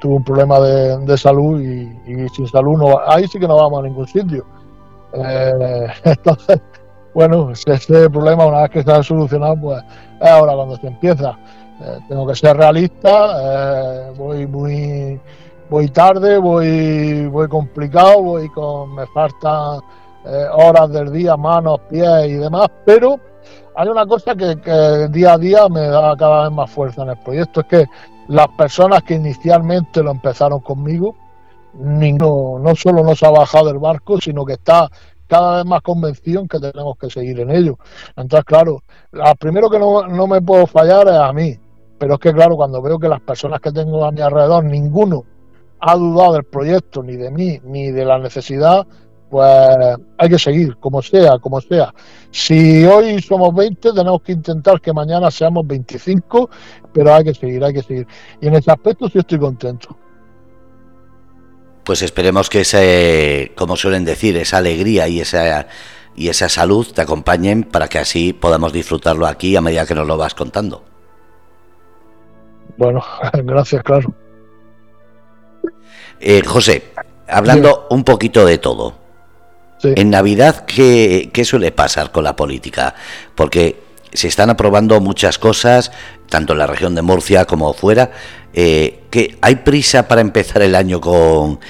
tuvo 0.00 0.16
un 0.16 0.24
problema 0.24 0.58
de, 0.58 1.16
salud 1.16 1.60
y, 1.60 2.28
sin 2.30 2.48
salud 2.48 2.78
no 2.78 2.98
ahí 3.06 3.28
sí 3.28 3.38
que 3.38 3.46
no 3.46 3.54
vamos 3.56 3.78
a 3.78 3.82
ningún 3.86 4.08
sitio. 4.08 4.44
Eh, 5.12 5.86
entonces, 6.04 6.60
bueno, 7.14 7.52
ese 7.52 8.10
problema 8.10 8.46
una 8.46 8.62
vez 8.62 8.70
que 8.70 8.78
está 8.80 9.04
solucionado, 9.04 9.56
pues 9.60 9.84
es 10.20 10.28
ahora 10.28 10.54
cuando 10.54 10.74
se 10.76 10.88
empieza. 10.88 11.38
Eh, 11.82 11.98
tengo 12.08 12.26
que 12.26 12.34
ser 12.34 12.56
realista, 12.56 14.08
eh, 14.10 14.12
voy 14.14 14.46
muy 14.46 15.18
voy 15.70 15.88
tarde, 15.88 16.36
voy 16.36 17.26
voy 17.28 17.48
complicado, 17.48 18.22
voy 18.22 18.50
con 18.50 18.94
me 18.94 19.06
faltan 19.06 19.80
eh, 20.26 20.46
horas 20.52 20.90
del 20.90 21.10
día, 21.10 21.38
manos, 21.38 21.80
pies 21.88 22.26
y 22.26 22.34
demás, 22.34 22.68
pero 22.84 23.18
hay 23.74 23.88
una 23.88 24.04
cosa 24.04 24.34
que, 24.34 24.56
día 25.10 25.32
a 25.32 25.38
día 25.38 25.68
me 25.70 25.86
da 25.86 26.14
cada 26.18 26.42
vez 26.42 26.52
más 26.52 26.70
fuerza 26.70 27.02
en 27.02 27.10
el 27.10 27.18
proyecto, 27.18 27.60
es 27.60 27.66
que 27.66 27.86
las 28.28 28.48
personas 28.48 29.02
que 29.02 29.14
inicialmente 29.14 30.02
lo 30.02 30.10
empezaron 30.10 30.60
conmigo, 30.60 31.14
ninguno, 31.72 32.58
no 32.58 32.76
solo 32.76 33.02
no 33.02 33.14
se 33.14 33.24
ha 33.24 33.30
bajado 33.30 33.68
del 33.68 33.78
barco, 33.78 34.20
sino 34.20 34.44
que 34.44 34.54
está 34.54 34.90
cada 35.26 35.56
vez 35.58 35.64
más 35.64 35.80
convencido 35.80 36.42
en 36.42 36.48
que 36.48 36.58
tenemos 36.58 36.98
que 36.98 37.08
seguir 37.08 37.40
en 37.40 37.50
ello. 37.50 37.78
Entonces, 38.16 38.44
claro, 38.44 38.82
lo 39.12 39.34
primero 39.36 39.70
que 39.70 39.78
no, 39.78 40.06
no 40.06 40.26
me 40.26 40.42
puedo 40.42 40.66
fallar 40.66 41.08
es 41.08 41.14
a 41.14 41.32
mí. 41.32 41.56
Pero 42.00 42.14
es 42.14 42.20
que, 42.20 42.32
claro, 42.32 42.56
cuando 42.56 42.80
veo 42.80 42.98
que 42.98 43.08
las 43.08 43.20
personas 43.20 43.60
que 43.60 43.70
tengo 43.70 44.02
a 44.06 44.10
mi 44.10 44.22
alrededor, 44.22 44.64
ninguno 44.64 45.22
ha 45.80 45.94
dudado 45.96 46.32
del 46.32 46.44
proyecto, 46.44 47.02
ni 47.02 47.14
de 47.14 47.30
mí, 47.30 47.60
ni 47.62 47.90
de 47.90 48.06
la 48.06 48.18
necesidad, 48.18 48.86
pues 49.28 49.46
hay 50.16 50.28
que 50.30 50.38
seguir, 50.38 50.78
como 50.78 51.02
sea, 51.02 51.38
como 51.38 51.60
sea. 51.60 51.92
Si 52.30 52.86
hoy 52.86 53.20
somos 53.20 53.54
20, 53.54 53.92
tenemos 53.92 54.22
que 54.22 54.32
intentar 54.32 54.80
que 54.80 54.94
mañana 54.94 55.30
seamos 55.30 55.66
25, 55.66 56.48
pero 56.90 57.14
hay 57.14 57.24
que 57.24 57.34
seguir, 57.34 57.62
hay 57.62 57.74
que 57.74 57.82
seguir. 57.82 58.06
Y 58.40 58.46
en 58.46 58.54
ese 58.54 58.70
aspecto 58.70 59.06
sí 59.10 59.18
estoy 59.18 59.38
contento. 59.38 59.94
Pues 61.84 62.00
esperemos 62.00 62.48
que 62.48 62.62
ese, 62.62 63.52
como 63.56 63.76
suelen 63.76 64.06
decir, 64.06 64.38
esa 64.38 64.56
alegría 64.56 65.06
y 65.06 65.20
esa 65.20 65.66
y 66.16 66.28
esa 66.28 66.48
salud 66.48 66.86
te 66.94 67.02
acompañen 67.02 67.62
para 67.64 67.88
que 67.88 67.98
así 67.98 68.32
podamos 68.32 68.72
disfrutarlo 68.72 69.26
aquí 69.26 69.54
a 69.54 69.60
medida 69.60 69.84
que 69.84 69.94
nos 69.94 70.06
lo 70.06 70.16
vas 70.16 70.34
contando. 70.34 70.89
Bueno, 72.80 73.04
gracias, 73.44 73.82
claro. 73.82 74.10
Eh, 76.18 76.42
José, 76.44 76.84
hablando 77.28 77.86
un 77.90 78.04
poquito 78.04 78.44
de 78.46 78.56
todo. 78.56 78.94
En 79.82 80.10
Navidad, 80.10 80.64
¿qué, 80.66 81.30
suele 81.44 81.72
pasar 81.72 82.10
con 82.10 82.24
la 82.24 82.36
política? 82.36 82.94
Porque 83.34 83.82
se 84.12 84.28
están 84.28 84.50
aprobando 84.50 85.00
muchas 85.00 85.38
cosas, 85.38 85.92
tanto 86.28 86.54
en 86.54 86.58
la 86.58 86.66
región 86.66 86.94
de 86.94 87.02
Murcia 87.02 87.44
como 87.44 87.72
fuera. 87.74 88.10
Eh, 88.52 89.04
que 89.10 89.36
¿Hay 89.42 89.56
prisa 89.56 90.08
para 90.08 90.22
empezar 90.22 90.62
el 90.62 90.74
año 90.74 91.00
con, 91.00 91.60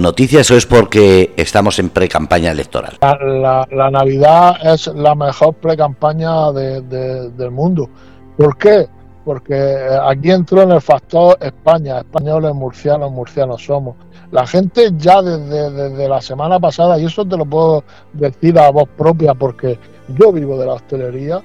noticias 0.00 0.50
o 0.50 0.56
es 0.56 0.66
porque 0.66 1.34
estamos 1.36 1.78
en 1.78 1.90
pre-campaña 1.90 2.50
electoral? 2.50 2.98
La, 3.00 3.66
Navidad 3.90 4.56
es 4.62 4.86
la 4.88 5.14
mejor 5.14 5.54
pre-campaña 5.54 6.52
del 6.52 7.50
mundo. 7.50 7.88
¿Por 8.36 8.56
qué? 8.58 8.88
Porque 9.24 9.54
eh, 9.54 9.98
aquí 10.02 10.30
entró 10.30 10.62
en 10.62 10.72
el 10.72 10.80
factor 10.80 11.38
España, 11.40 11.98
españoles, 11.98 12.54
murcianos, 12.54 13.10
murcianos 13.10 13.64
somos. 13.64 13.96
La 14.30 14.46
gente 14.46 14.90
ya 14.96 15.22
desde, 15.22 16.08
la 16.08 16.20
semana 16.20 16.60
pasada, 16.60 16.98
y 16.98 17.06
eso 17.06 17.24
te 17.24 17.36
lo 17.36 17.46
puedo 17.46 17.84
decir 18.12 18.58
a 18.58 18.70
voz 18.70 18.88
propia, 18.96 19.34
porque 19.34 19.78
yo 20.08 20.32
vivo 20.32 20.58
de 20.58 20.66
la 20.66 20.74
hostelería, 20.74 21.40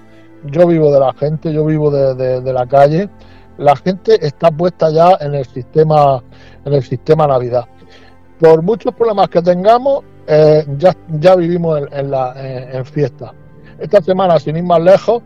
yo 0.46 0.68
vivo 0.68 0.92
de 0.92 1.00
la 1.00 1.14
gente, 1.14 1.54
yo 1.54 1.66
vivo 1.66 1.92
de, 1.92 2.54
la 2.54 2.66
calle, 2.66 3.10
la 3.58 3.76
gente 3.76 4.26
está 4.26 4.50
puesta 4.50 4.90
ya 4.90 5.18
en 5.20 5.36
el 5.36 5.46
sistema, 5.46 6.24
en 6.66 6.74
el 6.74 6.84
sistema 6.84 7.28
Navidad. 7.28 7.66
Por 8.40 8.64
muchos 8.64 8.94
problemas 8.94 9.30
que 9.30 9.42
tengamos, 9.42 10.04
eh, 10.26 10.66
ya, 10.78 10.96
ya 11.20 11.36
vivimos 11.36 11.82
en, 11.92 12.10
la, 12.12 12.34
en 12.36 12.86
fiesta. 12.86 13.34
Esta 13.78 14.02
semana, 14.02 14.40
sin 14.40 14.58
ir 14.58 14.64
más 14.64 14.82
lejos, 14.82 15.22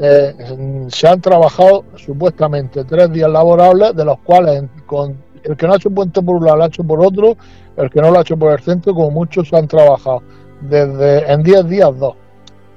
eh, 0.00 0.86
se 0.88 1.08
han 1.08 1.20
trabajado 1.20 1.84
supuestamente 1.96 2.84
tres 2.84 3.10
días 3.12 3.30
laborables, 3.30 3.96
de 3.96 4.04
los 4.04 4.18
cuales 4.20 4.64
con 4.86 5.16
el 5.42 5.56
que 5.56 5.66
no 5.66 5.72
ha 5.72 5.76
hecho 5.76 5.90
puente 5.90 6.22
por 6.22 6.36
un 6.36 6.44
lado 6.44 6.58
lo 6.58 6.64
ha 6.64 6.66
hecho 6.66 6.84
por 6.84 7.04
otro, 7.04 7.36
el 7.76 7.90
que 7.90 8.00
no 8.00 8.10
lo 8.10 8.18
ha 8.18 8.22
hecho 8.22 8.36
por 8.36 8.52
el 8.52 8.60
centro, 8.60 8.94
como 8.94 9.10
muchos 9.10 9.52
han 9.52 9.66
trabajado 9.66 10.22
desde 10.60 11.32
en 11.32 11.42
10 11.42 11.68
días 11.68 11.98
dos. 11.98 12.14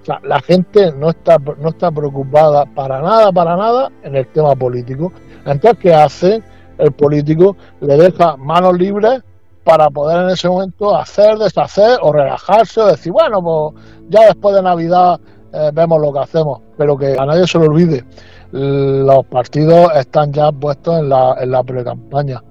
O 0.02 0.06
sea, 0.06 0.20
la 0.24 0.40
gente 0.42 0.92
no 0.94 1.12
está, 1.12 1.38
no 1.38 1.70
está 1.70 1.92
preocupada 1.92 2.66
para 2.66 3.02
nada, 3.02 3.32
para 3.32 3.56
nada 3.56 3.92
en 4.04 4.16
el 4.16 4.28
tema 4.28 4.56
político. 4.56 5.12
Entonces, 5.46 5.78
¿qué 5.80 5.94
hace 5.94 6.42
el 6.80 6.92
político? 6.92 7.56
Le 7.82 7.98
deja 7.98 8.36
manos 8.36 8.78
libres 8.78 9.22
para 9.64 9.92
poder 9.92 10.24
en 10.24 10.30
ese 10.32 10.50
momento 10.50 10.96
hacer, 10.96 11.38
deshacer 11.38 12.00
o 12.02 12.12
relajarse 12.12 12.82
o 12.82 12.88
decir, 12.88 13.12
bueno, 13.12 13.44
pues 13.44 13.86
ya 14.10 14.26
después 14.26 14.56
de 14.56 14.64
Navidad 14.64 15.20
eh, 15.54 15.72
vemos 15.74 16.02
lo 16.02 16.14
que 16.14 16.20
hacemos. 16.20 16.62
Pero 16.78 16.98
que 16.98 17.18
a 17.18 17.26
nadie 17.26 17.48
se 17.48 17.60
lo 17.60 17.66
olvide, 17.66 18.04
los 18.52 19.26
partidos 19.26 19.92
están 19.96 20.32
ya 20.34 20.52
puestos 20.52 21.00
en 21.00 21.10
la, 21.10 21.36
en 21.40 21.52
la 21.52 21.64
pre-campaña. 21.64 22.44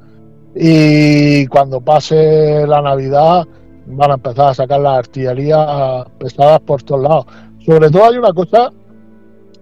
Y 0.55 1.46
cuando 1.46 1.80
pase 1.80 2.66
la 2.66 2.82
Navidad 2.82 3.46
van 3.86 4.11
a 4.11 4.14
empezar 4.14 4.48
a 4.48 4.55
sacar 4.55 4.80
las 4.80 4.98
artillerías 4.98 6.07
pesadas 6.18 6.61
por 6.61 6.82
todos 6.82 7.03
lados. 7.03 7.26
Sobre 7.64 7.90
todo 7.90 8.05
hay 8.05 8.16
una 8.16 8.32
cosa, 8.32 8.70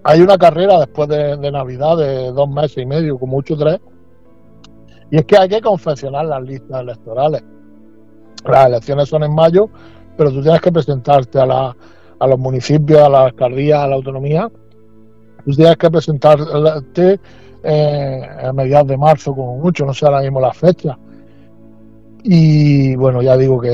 hay 0.05 0.21
una 0.21 0.39
carrera 0.39 0.79
después 0.81 1.09
de, 1.09 1.51
Navidad 1.51 1.97
de 1.97 2.33
dos 2.33 2.49
meses 2.49 2.79
y 2.79 2.87
medio, 2.87 3.19
como 3.19 3.37
mucho 3.37 3.57
tres, 3.57 3.81
y 5.11 5.17
es 5.17 5.25
que 5.25 5.39
hay 5.39 5.49
que 5.49 5.61
confeccionar 5.61 6.27
las 6.27 6.43
listas 6.43 6.81
electorales. 6.81 7.43
Las 8.45 8.67
elecciones 8.67 9.09
son 9.09 9.25
en 9.25 9.35
mayo, 9.35 9.69
pero 10.17 10.31
tú 10.31 10.43
tienes 10.43 10.61
que 10.61 10.71
presentarte 10.71 11.41
a, 11.41 11.47
la, 11.47 11.77
a 12.19 12.27
los 12.27 12.39
municipios, 12.39 13.01
a 13.01 13.09
la 13.09 13.25
alcaldía, 13.27 13.83
a 13.83 13.89
la 13.89 13.97
autonomía. 13.97 14.51
Tú 15.45 15.53
tienes 15.53 15.77
que 15.77 15.91
presentarte 15.91 17.21
eh, 17.63 18.29
a 18.43 18.53
mediados 18.53 18.89
de 18.89 18.97
marzo, 18.97 19.35
como 19.35 19.59
mucho, 19.59 19.87
no 19.87 19.95
sé 19.95 20.07
ahora 20.07 20.21
mismo 20.21 20.41
la 20.41 20.53
fecha. 20.53 20.99
Y 22.23 22.97
bueno, 22.97 23.23
ya 23.23 23.37
digo 23.37 23.61
que 23.61 23.69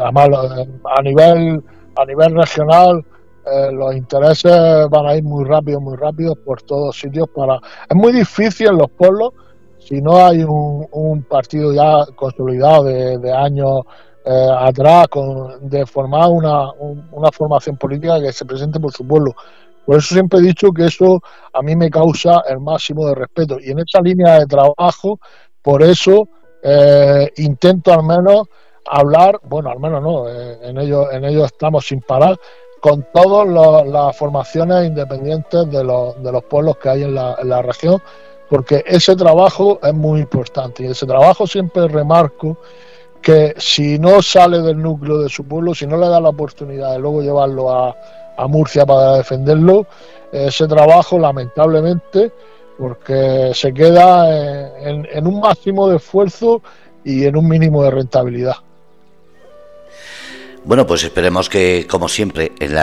además 0.00 0.28
a 0.96 1.02
nivel, 1.02 1.62
a 1.96 2.04
nivel 2.04 2.34
regional 2.34 3.04
eh, 3.46 3.70
los 3.72 3.94
intereses 3.94 4.88
van 4.90 5.06
a 5.06 5.14
ir 5.14 5.22
muy 5.22 5.44
rápido, 5.44 5.80
muy 5.80 5.96
rápido 5.96 6.34
por 6.34 6.62
todos 6.62 6.98
sitios. 6.98 7.28
para 7.34 7.60
Es 7.88 7.96
muy 7.96 8.12
difícil 8.12 8.68
en 8.68 8.78
los 8.78 8.90
pueblos, 8.90 9.32
si 9.78 10.02
no 10.02 10.16
hay 10.26 10.42
un, 10.42 11.24
partido 11.28 11.72
ya 11.72 12.04
consolidado 12.16 12.84
de, 12.84 13.32
años 13.32 13.82
eh, 14.28 14.48
atrás, 14.58 15.06
con, 15.06 15.68
de 15.68 15.86
formar 15.86 16.28
una, 16.30 16.72
una 17.12 17.30
formación 17.30 17.76
política 17.76 18.20
que 18.20 18.32
se 18.32 18.44
presente 18.44 18.80
por 18.80 18.92
su 18.92 19.06
pueblo. 19.06 19.32
Por 19.84 19.98
eso 19.98 20.14
siempre 20.14 20.40
he 20.40 20.42
dicho 20.42 20.72
que 20.72 20.86
eso 20.86 21.22
a 21.52 21.62
mí 21.62 21.76
me 21.76 21.88
causa 21.88 22.42
el 22.48 22.58
máximo 22.58 23.06
de 23.06 23.14
respeto. 23.14 23.58
Y 23.60 23.70
en 23.70 23.78
esa 23.78 24.00
línea 24.00 24.40
de 24.40 24.46
trabajo, 24.46 25.20
por 25.62 25.80
eso 25.80 26.28
eh, 26.60 27.30
intento 27.36 27.92
al 27.92 28.02
menos 28.02 28.48
hablar, 28.84 29.38
bueno, 29.44 29.70
al 29.70 29.78
menos 29.78 30.02
no, 30.02 30.28
eh, 30.28 30.58
en 30.62 30.78
ello, 30.78 31.08
en 31.12 31.24
ello 31.24 31.44
estamos 31.44 31.86
sin 31.86 32.00
parar, 32.00 32.36
con 32.80 33.06
todas 33.14 33.46
las 33.86 34.16
formaciones 34.16 34.88
independientes 34.88 35.70
de 35.70 35.84
los, 35.84 36.20
de 36.20 36.32
los 36.32 36.42
pueblos 36.44 36.78
que 36.78 36.88
hay 36.88 37.02
en 37.04 37.14
la 37.14 37.62
región, 37.62 38.02
porque 38.50 38.82
ese 38.86 39.14
trabajo 39.14 39.78
es 39.82 39.94
muy 39.94 40.20
importante. 40.20 40.84
Y 40.84 40.86
ese 40.88 41.06
trabajo 41.06 41.46
siempre 41.46 41.86
remarco 41.88 42.58
que 43.26 43.56
si 43.58 43.98
no 43.98 44.22
sale 44.22 44.62
del 44.62 44.80
núcleo 44.80 45.18
de 45.18 45.28
su 45.28 45.42
pueblo, 45.42 45.74
si 45.74 45.84
no 45.84 45.96
le 45.96 46.06
da 46.06 46.20
la 46.20 46.28
oportunidad 46.28 46.92
de 46.92 47.00
luego 47.00 47.22
llevarlo 47.22 47.72
a, 47.72 47.96
Murcia 48.46 48.86
para 48.86 49.16
defenderlo, 49.16 49.84
ese 50.30 50.68
trabajo 50.68 51.18
lamentablemente 51.18 52.30
porque 52.78 53.50
se 53.52 53.74
queda 53.74 54.28
en, 54.78 55.26
un 55.26 55.40
máximo 55.40 55.88
de 55.88 55.96
esfuerzo 55.96 56.62
y 57.02 57.24
en 57.24 57.36
un 57.36 57.48
mínimo 57.48 57.82
de 57.82 57.90
rentabilidad. 57.90 58.54
Bueno, 60.64 60.86
pues 60.86 61.02
esperemos 61.02 61.48
que, 61.48 61.84
como 61.90 62.08
siempre, 62.08 62.52
en 62.60 62.76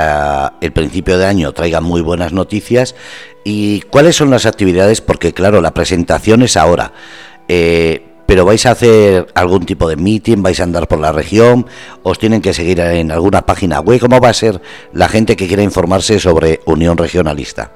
el 0.59 0.73
principio 0.73 1.17
de 1.17 1.25
año 1.25 1.53
traiga 1.53 1.79
muy 1.79 2.01
buenas 2.01 2.33
noticias. 2.33 2.95
¿Y 3.45 3.81
cuáles 3.83 4.17
son 4.17 4.29
las 4.29 4.45
actividades? 4.45 4.99
Porque, 4.99 5.31
claro, 5.31 5.61
la 5.61 5.73
presentación 5.73 6.41
es 6.41 6.57
ahora. 6.57 6.91
Eh, 7.47 8.12
pero 8.25 8.45
vais 8.45 8.65
a 8.65 8.71
hacer 8.71 9.27
algún 9.35 9.65
tipo 9.65 9.87
de 9.87 9.95
meeting, 9.95 10.41
vais 10.41 10.59
a 10.59 10.63
andar 10.63 10.87
por 10.87 10.99
la 10.99 11.11
región, 11.11 11.65
os 12.03 12.19
tienen 12.19 12.41
que 12.41 12.53
seguir 12.53 12.79
en 12.79 13.11
alguna 13.11 13.43
página 13.43 13.79
web. 13.79 13.99
¿Cómo 13.99 14.19
va 14.19 14.29
a 14.29 14.33
ser 14.33 14.61
la 14.93 15.09
gente 15.09 15.35
que 15.35 15.47
quiera 15.47 15.63
informarse 15.63 16.19
sobre 16.19 16.61
Unión 16.65 16.97
Regionalista? 16.97 17.71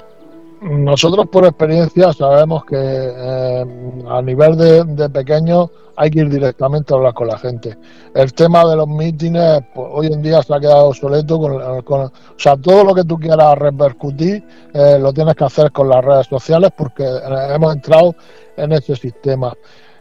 Nosotros 0.62 1.28
por 1.28 1.46
experiencia 1.46 2.12
sabemos 2.14 2.66
que 2.66 2.76
eh, 2.76 3.66
a 4.10 4.22
nivel 4.24 4.58
de, 4.58 5.10
pequeños 5.10 5.70
hay 5.96 6.10
que 6.10 6.20
ir 6.20 6.30
directamente 6.30 6.94
a 6.94 6.98
hablar 6.98 7.14
con 7.14 7.28
la 7.28 7.38
gente. 7.38 7.78
El 8.16 8.34
tema 8.34 8.66
de 8.68 8.76
los 8.76 8.88
mítines 8.88 9.62
pues, 9.74 9.88
hoy 9.92 10.08
en 10.08 10.22
día 10.22 10.42
se 10.42 10.56
ha 10.56 10.60
quedado 10.60 10.88
obsoleto. 10.88 11.40
Con, 11.84 12.02
o 12.02 12.12
sea, 12.38 12.58
todo 12.58 12.84
lo 12.84 12.96
que 12.96 13.04
tú 13.04 13.20
quieras 13.20 13.56
repercutir 13.58 14.44
eh, 14.74 14.98
lo 15.00 15.14
tienes 15.14 15.36
que 15.36 15.44
hacer 15.44 15.72
con 15.72 15.90
las 15.90 16.04
redes 16.04 16.26
sociales 16.26 16.72
porque 16.76 17.04
eh, 17.04 17.54
hemos 17.54 17.76
entrado 17.76 18.16
en 18.58 18.72
ese 18.72 18.96
sistema. 18.96 19.54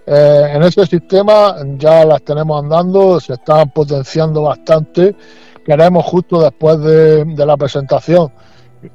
En 0.06 0.62
ese 0.62 0.86
sistema 0.86 1.56
ya 1.76 2.04
las 2.04 2.22
tenemos 2.22 2.62
andando, 2.62 3.18
se 3.20 3.34
están 3.34 3.70
potenciando 3.70 4.42
bastante. 4.42 5.14
Queremos 5.64 6.04
justo 6.04 6.40
después 6.40 6.80
de 6.80 7.46
la 7.46 7.56
presentación 7.56 8.30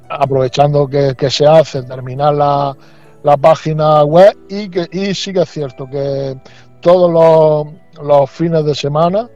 aprovechando 0.08 0.88
que, 0.88 1.30
se 1.30 1.46
hace, 1.46 1.82
terminar 1.82 2.34
la, 2.34 2.76
la, 3.22 3.36
página 3.36 4.04
web 4.04 4.36
y 4.48 4.68
que 4.68 4.88
y 4.92 5.14
sí 5.14 5.32
que 5.32 5.42
es 5.42 5.48
cierto 5.48 5.86
que 5.88 6.36
todos 6.80 7.10
los 8.00 8.30
fines 8.30 8.64
de 8.64 8.74
semana 8.74 9.28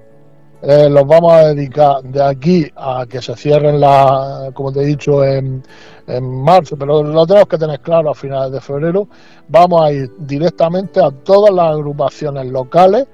eh, 0.69 0.91
los 0.91 1.07
vamos 1.07 1.33
a 1.33 1.55
dedicar 1.55 2.03
de 2.03 2.21
aquí 2.21 2.69
a 2.75 3.07
que 3.09 3.23
se 3.23 3.37
cierren 3.37 3.79
la, 3.79 4.51
como 4.53 4.73
te 4.73 4.81
he 4.81 4.85
dicho, 4.85 5.23
en, 5.23 5.63
en 6.09 6.43
marzo, 6.43 6.77
pero 6.77 7.05
lo 7.05 7.25
tenemos 7.25 7.49
que 7.49 7.57
tener 7.57 7.79
claro 7.79 8.11
a 8.11 8.15
finales 8.17 8.51
de 8.51 8.61
febrero. 8.61 9.07
Vamos 9.47 9.81
a 9.81 9.93
ir 9.93 10.11
directamente 10.19 10.99
a 10.99 11.13
todas 11.13 11.55
las 11.55 11.71
agrupaciones 11.71 12.47
locales 12.47 13.07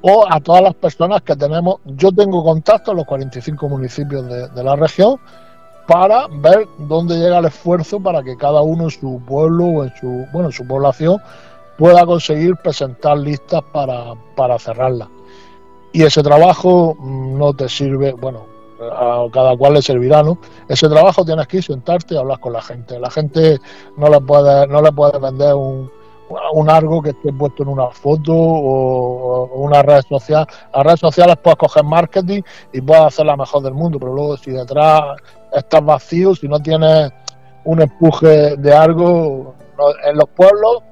o 0.00 0.24
a 0.28 0.40
todas 0.40 0.62
las 0.62 0.74
personas 0.74 1.22
que 1.22 1.36
tenemos. 1.36 1.76
Yo 1.84 2.10
tengo 2.10 2.42
contacto 2.42 2.90
en 2.90 2.96
los 2.96 3.06
45 3.06 3.68
municipios 3.68 4.26
de, 4.26 4.64
la 4.64 4.74
región 4.74 5.20
para 5.86 6.26
ver 6.26 6.66
dónde 6.76 7.18
llega 7.18 7.38
el 7.38 7.44
esfuerzo 7.44 8.00
para 8.00 8.20
que 8.24 8.36
cada 8.36 8.62
uno 8.62 8.84
en 8.84 8.90
su 8.90 9.22
pueblo 9.24 9.64
o 9.64 9.84
en 9.84 9.94
su, 9.94 10.26
bueno, 10.32 10.48
en 10.48 10.52
su 10.52 10.66
población 10.66 11.18
pueda 11.76 12.04
conseguir 12.04 12.56
presentar 12.56 13.16
listas 13.16 13.62
para, 13.72 14.14
para 14.34 14.58
cerrarla. 14.58 15.08
Y 15.92 16.02
ese 16.02 16.22
trabajo 16.22 16.96
mm, 16.98 17.38
no 17.38 17.54
te 17.54 17.68
sirve, 17.68 18.12
bueno, 18.12 18.46
a 18.80 19.26
cada 19.32 19.56
cual 19.56 19.74
le 19.74 19.82
servirá, 19.82 20.22
¿no? 20.22 20.38
Ese 20.68 20.88
trabajo 20.88 21.24
tienes 21.24 21.46
que 21.46 21.58
ir 21.58 21.64
sentarte 21.64 22.14
y 22.14 22.16
hablar 22.16 22.40
con 22.40 22.52
la 22.52 22.62
gente. 22.62 22.98
La 22.98 23.10
gente 23.10 23.58
no 23.96 24.08
le 24.08 24.20
puede, 24.20 24.66
no 24.66 24.80
le 24.80 24.92
puede 24.92 25.18
vender 25.18 25.54
un, 25.54 25.90
un 26.52 26.70
algo 26.70 27.02
que 27.02 27.10
esté 27.10 27.32
puesto 27.32 27.62
en 27.62 27.70
una 27.70 27.88
foto 27.88 28.32
o, 28.34 29.46
una 29.54 29.82
red 29.82 30.02
social. 30.08 30.46
Las 30.74 30.84
redes 30.84 31.00
sociales 31.00 31.36
puedes 31.42 31.58
coger 31.58 31.84
marketing 31.84 32.42
y 32.72 32.80
puedes 32.80 33.04
hacer 33.04 33.26
la 33.26 33.36
mejor 33.36 33.62
del 33.62 33.74
mundo, 33.74 33.98
pero 33.98 34.14
luego 34.14 34.36
si 34.36 34.50
detrás 34.50 35.16
estás 35.52 35.84
vacío, 35.84 36.34
si 36.34 36.48
no 36.48 36.60
tienes 36.60 37.10
un 37.64 37.82
empuje 37.82 38.56
de 38.56 38.72
algo 38.72 39.54
en 40.04 40.16
los 40.16 40.28
pueblos, 40.30 40.82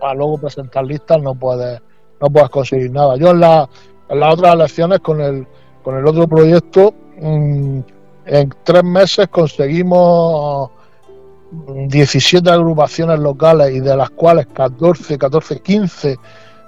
para 0.00 0.14
luego 0.14 0.38
presentar 0.38 0.84
listas 0.84 1.20
no 1.20 1.34
puedes, 1.34 1.80
no 2.20 2.28
puedes 2.28 2.48
conseguir 2.50 2.90
nada. 2.90 3.16
Yo 3.16 3.30
en, 3.30 3.40
la, 3.40 3.68
las 4.10 4.34
otras 4.34 4.54
elecciones 4.54 5.00
con 5.00 5.20
el, 5.20 5.46
con 5.82 5.96
el 5.96 6.06
otro 6.06 6.26
proyecto, 6.26 6.94
mm, 7.20 7.80
en 8.26 8.54
tres 8.64 8.84
meses 8.84 9.28
conseguimos 9.28 10.70
17 11.50 12.50
agrupaciones 12.50 13.18
locales 13.18 13.74
y 13.74 13.80
de 13.80 13.96
las 13.96 14.10
cuales 14.10 14.46
14, 14.52 15.16
14, 15.16 15.60
15 15.60 16.18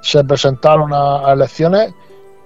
se 0.01 0.25
presentaron 0.25 0.91
a, 0.93 1.33
elecciones 1.33 1.93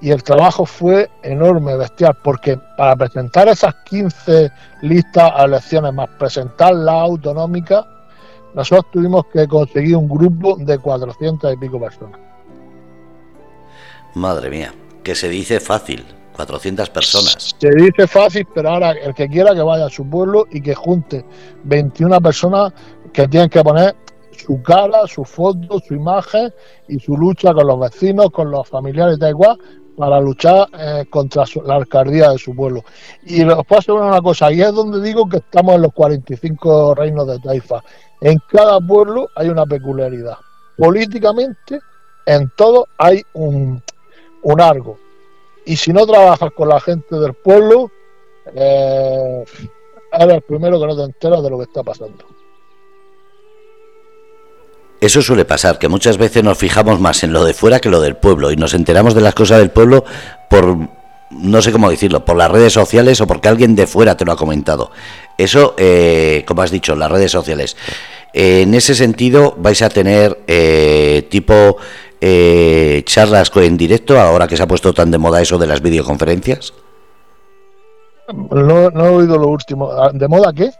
y 0.01 0.11
el 0.11 0.22
trabajo 0.22 0.66
fue 0.66 1.09
enorme, 1.22 1.76
bestial, 1.76 2.18
porque 2.22 2.59
para 2.76 2.97
presentar 2.97 3.49
esas 3.49 3.74
15 3.84 4.51
listas 4.82 5.32
a 5.34 5.45
elecciones 5.45 5.95
más 5.95 6.09
presentar 6.18 6.74
la 6.74 7.01
autonómica, 7.01 7.86
nosotros 8.55 8.90
tuvimos 8.92 9.26
que 9.32 9.47
conseguir 9.47 9.97
un 9.97 10.09
grupo 10.09 10.57
de 10.59 10.78
400 10.78 11.55
y 11.55 11.57
pico 11.57 11.80
personas. 11.80 12.20
Madre 14.14 14.51
mía, 14.51 14.74
que 15.05 15.14
se 15.14 15.28
dice 15.28 15.61
fácil, 15.61 16.05
400 16.34 16.90
personas. 16.90 17.55
Se 17.59 17.70
dice 17.70 18.07
fácil, 18.09 18.46
pero 18.55 18.70
ahora 18.70 18.92
el 18.92 19.14
que 19.14 19.28
quiera 19.28 19.55
que 19.55 19.62
vaya 19.62 19.86
a 19.86 19.90
su 19.90 20.09
pueblo 20.09 20.46
y 20.50 20.61
que 20.61 20.74
junte 20.74 21.24
21 21.64 22.20
personas 22.20 22.72
que 23.12 23.28
tienen 23.28 23.48
que 23.48 23.62
poner 23.62 23.94
su 24.36 24.61
cara, 24.62 25.07
su 25.07 25.24
foto, 25.24 25.78
su 25.86 25.94
imagen 25.94 26.52
y 26.88 26.98
su 26.98 27.16
lucha 27.16 27.52
con 27.55 27.66
los 27.66 27.78
vecinos, 27.78 28.30
con 28.30 28.50
los 28.50 28.68
familiares, 28.68 29.18
da 29.18 29.30
igual, 29.30 29.57
para 29.96 30.20
luchar 30.20 30.66
eh, 30.76 31.05
contra 31.09 31.44
la 31.64 31.76
alcaldía 31.76 32.30
de 32.30 32.38
su 32.38 32.55
pueblo. 32.55 32.82
Y 33.24 33.44
os 33.44 33.64
puedo 33.66 33.94
una 33.94 34.20
cosa, 34.20 34.50
y 34.50 34.61
es 34.61 34.72
donde 34.72 35.00
digo 35.00 35.28
que 35.28 35.36
estamos 35.36 35.76
en 35.76 35.82
los 35.82 35.92
45 35.92 36.94
reinos 36.96 37.28
de 37.28 37.38
Taifa. 37.38 37.82
En 38.20 38.38
cada 38.48 38.80
pueblo 38.80 39.28
hay 39.36 39.48
una 39.48 39.64
peculiaridad. 39.66 40.36
Políticamente, 40.76 41.78
en 42.26 42.50
todo 42.57 42.88
hay 42.98 43.22
un, 43.34 43.82
un 44.45 44.61
algo. 44.61 44.99
Y 45.66 45.76
si 45.76 45.92
no 45.92 46.07
trabajas 46.07 46.53
con 46.53 46.68
la 46.68 46.80
gente 46.80 47.16
del 47.16 47.34
pueblo, 47.34 47.90
eh, 48.55 49.45
eres 50.12 50.34
el 50.34 50.42
primero 50.42 50.78
que 50.78 50.86
no 50.86 50.97
te 50.97 51.03
enteras 51.03 51.42
de 51.42 51.51
lo 51.51 51.59
que 51.59 51.64
está 51.64 51.82
pasando. 51.82 52.24
Eso 55.01 55.20
suele 55.20 55.45
pasar, 55.45 55.78
que 55.78 55.88
muchas 55.88 56.16
veces 56.16 56.42
nos 56.42 56.57
fijamos 56.57 57.01
más 57.01 57.24
en 57.24 57.32
lo 57.32 57.45
de 57.45 57.53
fuera 57.53 57.80
que 57.80 57.90
lo 57.90 58.01
del 58.01 58.16
pueblo 58.16 58.53
y 58.53 58.57
nos 58.57 58.72
enteramos 58.72 59.14
de 59.14 59.20
las 59.20 59.34
cosas 59.34 59.59
del 59.59 59.70
pueblo 59.70 60.05
por, 60.49 60.76
no 61.30 61.61
sé 61.61 61.72
cómo 61.72 61.90
decirlo, 61.90 62.24
por 62.24 62.36
las 62.36 62.51
redes 62.51 62.72
sociales 62.72 63.20
o 63.20 63.26
porque 63.26 63.49
alguien 63.49 63.74
de 63.74 63.86
fuera 63.86 64.16
te 64.16 64.24
lo 64.24 64.32
ha 64.32 64.36
comentado. 64.36 64.90
Eso, 65.36 65.74
eh, 65.76 66.45
como 66.47 66.62
has 66.62 66.70
dicho, 66.70 66.95
las 66.97 67.11
redes 67.11 67.32
sociales. 67.32 67.76
en 68.32 68.74
ese 68.74 68.95
sentido, 68.95 69.55
vais 69.59 69.82
a 69.82 69.90
tener 69.90 70.42
eh, 70.47 71.26
tipo 71.30 71.76
eh, 72.27 73.03
charlas 73.05 73.51
en 73.55 73.77
directo, 73.77 74.18
ahora 74.18 74.49
que 74.49 74.57
se 74.57 74.62
ha 74.62 74.66
puesto 74.66 74.95
tan 74.95 75.11
de 75.11 75.18
moda 75.18 75.43
eso 75.43 75.59
de 75.59 75.66
las 75.66 75.83
videoconferencias. 75.83 76.72
No, 78.33 78.89
no 78.91 79.07
he 79.07 79.09
oído 79.11 79.37
lo 79.37 79.49
último. 79.49 79.91
¿De 80.14 80.27
moda 80.27 80.51
qué? 80.55 80.70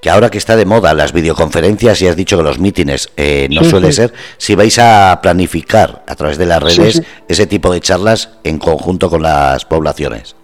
que 0.00 0.10
ahora 0.10 0.30
que 0.30 0.38
está 0.38 0.56
de 0.56 0.64
moda 0.64 0.94
las 0.94 1.12
videoconferencias 1.12 2.00
y 2.02 2.08
has 2.08 2.16
dicho 2.16 2.36
que 2.36 2.42
los 2.42 2.58
mítines 2.58 3.10
eh, 3.16 3.48
no 3.50 3.64
suele 3.64 3.92
ser, 3.92 4.12
si 4.38 4.54
vais 4.54 4.78
a 4.78 5.18
planificar 5.22 6.02
a 6.06 6.14
través 6.14 6.38
de 6.38 6.46
las 6.46 6.62
redes 6.62 7.02
ese 7.28 7.46
tipo 7.46 7.72
de 7.72 7.80
charlas 7.80 8.30
en 8.44 8.58
conjunto 8.58 9.10
con 9.10 9.22
las 9.22 9.64
poblaciones. 9.64 10.36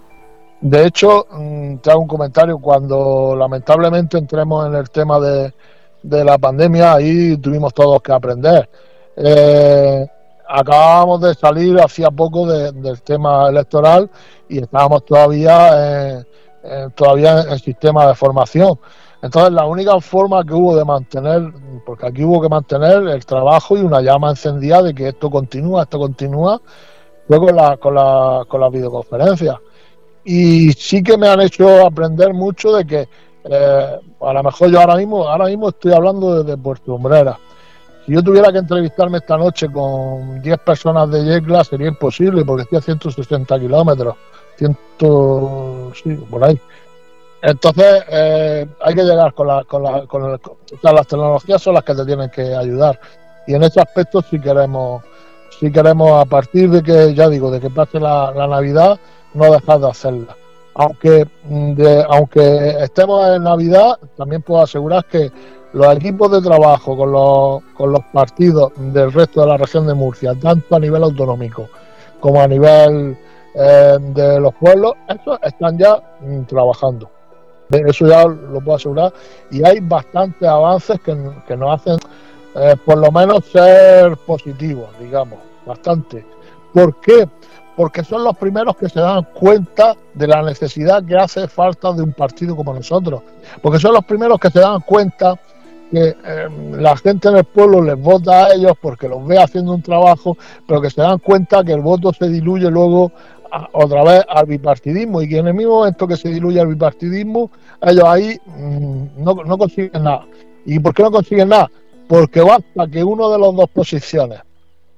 De 0.60 0.86
hecho, 0.86 1.26
mm, 1.30 1.76
te 1.76 1.90
hago 1.90 2.00
un 2.00 2.08
comentario, 2.08 2.58
cuando 2.58 3.34
lamentablemente 3.36 4.18
entremos 4.18 4.66
en 4.66 4.74
el 4.74 4.90
tema 4.90 5.18
de, 5.20 5.52
la 6.02 6.38
pandemia, 6.38 6.94
ahí 6.94 7.36
tuvimos 7.38 7.74
todos 7.74 8.00
que 8.00 8.12
aprender. 8.12 8.68
Eh, 9.16 10.06
acabábamos 10.48 11.20
de 11.22 11.34
salir 11.34 11.80
hacía 11.80 12.10
poco 12.10 12.46
del 12.46 13.02
tema 13.02 13.48
electoral 13.48 14.10
y 14.48 14.58
estábamos 14.58 15.04
todavía, 15.04 16.24
todavía 16.94 17.42
en 17.42 17.48
el 17.50 17.60
sistema 17.60 18.06
de 18.06 18.14
formación. 18.14 18.78
Entonces 19.22 19.52
la 19.52 19.66
única 19.66 19.98
forma 20.00 20.44
que 20.44 20.54
hubo 20.54 20.76
de 20.76 20.84
mantener, 20.84 21.52
porque 21.84 22.06
aquí 22.06 22.22
hubo 22.22 22.40
que 22.40 22.48
mantener 22.48 23.08
el 23.08 23.26
trabajo 23.26 23.76
y 23.76 23.80
una 23.80 24.00
llama 24.00 24.30
encendida 24.30 24.82
de 24.82 24.94
que 24.94 25.08
esto 25.08 25.30
continúa, 25.30 25.82
esto 25.82 25.98
continúa, 25.98 26.60
fue 27.26 27.38
con 27.38 27.56
la, 27.56 27.76
con 27.76 27.94
la, 27.94 28.44
con 28.46 28.60
las 28.60 28.70
videoconferencias. 28.70 29.56
Y 30.24 30.72
sí 30.72 31.02
que 31.02 31.16
me 31.16 31.28
han 31.28 31.40
hecho 31.40 31.86
aprender 31.86 32.34
mucho 32.34 32.72
de 32.72 32.86
que 32.86 33.08
eh, 33.44 34.00
a 34.20 34.32
lo 34.32 34.42
mejor 34.42 34.70
yo 34.70 34.80
ahora 34.80 34.96
mismo, 34.96 35.26
ahora 35.28 35.46
mismo 35.46 35.70
estoy 35.70 35.92
hablando 35.92 36.42
desde 36.42 36.60
Puerto 36.60 36.94
Umbrera. 36.94 37.38
Si 38.06 38.12
yo 38.12 38.22
tuviera 38.22 38.52
que 38.52 38.58
entrevistarme 38.58 39.18
esta 39.18 39.36
noche 39.36 39.66
con 39.70 40.40
10 40.40 40.58
personas 40.60 41.10
de 41.10 41.24
Yecla 41.24 41.64
sería 41.64 41.88
imposible 41.88 42.44
porque 42.44 42.62
estoy 42.62 42.78
a 42.78 42.82
160 42.82 43.58
kilómetros, 43.58 44.14
100, 44.58 44.78
sí, 45.92 46.14
por 46.30 46.44
ahí. 46.44 46.60
Entonces, 47.42 48.04
eh, 48.08 48.66
hay 48.80 48.94
que 48.94 49.02
llegar 49.02 49.34
con, 49.34 49.48
la, 49.48 49.64
con, 49.64 49.82
la, 49.82 50.06
con 50.06 50.32
las 50.32 51.06
tecnologías 51.06 51.60
son 51.60 51.74
las 51.74 51.82
que 51.82 51.94
te 51.96 52.06
tienen 52.06 52.30
que 52.30 52.54
ayudar. 52.54 52.98
Y 53.48 53.54
en 53.54 53.64
ese 53.64 53.80
aspecto 53.80 54.22
si 54.22 54.40
queremos, 54.40 55.02
si 55.58 55.72
queremos 55.72 56.12
a 56.12 56.26
partir 56.26 56.70
de 56.70 56.84
que, 56.84 57.12
ya 57.12 57.28
digo, 57.28 57.50
de 57.50 57.60
que 57.60 57.70
pase 57.70 57.98
la, 57.98 58.32
Navidad, 58.34 59.00
no 59.34 59.52
dejar 59.52 59.80
de 59.80 59.90
hacerla. 59.90 60.36
Aunque, 60.74 61.26
mm, 61.44 61.80
aunque 62.08 62.76
estemos 62.80 63.26
en 63.34 63.42
Navidad, 63.42 63.98
también 64.16 64.42
puedo 64.42 64.62
asegurar 64.62 65.04
que 65.06 65.32
los 65.76 65.94
equipos 65.94 66.30
de 66.30 66.40
trabajo 66.40 66.96
con 66.96 67.12
los, 67.12 67.62
con 67.74 67.92
los 67.92 68.02
partidos 68.06 68.72
del 68.78 69.12
resto 69.12 69.42
de 69.42 69.46
la 69.48 69.58
región 69.58 69.86
de 69.86 69.92
Murcia, 69.92 70.34
tanto 70.34 70.74
a 70.74 70.80
nivel 70.80 71.02
autonómico 71.02 71.68
como 72.18 72.40
a 72.40 72.48
nivel 72.48 73.14
eh, 73.54 73.98
de 74.00 74.40
los 74.40 74.54
pueblos, 74.54 74.94
estos 75.06 75.38
están 75.42 75.76
ya 75.76 76.00
mm, 76.22 76.44
trabajando. 76.44 77.10
Eso 77.68 78.06
ya 78.06 78.24
lo 78.24 78.58
puedo 78.62 78.76
asegurar. 78.76 79.12
Y 79.50 79.66
hay 79.66 79.80
bastantes 79.80 80.48
avances 80.48 80.98
que, 81.00 81.14
nos 81.14 81.80
hacen, 81.80 81.98
eh, 82.54 82.74
por 82.82 82.96
lo 82.96 83.12
menos, 83.12 83.44
ser 83.44 84.16
positivos, 84.16 84.88
digamos, 84.98 85.38
bastante. 85.66 86.24
¿Por 86.72 86.98
qué? 87.00 87.28
Porque 87.76 88.02
son 88.02 88.24
los 88.24 88.34
primeros 88.38 88.78
que 88.78 88.88
se 88.88 89.00
dan 89.00 89.24
cuenta 89.34 89.94
de 90.14 90.26
la 90.26 90.40
necesidad 90.40 91.04
que 91.04 91.16
hace 91.16 91.46
falta 91.48 91.92
de 91.92 92.00
un 92.00 92.14
partido 92.14 92.56
como 92.56 92.72
nosotros. 92.72 93.20
Porque 93.60 93.78
son 93.78 93.92
los 93.92 94.06
primeros 94.06 94.38
que 94.40 94.48
se 94.48 94.60
dan 94.60 94.80
cuenta 94.80 95.38
que 95.90 96.16
eh, 96.24 96.48
la 96.72 96.96
gente 96.96 97.28
en 97.28 97.36
el 97.36 97.44
pueblo 97.44 97.82
les 97.82 97.98
vota 97.98 98.46
a 98.46 98.54
ellos 98.54 98.72
porque 98.80 99.08
los 99.08 99.26
ve 99.26 99.38
haciendo 99.38 99.72
un 99.72 99.82
trabajo, 99.82 100.36
pero 100.66 100.80
que 100.80 100.90
se 100.90 101.00
dan 101.00 101.18
cuenta 101.18 101.64
que 101.64 101.72
el 101.72 101.80
voto 101.80 102.12
se 102.12 102.28
diluye 102.28 102.70
luego 102.70 103.12
otra 103.72 104.02
vez 104.04 104.24
al 104.28 104.46
bipartidismo 104.46 105.22
y 105.22 105.28
que 105.28 105.38
en 105.38 105.48
el 105.48 105.54
mismo 105.54 105.78
momento 105.78 106.06
que 106.06 106.16
se 106.16 106.28
diluye 106.28 106.60
el 106.60 106.68
bipartidismo, 106.68 107.50
ellos 107.80 108.04
ahí 108.04 108.38
mm, 108.44 109.22
no, 109.22 109.34
no, 109.34 109.58
consiguen 109.58 110.02
nada. 110.02 110.26
¿Y 110.64 110.78
por 110.78 110.94
qué 110.94 111.02
no 111.02 111.10
consiguen 111.10 111.48
nada? 111.48 111.70
Porque 112.08 112.40
basta 112.40 112.86
que 112.90 113.02
uno 113.02 113.30
de 113.30 113.38
las 113.38 113.54
dos 113.54 113.70
posiciones, 113.70 114.40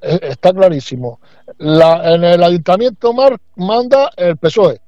eh, 0.01 0.19
está 0.23 0.53
clarísimo, 0.53 1.21
la, 1.59 2.15
en 2.15 2.25
el 2.25 2.43
ayuntamiento 2.43 3.13
mar, 3.13 3.37
manda 3.57 4.11
el 4.17 4.37
PSOE, 4.37 4.81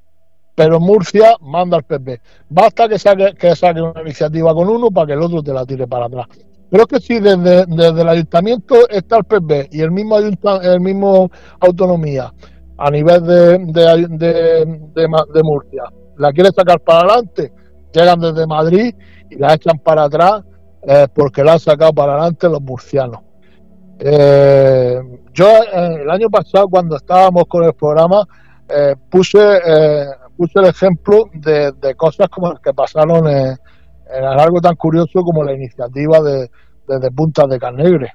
pero 0.61 0.79
Murcia 0.79 1.37
manda 1.41 1.79
el 1.79 1.85
PP. 1.85 2.21
Basta 2.51 2.87
que 2.87 2.99
saque, 2.99 3.33
que 3.33 3.57
saque 3.57 3.81
una 3.81 4.03
iniciativa 4.03 4.53
con 4.53 4.69
uno 4.69 4.91
para 4.91 5.07
que 5.07 5.13
el 5.15 5.23
otro 5.23 5.43
te 5.43 5.55
la 5.55 5.65
tire 5.65 5.87
para 5.87 6.05
atrás. 6.05 6.27
Pero 6.69 6.83
es 6.83 6.87
que 6.87 7.01
si 7.01 7.19
desde, 7.19 7.65
desde 7.65 8.03
el 8.03 8.09
ayuntamiento 8.11 8.87
está 8.91 9.17
el 9.17 9.25
PP 9.25 9.71
y 9.73 9.81
el 9.81 9.91
mismo, 9.91 10.19
el 10.19 10.81
mismo 10.81 11.31
autonomía 11.61 12.31
a 12.77 12.91
nivel 12.91 13.25
de, 13.25 13.57
de, 14.93 15.43
Murcia. 15.43 15.85
La 16.19 16.31
quiere 16.31 16.51
sacar 16.51 16.79
para 16.81 17.09
adelante, 17.09 17.55
llegan 17.91 18.21
desde 18.21 18.47
Madrid 18.47 18.95
y 19.31 19.37
la 19.37 19.55
echan 19.55 19.79
para 19.79 20.05
atrás 20.05 20.43
eh, 20.83 21.07
porque 21.15 21.43
la 21.43 21.55
han 21.55 21.61
sacado 21.61 21.95
para 21.95 22.13
adelante 22.13 22.51
los 22.51 22.61
murcianos. 22.61 23.21
Eh, 23.99 25.01
yo 25.33 25.47
eh, 25.47 26.01
el 26.03 26.11
año 26.11 26.29
pasado 26.29 26.69
cuando 26.69 26.97
estábamos 26.97 27.45
con 27.47 27.65
el 27.65 27.73
programa 27.73 28.29
puse, 29.09 29.39
puse 30.41 30.59
el 30.59 30.65
ejemplo 30.65 31.29
de, 31.35 31.95
cosas 31.97 32.31
como 32.31 32.49
las 32.49 32.61
que 32.61 32.73
pasaron 32.73 33.29
en, 33.29 33.59
algo 34.25 34.59
tan 34.63 34.75
curioso 34.75 35.23
como 35.23 35.45
la 35.45 35.53
iniciativa 35.53 36.19
de, 36.23 36.51
de, 36.89 37.11
Puntas 37.11 37.47
de 37.47 37.59
Canegre. 37.59 38.15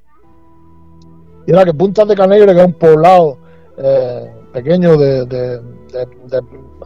Y 1.45 1.51
era 1.51 1.63
que 1.63 1.73
Puntas 1.75 2.07
de 2.07 2.15
Canegre, 2.15 2.55
que 2.55 2.61
es 2.61 2.65
un 2.65 2.73
poblado 2.73 3.37
pequeño 4.51 4.97
de, 4.97 5.61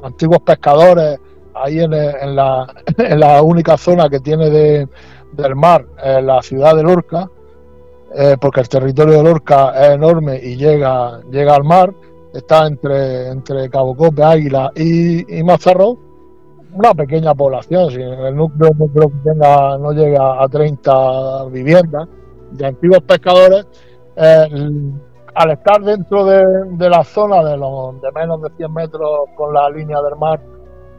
antiguos 0.03 0.39
pescadores 0.41 1.17
ahí 1.55 1.79
en, 1.79 1.91
la, 2.35 2.67
en, 2.97 3.19
la, 3.21 3.41
única 3.41 3.77
zona 3.77 4.09
que 4.09 4.19
tiene 4.19 4.49
de, 4.49 4.89
del 5.31 5.55
mar, 5.55 5.85
en 6.03 6.27
la 6.27 6.41
ciudad 6.41 6.75
de 6.75 6.83
Lorca, 6.83 7.29
eh, 8.13 8.35
porque 8.41 8.59
el 8.59 8.67
territorio 8.67 9.19
de 9.19 9.23
Lorca 9.23 9.71
es 9.85 9.91
enorme 9.91 10.37
y 10.43 10.57
llega, 10.57 11.21
llega 11.31 11.55
al 11.55 11.63
mar, 11.63 11.93
está 12.33 12.67
entre, 12.67 13.29
entre 13.29 13.69
Cabo 13.69 13.95
Cope, 13.95 14.23
Águila 14.23 14.71
y, 14.75 15.39
y 15.39 15.43
una 16.71 16.93
pequeña 16.93 17.33
población, 17.33 17.89
si 17.91 18.01
el 18.01 18.35
núcleo 18.35 18.71
no 18.77 18.87
que 18.93 19.07
tenga, 19.23 19.77
no 19.77 19.91
llega 19.91 20.41
a 20.41 20.47
30 20.47 21.45
viviendas 21.45 22.07
de 22.51 22.65
antiguos 22.65 23.01
pescadores, 23.01 23.65
eh, 24.15 24.47
al 25.35 25.51
estar 25.51 25.81
dentro 25.81 26.25
de, 26.25 26.89
la 26.89 27.03
zona 27.03 27.43
de, 27.43 27.57
menos 28.13 28.41
de 28.41 28.49
100 28.57 28.73
metros 28.73 29.09
con 29.35 29.53
la 29.53 29.69
línea 29.69 30.01
del 30.01 30.15
mar, 30.17 30.41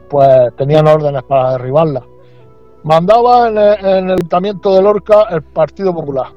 pues 0.09 0.55
tenían 0.57 0.87
órdenes 0.87 1.23
para 1.23 1.51
derribarla. 1.53 2.03
Mandaba 2.83 3.49
en 3.49 3.57
el, 3.57 4.11
Ayuntamiento 4.11 4.73
de 4.73 4.81
Lorca 4.81 5.27
el 5.29 5.43
Partido 5.43 5.93
Popular 5.93 6.27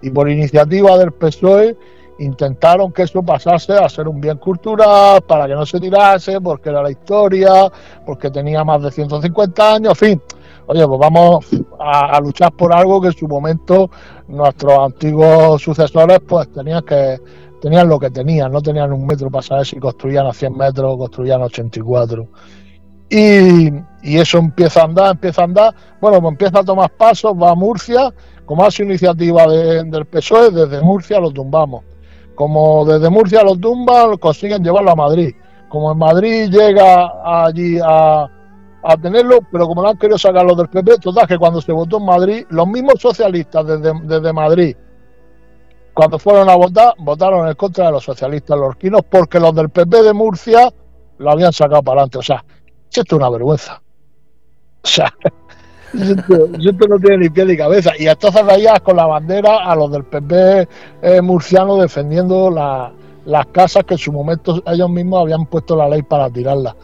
y 0.00 0.10
por 0.10 0.30
iniciativa 0.30 0.96
del 0.96 1.12
PSOE 1.12 1.76
intentaron 2.24 2.92
que 2.92 3.02
eso 3.02 3.22
pasase 3.22 3.72
a 3.72 3.88
ser 3.88 4.08
un 4.08 4.20
bien 4.20 4.38
cultural 4.38 5.22
para 5.22 5.46
que 5.46 5.54
no 5.54 5.66
se 5.66 5.80
tirase, 5.80 6.40
porque 6.40 6.70
era 6.70 6.82
la 6.82 6.90
historia, 6.90 7.70
porque 8.06 8.30
tenía 8.30 8.64
más 8.64 8.82
de 8.82 8.90
150 8.90 9.74
años, 9.74 10.02
en 10.02 10.08
fin. 10.08 10.22
Oye, 10.66 10.86
pues 10.86 11.00
vamos 11.00 11.46
a, 11.78 12.20
luchar 12.20 12.52
por 12.52 12.72
algo 12.72 13.00
que 13.00 13.08
en 13.08 13.14
su 13.14 13.26
momento 13.26 13.90
nuestros 14.28 14.78
antiguos 14.78 15.60
sucesores 15.60 16.20
pues 16.26 16.50
tenían 16.52 16.82
que 16.84 17.20
tenían 17.60 17.88
lo 17.88 17.98
que 17.98 18.10
tenían, 18.10 18.50
no 18.50 18.60
tenían 18.60 18.92
un 18.92 19.06
metro 19.06 19.30
para 19.30 19.42
saber 19.42 19.66
si 19.66 19.78
construían 19.78 20.26
a 20.26 20.32
100 20.32 20.56
metros 20.56 20.94
o 20.94 20.98
construían 20.98 21.42
a 21.42 21.44
84. 21.44 22.26
Y, 23.08 23.68
y 24.02 24.18
eso 24.18 24.38
empieza 24.38 24.80
a 24.80 24.84
andar, 24.84 25.10
empieza 25.12 25.42
a 25.42 25.44
andar, 25.44 25.74
bueno, 26.00 26.20
pues 26.20 26.32
empieza 26.32 26.60
a 26.60 26.64
tomar 26.64 26.90
pasos, 26.90 27.34
va 27.34 27.50
a 27.50 27.54
Murcia, 27.54 28.12
como 28.46 28.64
hace 28.64 28.82
iniciativa 28.82 29.46
del 29.46 30.06
PSOE, 30.06 30.50
desde 30.50 30.80
Murcia 30.80 31.20
lo 31.20 31.30
tumbamos. 31.30 31.84
Como 32.34 32.84
desde 32.84 33.10
Murcia 33.10 33.42
lo 33.42 33.56
tumban, 33.56 34.16
consiguen 34.18 34.62
llevarlo 34.62 34.90
a 34.90 34.96
Madrid. 34.96 35.34
Como 35.68 35.92
en 35.92 35.98
Madrid 35.98 36.50
llega 36.50 37.46
allí 37.46 37.78
a, 37.82 38.28
a 38.82 38.96
tenerlo, 38.96 39.38
pero 39.50 39.66
como 39.66 39.82
no 39.82 39.88
han 39.88 39.96
querido 39.96 40.18
sacarlo 40.18 40.54
del 40.54 40.68
PP, 40.68 40.98
total 40.98 41.26
que 41.26 41.38
cuando 41.38 41.60
se 41.60 41.72
votó 41.72 41.98
en 41.98 42.04
Madrid, 42.04 42.46
los 42.50 42.66
mismos 42.66 42.94
socialistas 43.00 43.66
desde, 43.66 43.92
desde 44.04 44.32
Madrid, 44.32 44.76
cuando 45.94 46.18
fueron 46.18 46.48
a 46.48 46.56
votar, 46.56 46.94
votaron 46.98 47.48
en 47.48 47.54
contra 47.54 47.86
de 47.86 47.92
los 47.92 48.04
socialistas 48.04 48.58
lorquinos 48.58 49.02
porque 49.08 49.38
los 49.38 49.54
del 49.54 49.70
PP 49.70 50.02
de 50.02 50.12
Murcia 50.12 50.72
lo 51.18 51.30
habían 51.30 51.52
sacado 51.52 51.82
para 51.82 52.00
adelante. 52.00 52.18
O 52.18 52.22
sea, 52.22 52.44
esto 52.90 53.02
es 53.02 53.12
una 53.12 53.30
vergüenza. 53.30 53.82
O 54.82 54.86
sea, 54.86 55.12
esto, 55.92 56.88
no 56.88 56.98
tiene 56.98 57.18
ni 57.18 57.30
pie 57.30 57.44
ni 57.44 57.56
cabeza. 57.56 57.92
Y 57.98 58.06
entonces 58.06 58.44
veías 58.44 58.80
con 58.80 58.96
la 58.96 59.06
bandera 59.06 59.64
a 59.64 59.76
los 59.76 59.90
del 59.90 60.04
PP 60.04 60.68
eh, 61.02 61.20
murciano 61.20 61.76
defendiendo 61.76 62.50
las 62.50 63.46
casas 63.48 63.84
que 63.84 63.94
en 63.94 63.98
su 63.98 64.12
momento 64.12 64.62
ellos 64.66 64.90
mismos 64.90 65.22
habían 65.22 65.46
puesto 65.46 65.76
la 65.76 65.88
ley 65.88 66.02
para 66.02 66.30
tirarlas. 66.30 66.74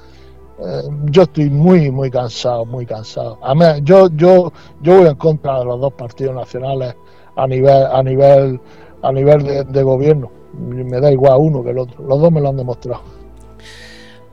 Eh, 0.60 0.82
yo 1.04 1.22
estoy 1.22 1.50
muy, 1.50 1.90
muy 1.90 2.10
cansado, 2.10 2.64
muy 2.64 2.84
cansado. 2.84 3.38
A 3.42 3.54
mí, 3.54 3.64
yo, 3.82 4.08
yo, 4.14 4.52
yo 4.82 4.98
voy 4.98 5.08
en 5.08 5.14
contra 5.14 5.60
de 5.60 5.64
los 5.64 5.80
dos 5.80 5.92
partidos 5.92 6.34
nacionales 6.34 6.96
a 7.36 7.46
nivel, 7.46 7.86
a 7.86 8.02
nivel, 8.02 8.60
a 9.02 9.12
nivel 9.12 9.72
de, 9.72 9.82
gobierno. 9.82 10.30
Me 10.52 11.00
da 11.00 11.12
igual 11.12 11.38
uno 11.38 11.62
que 11.62 11.70
el 11.70 11.78
otro. 11.78 12.02
Los 12.04 12.20
dos 12.20 12.32
me 12.32 12.40
lo 12.40 12.48
han 12.48 12.56
demostrado. 12.56 13.17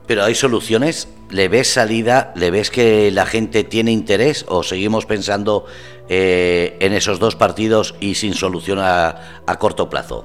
Pero 0.06 0.24
hay 0.24 0.34
soluciones. 0.34 1.08
¿Le 1.30 1.48
ves 1.48 1.72
salida? 1.72 2.32
¿Le 2.36 2.50
ves 2.50 2.70
que 2.70 3.10
la 3.10 3.26
gente 3.26 3.64
tiene 3.64 3.90
interés? 3.90 4.46
¿O 4.48 4.62
seguimos 4.62 5.06
pensando 5.06 5.64
eh, 6.08 6.76
en 6.80 6.92
esos 6.92 7.18
dos 7.18 7.34
partidos 7.34 7.96
y 7.98 8.14
sin 8.14 8.34
solución 8.34 8.78
a, 8.80 9.16
corto 9.58 9.90
plazo? 9.90 10.24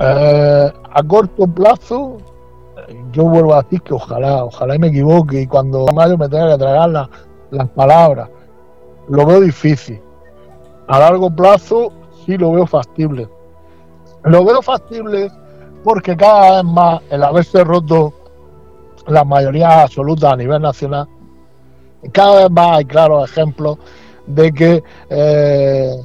Eh, 0.00 0.72
a 0.92 1.02
corto 1.04 1.46
plazo, 1.46 2.18
yo 3.12 3.24
vuelvo 3.24 3.54
a 3.54 3.62
decir 3.62 3.82
que 3.82 3.94
ojalá, 3.94 4.44
ojalá 4.44 4.76
me 4.78 4.88
equivoque 4.88 5.42
y 5.42 5.46
cuando 5.46 5.86
mayo 5.94 6.18
me 6.18 6.28
tenga 6.28 6.52
que 6.52 6.58
tragar 6.58 7.08
las 7.50 7.68
palabras. 7.70 8.28
Lo 9.08 9.24
veo 9.24 9.40
difícil. 9.40 10.00
A 10.88 10.98
largo 10.98 11.30
plazo 11.30 11.92
sí 12.24 12.36
lo 12.36 12.52
veo 12.52 12.66
factible. 12.66 13.28
Lo 14.24 14.44
veo 14.44 14.60
factible 14.60 15.30
porque 15.84 16.16
cada 16.16 16.56
vez 16.56 16.64
más 16.64 17.00
el 17.10 17.22
haberse 17.22 17.62
roto 17.62 18.12
la 19.06 19.24
mayoría 19.24 19.82
absoluta 19.82 20.32
a 20.32 20.36
nivel 20.36 20.62
nacional, 20.62 21.08
cada 22.12 22.42
vez 22.42 22.50
más 22.50 22.78
hay 22.78 22.84
claros 22.84 23.30
ejemplos 23.30 23.78
de 24.26 24.52
que 24.52 24.82
eh, 25.10 25.96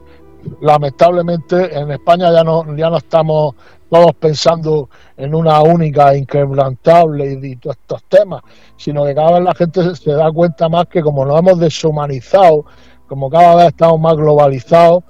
lamentablemente 0.62 1.78
en 1.78 1.92
España 1.92 2.32
ya 2.32 2.44
no, 2.44 2.76
ya 2.76 2.90
no 2.90 2.98
estamos 2.98 3.56
todos 3.90 4.14
pensando 4.14 4.90
en 5.18 5.36
una 5.36 5.62
única 5.62 6.16
inquebrantable 6.16 7.40
y, 7.42 7.56
todos 7.58 7.76
estos 7.76 8.04
temas, 8.06 8.42
sino 8.78 9.04
que 9.06 9.14
cada 9.14 9.34
vez 9.34 9.44
la 9.44 9.54
gente 9.54 9.96
se 9.96 10.12
da 10.12 10.32
cuenta 10.32 10.70
más 10.70 10.88
que 10.88 11.02
como 11.02 11.26
nos 11.26 11.38
hemos 11.40 11.60
deshumanizado, 11.60 12.66
como 13.08 13.30
cada 13.30 13.56
vez 13.56 13.68
estamos 13.68 14.00
más 14.00 14.16
globalizados, 14.16 15.04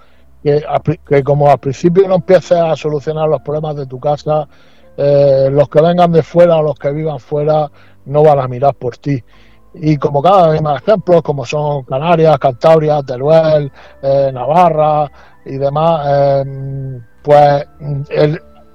que, 0.44 0.64
que 1.08 1.24
como 1.24 1.48
al 1.48 1.60
principio 1.60 2.08
no 2.08 2.16
empieces 2.16 2.58
a 2.58 2.76
solucionar 2.76 3.30
los 3.30 3.42
problemas 3.42 3.76
de 3.76 3.86
tu 3.86 4.00
casa, 4.00 4.48
eh, 5.04 5.50
los 5.52 5.68
que 5.68 5.82
vengan 5.82 6.12
de 6.12 6.22
fuera 6.22 6.58
o 6.58 6.62
los 6.62 6.76
que 6.76 6.92
vivan 6.92 7.20
fuera 7.20 7.72
no 8.06 8.22
van 8.22 8.40
a 8.40 8.48
mirar 8.48 8.76
por 8.76 8.98
ti. 8.98 9.24
Y 9.74 9.98
como 9.98 10.22
cada 10.22 10.50
vez 10.50 10.62
más 10.62 10.80
ejemplos, 10.80 11.24
como 11.24 11.44
son 11.44 11.84
Canarias, 11.86 12.38
Cantabria, 12.38 13.02
Teruel, 13.02 13.72
eh, 14.04 14.30
Navarra 14.32 15.12
y 15.44 15.58
demás, 15.58 16.06
eh, 16.08 17.00
pues 17.24 17.66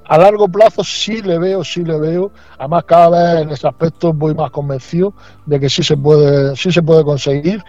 a 0.09 0.19
largo 0.19 0.49
plazo 0.49 0.83
sí 0.83 1.23
le 1.23 1.39
veo, 1.39 1.63
sí 1.63 1.85
le 1.85 1.97
veo. 1.97 2.33
Además, 2.59 2.85
cada 2.87 3.11
vez 3.11 3.43
en 3.43 3.51
ese 3.51 3.69
aspecto 3.69 4.13
voy 4.13 4.35
más 4.35 4.51
convencido 4.51 5.15
de 5.45 5.61
que 5.61 5.69
sí 5.69 5.85
se 5.85 5.97
puede, 5.97 6.57
sí 6.57 6.73
se 6.73 6.83
puede 6.83 7.05
conseguir 7.05 7.63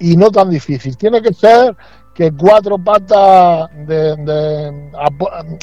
y 0.00 0.16
no 0.16 0.32
tan 0.32 0.50
difícil. 0.50 0.96
Tiene 0.96 1.22
que 1.22 1.32
ser 1.32 1.76
que 2.12 2.32
cuatro 2.32 2.76
patas 2.76 3.70
de, 3.86 4.90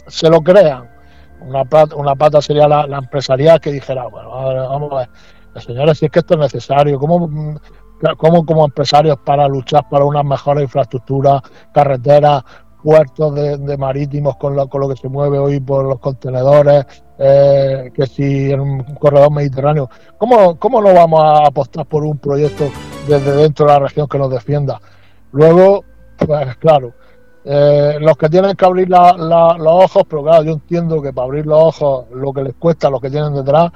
se 0.08 0.30
lo 0.30 0.42
crean. 0.42 0.97
Una 1.42 1.64
pata, 1.66 1.96
una 1.96 2.16
pata 2.16 2.42
sería 2.42 2.68
la, 2.68 2.88
la 2.88 2.98
empresarial 2.98 3.60
que 3.60 3.72
dijera, 3.72 4.08
bueno, 4.08 4.30
vamos 4.32 4.92
a 4.94 4.96
ver, 4.98 5.10
señores, 5.62 5.98
si 5.98 6.06
es 6.06 6.12
que 6.12 6.20
esto 6.20 6.34
es 6.34 6.40
necesario, 6.40 7.00
¿cómo, 7.00 7.60
cómo 8.18 8.46
como 8.46 8.66
empresarios 8.66 9.18
para 9.26 9.48
luchar 9.48 9.88
para 9.90 10.06
una 10.06 10.24
mejor 10.24 10.62
infraestructura, 10.62 11.42
carreteras, 11.74 12.44
puertos 12.84 13.36
de, 13.36 13.78
marítimos 13.78 14.38
con 14.38 14.56
lo, 14.56 14.68
con 14.70 14.82
lo 14.82 14.90
que 14.90 14.96
se 14.96 15.10
mueve 15.10 15.40
hoy 15.40 15.60
por 15.60 15.86
los 15.86 16.00
contenedores, 16.00 16.86
eh, 17.18 17.92
que 17.94 18.06
si 18.06 18.52
en 18.52 18.60
un 18.60 18.84
corredor 18.96 19.32
mediterráneo, 19.32 19.90
¿cómo, 20.18 20.58
¿cómo 20.58 20.82
no 20.82 20.94
vamos 20.94 21.20
a 21.22 21.48
apostar 21.48 21.86
por 21.86 22.04
un 22.04 22.18
proyecto 22.18 22.70
desde 23.08 23.32
dentro 23.36 23.66
de 23.66 23.74
la 23.74 23.80
región 23.80 24.08
que 24.08 24.18
nos 24.18 24.32
defienda? 24.32 24.80
Luego, 25.32 25.84
pues 26.18 26.56
claro, 26.58 26.94
eh, 27.50 27.98
los 28.02 28.18
que 28.18 28.28
tienen 28.28 28.58
que 28.58 28.66
abrir 28.66 28.90
los 28.90 29.08
ojos, 29.18 30.04
pero 30.10 30.22
claro, 30.22 30.44
yo 30.44 30.52
entiendo 30.52 31.02
que 31.02 31.14
para 31.14 31.28
abrir 31.28 31.46
los 31.46 31.58
ojos 31.58 32.06
lo 32.12 32.34
que 32.34 32.44
les 32.44 32.54
cuesta 32.56 32.90
a 32.90 32.92
los 32.92 33.00
que 33.00 33.10
tienen 33.10 33.34
detrás 33.34 33.72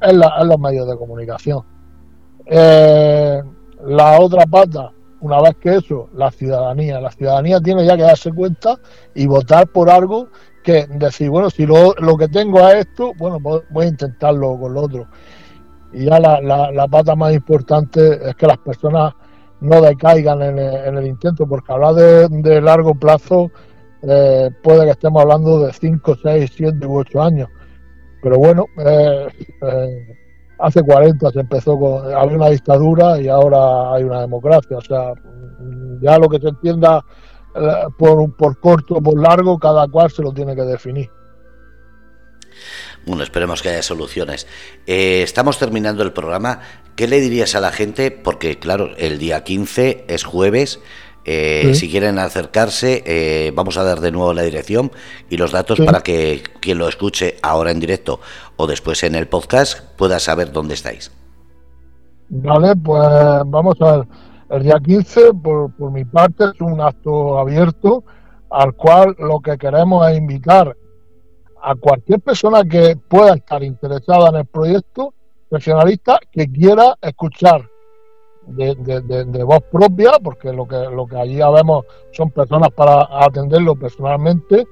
es, 0.00 0.14
los 0.14 0.58
medios 0.60 0.88
de 0.88 0.96
comunicación. 0.96 1.64
Eh, 2.46 3.42
la 3.86 4.20
otra 4.20 4.46
pata, 4.46 4.92
una 5.20 5.42
vez 5.42 5.56
que 5.56 5.74
eso, 5.74 6.08
la 6.14 6.30
ciudadanía, 6.30 7.00
la 7.00 7.10
ciudadanía 7.10 7.60
tiene 7.60 7.84
ya 7.84 7.96
que 7.96 8.04
darse 8.04 8.32
cuenta 8.32 8.78
y 9.16 9.26
votar 9.26 9.66
por 9.66 9.90
algo 9.90 10.28
que 10.62 10.86
decir, 10.86 11.28
bueno, 11.28 11.50
si 11.50 11.66
lo, 11.66 11.94
lo 11.98 12.16
que 12.16 12.28
tengo 12.28 12.60
es 12.68 12.86
esto, 12.86 13.14
bueno, 13.18 13.40
voy 13.40 13.84
a 13.84 13.88
intentarlo 13.88 14.56
con 14.60 14.74
lo 14.74 14.82
otro. 14.82 15.08
Y 15.92 16.04
ya 16.04 16.20
la, 16.20 16.40
la, 16.40 16.86
pata 16.86 17.16
más 17.16 17.34
importante 17.34 18.28
es 18.28 18.36
que 18.36 18.46
las 18.46 18.58
personas 18.58 19.14
no 19.60 19.80
decaigan 19.80 20.42
en 20.42 20.58
el, 20.58 21.06
intento, 21.06 21.46
porque 21.46 21.72
hablar 21.72 21.94
de, 21.94 22.60
largo 22.60 22.94
plazo 22.94 23.50
eh, 24.02 24.50
puede 24.62 24.84
que 24.84 24.92
estemos 24.92 25.22
hablando 25.22 25.60
de 25.60 25.72
5, 25.72 26.16
6, 26.22 26.52
7 26.54 26.86
u 26.86 26.98
8 26.98 27.22
años. 27.22 27.48
Pero 28.22 28.38
bueno, 28.38 28.66
eh, 28.78 29.28
eh 29.62 30.16
hace 30.60 30.82
40 30.82 31.30
se 31.30 31.40
empezó 31.40 31.78
con, 31.78 32.12
había 32.12 32.36
una 32.36 32.48
dictadura 32.48 33.20
y 33.20 33.28
ahora 33.28 33.94
hay 33.94 34.04
una 34.04 34.20
democracia. 34.20 34.78
O 34.78 34.80
sea, 34.80 35.12
ya 36.00 36.18
lo 36.18 36.28
que 36.28 36.40
se 36.40 36.48
entienda 36.48 37.04
por, 37.96 38.36
por 38.36 38.60
corto 38.60 38.96
o 38.96 39.02
por 39.02 39.20
largo, 39.20 39.58
cada 39.58 39.86
cual 39.88 40.10
se 40.10 40.22
lo 40.22 40.32
tiene 40.32 40.54
que 40.54 40.62
definir. 40.62 41.10
Bueno, 43.08 43.22
esperemos 43.22 43.62
que 43.62 43.70
haya 43.70 43.82
soluciones. 43.82 44.46
Eh, 44.86 45.22
estamos 45.22 45.58
terminando 45.58 46.02
el 46.02 46.12
programa. 46.12 46.60
¿Qué 46.94 47.08
le 47.08 47.20
dirías 47.20 47.54
a 47.54 47.60
la 47.60 47.72
gente? 47.72 48.10
Porque, 48.10 48.58
claro, 48.58 48.90
el 48.98 49.18
día 49.18 49.44
15 49.44 50.04
es 50.08 50.24
jueves. 50.24 50.80
Eh, 51.24 51.72
si 51.74 51.90
quieren 51.90 52.18
acercarse, 52.18 53.02
eh, 53.06 53.50
vamos 53.54 53.78
a 53.78 53.84
dar 53.84 54.00
de 54.00 54.12
nuevo 54.12 54.34
la 54.34 54.42
dirección 54.42 54.92
y 55.30 55.38
los 55.38 55.52
datos 55.52 55.80
para 55.80 56.02
que 56.02 56.42
quien 56.60 56.78
lo 56.78 56.86
escuche 56.88 57.36
ahora 57.42 57.70
en 57.70 57.80
directo 57.80 58.20
o 58.56 58.66
después 58.66 59.02
en 59.02 59.14
el 59.14 59.26
podcast 59.26 59.80
pueda 59.96 60.18
saber 60.20 60.52
dónde 60.52 60.74
estáis. 60.74 61.10
Vale, 62.28 62.76
pues 62.76 63.02
vamos 63.46 63.76
a 63.80 63.98
ver. 63.98 64.08
El 64.50 64.62
día 64.64 64.80
15, 64.82 65.34
por, 65.42 65.72
por 65.76 65.90
mi 65.90 66.04
parte, 66.04 66.44
es 66.44 66.60
un 66.60 66.80
acto 66.80 67.38
abierto 67.38 68.04
al 68.50 68.74
cual 68.74 69.14
lo 69.18 69.40
que 69.40 69.56
queremos 69.56 70.10
es 70.10 70.18
invitar 70.18 70.76
a 71.62 71.74
cualquier 71.74 72.20
persona 72.20 72.64
que 72.64 72.96
pueda 72.96 73.34
estar 73.34 73.62
interesada 73.62 74.30
en 74.30 74.36
el 74.36 74.46
proyecto, 74.46 75.14
profesionalista, 75.48 76.18
que 76.30 76.50
quiera 76.50 76.96
escuchar 77.00 77.68
de, 78.46 79.44
voz 79.44 79.62
propia, 79.70 80.12
porque 80.22 80.52
lo 80.52 80.66
que, 80.66 80.76
lo 80.76 81.06
que 81.06 81.16
allí 81.16 81.36
vemos 81.36 81.84
son 82.12 82.30
personas 82.30 82.70
para 82.70 83.06
atenderlo 83.10 83.74
personalmente 83.76 84.66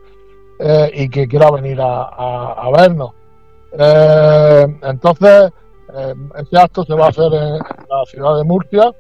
eh, 0.59 0.91
y 0.95 1.09
que 1.09 1.29
quiera 1.29 1.51
venir 1.51 1.79
a, 1.81 2.71
vernos. 2.75 3.11
Eh, 3.79 4.79
entonces, 4.83 5.53
eh, 5.95 6.15
ese 6.37 6.59
acto 6.59 6.85
se 6.85 6.95
va 6.95 7.07
a 7.07 7.09
hacer 7.11 7.33
en, 7.33 7.59
la 7.59 8.05
ciudad 8.07 8.37
de 8.39 8.45
Murcia, 8.45 8.93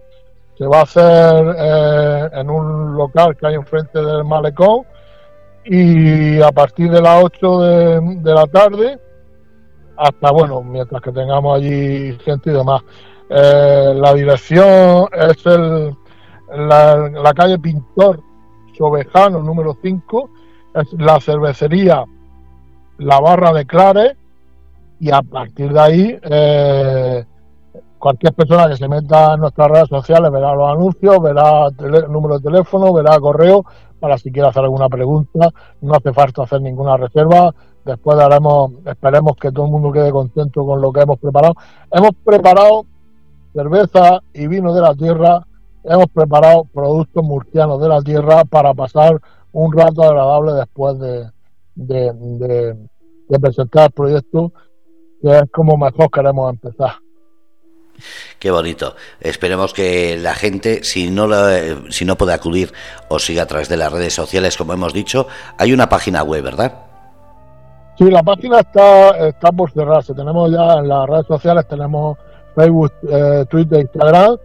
se 0.58 0.66
va 0.66 0.80
a 0.80 0.82
hacer 0.82 2.30
en 2.32 2.50
un 2.50 2.96
local 2.96 3.36
que 3.36 3.46
hay 3.46 3.54
enfrente 3.54 4.02
del 4.02 4.24
malecón 4.24 4.84
y 5.66 6.40
a 6.40 6.50
partir 6.52 6.90
de 6.90 7.00
las 7.00 7.24
8 7.24 7.60
de, 7.60 8.00
de 8.22 8.34
la 8.34 8.46
tarde 8.46 8.98
hasta, 9.96 10.30
bueno, 10.30 10.62
mientras 10.62 11.00
que 11.02 11.12
tengamos 11.12 11.56
allí 11.56 12.16
gente 12.24 12.50
y 12.50 12.54
demás. 12.54 12.82
Eh, 13.28 13.92
la 13.96 14.14
dirección 14.14 15.08
es 15.12 15.44
el, 15.46 15.96
la, 16.54 17.32
calle 17.34 17.58
Pintor 17.58 18.20
Sobejano, 18.76 19.42
número 19.42 19.76
5, 19.82 20.30
es 20.74 20.92
la 20.98 21.20
cervecería 21.20 22.04
La 22.98 23.20
Barra 23.20 23.52
de 23.52 23.66
Clares, 23.66 24.16
y 25.00 25.10
a 25.10 25.22
partir 25.22 25.72
de 25.72 25.80
ahí, 25.80 26.18
eh, 26.22 27.24
cualquier 27.98 28.34
persona 28.34 28.68
que 28.68 28.76
se 28.76 28.88
meta 28.88 29.34
en 29.34 29.40
nuestras 29.40 29.68
redes 29.68 29.88
sociales 29.88 30.30
verá 30.30 30.54
los 30.54 30.70
anuncios, 30.70 31.20
verá 31.20 31.68
el 31.78 32.12
número 32.12 32.38
de 32.38 32.50
teléfono, 32.50 32.92
verá 32.92 33.18
correo, 33.18 33.64
para 33.98 34.18
si 34.18 34.30
quiere 34.30 34.48
hacer 34.48 34.62
alguna 34.62 34.88
pregunta. 34.88 35.50
No 35.80 35.94
hace 35.94 36.12
falta 36.12 36.42
hacer 36.42 36.60
ninguna 36.60 36.96
reserva, 36.96 37.54
después 37.84 38.18
haremos, 38.18 38.72
esperemos 38.84 39.36
que 39.36 39.50
todo 39.52 39.66
el 39.66 39.72
mundo 39.72 39.92
quede 39.92 40.10
contento 40.10 40.64
con 40.64 40.80
lo 40.80 40.92
que 40.92 41.00
hemos 41.00 41.18
preparado. 41.18 41.54
Hemos 41.90 42.10
preparado 42.24 42.84
cerveza 43.54 44.20
y 44.34 44.46
vino 44.46 44.74
de 44.74 44.82
la 44.82 44.94
tierra, 44.94 45.46
hemos 45.84 46.06
preparado 46.08 46.64
productos 46.64 47.24
murcianos 47.24 47.80
de 47.80 47.88
la 47.88 48.02
tierra 48.02 48.44
para 48.44 48.74
pasar 48.74 49.20
un 49.52 49.72
rato 49.72 50.02
agradable 50.02 50.52
después 50.52 50.98
de, 50.98 51.30
de 51.74 53.38
presentar 53.40 53.86
el 53.86 53.92
proyecto, 53.92 54.52
que 55.22 55.30
es 55.30 55.44
como 55.50 55.78
mejor 55.78 56.10
queremos 56.10 56.50
empezar. 56.52 57.05
Qué 58.38 58.50
bonito. 58.50 58.96
Esperemos 59.20 59.72
que 59.72 60.18
la 60.18 60.34
gente, 60.34 60.84
si 60.84 61.10
no, 61.10 61.28
si 61.90 62.04
no 62.04 62.16
puede 62.16 62.34
acudir 62.34 62.72
o 63.08 63.18
siga 63.18 63.42
a 63.44 63.46
través 63.46 63.68
de 63.68 63.76
las 63.76 63.92
redes 63.92 64.14
sociales, 64.14 64.56
como 64.56 64.72
hemos 64.72 64.92
dicho, 64.92 65.26
hay 65.58 65.72
una 65.72 65.88
página 65.88 66.22
web, 66.22 66.44
¿verdad? 66.44 66.86
Sí, 67.96 68.10
la 68.10 68.22
página 68.22 68.60
está, 68.60 69.28
está 69.28 69.50
por 69.52 69.70
cerrarse. 69.70 70.12
Tenemos 70.14 70.50
ya 70.50 70.74
en 70.74 70.88
las 70.88 71.08
redes 71.08 71.26
sociales, 71.26 71.66
tenemos 71.66 72.18
Facebook, 72.54 72.92
eh, 73.08 73.44
Twitter, 73.48 73.80
Instagram, 73.80 74.36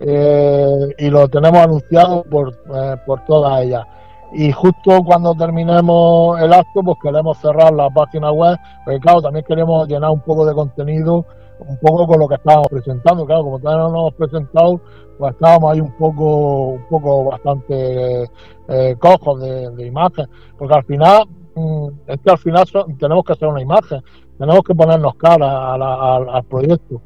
eh, 0.00 0.94
y 0.98 1.10
lo 1.10 1.28
tenemos 1.28 1.60
anunciado 1.60 2.22
por, 2.22 2.52
eh, 2.52 2.96
por 3.04 3.24
todas 3.24 3.62
ellas. 3.62 3.84
Y 4.32 4.52
justo 4.52 5.02
cuando 5.04 5.34
terminemos 5.34 6.40
el 6.40 6.52
acto, 6.52 6.82
pues 6.84 6.98
queremos 7.02 7.36
cerrar 7.38 7.72
la 7.72 7.90
página 7.90 8.30
web, 8.30 8.56
porque 8.84 9.00
claro, 9.00 9.22
también 9.22 9.44
queremos 9.44 9.88
llenar 9.88 10.10
un 10.10 10.20
poco 10.20 10.46
de 10.46 10.54
contenido 10.54 11.26
un 11.66 11.78
poco 11.78 12.06
con 12.06 12.20
lo 12.20 12.28
que 12.28 12.34
estábamos 12.34 12.68
presentando. 12.68 13.26
Claro, 13.26 13.44
como 13.44 13.58
todavía 13.58 13.92
no 13.92 14.10
presentado, 14.12 14.80
pues 15.18 15.34
estábamos 15.34 15.72
ahí 15.72 15.80
un 15.80 15.92
poco, 15.96 16.66
un 16.68 16.84
poco 16.88 17.24
bastante 17.24 18.30
eh, 18.68 18.96
cojos 18.98 19.40
de, 19.40 19.86
imagen, 19.86 20.26
porque 20.58 20.74
al 20.74 20.84
final, 20.84 21.24
mm, 21.54 21.88
es 22.06 22.20
que 22.20 22.30
al 22.30 22.38
final 22.38 22.64
tenemos 22.98 23.24
que 23.24 23.32
hacer 23.32 23.48
una 23.48 23.62
imagen, 23.62 24.02
tenemos 24.38 24.62
que 24.62 24.74
ponernos 24.74 25.14
cara 25.16 25.74
al 25.74 26.44
proyecto. 26.44 27.02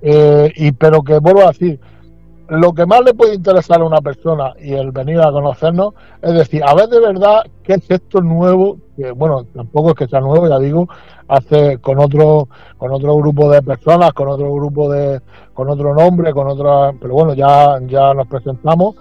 Eh, 0.00 0.52
y 0.56 0.72
pero 0.72 1.02
que 1.02 1.18
vuelvo 1.18 1.42
a 1.42 1.48
decir, 1.48 1.80
lo 2.48 2.72
que 2.72 2.86
más 2.86 3.02
le 3.04 3.12
puede 3.12 3.34
interesar 3.34 3.80
a 3.80 3.84
una 3.84 4.00
persona 4.00 4.54
y 4.58 4.72
el 4.72 4.90
venir 4.90 5.20
a 5.20 5.30
conocernos 5.30 5.94
es 6.22 6.32
decir, 6.32 6.62
a 6.64 6.74
ver 6.74 6.88
de 6.88 7.00
verdad 7.00 7.44
qué 7.62 7.74
es 7.74 7.90
esto 7.90 8.22
nuevo, 8.22 8.78
que 8.96 9.12
bueno, 9.12 9.44
tampoco 9.54 9.90
es 9.90 9.94
que 9.96 10.08
sea 10.08 10.20
nuevo, 10.20 10.48
ya 10.48 10.58
digo, 10.58 10.88
hace 11.28 11.78
con 11.78 11.98
otro 11.98 12.48
con 12.78 12.92
otro 12.92 13.14
grupo 13.16 13.50
de 13.50 13.62
personas, 13.62 14.12
con 14.14 14.28
otro 14.28 14.52
grupo 14.54 14.90
de 14.90 15.20
con 15.52 15.68
otro 15.68 15.94
nombre, 15.94 16.32
con 16.32 16.48
otra, 16.48 16.92
pero 16.98 17.12
bueno, 17.14 17.34
ya 17.34 17.78
ya 17.86 18.14
nos 18.14 18.26
presentamos 18.26 18.96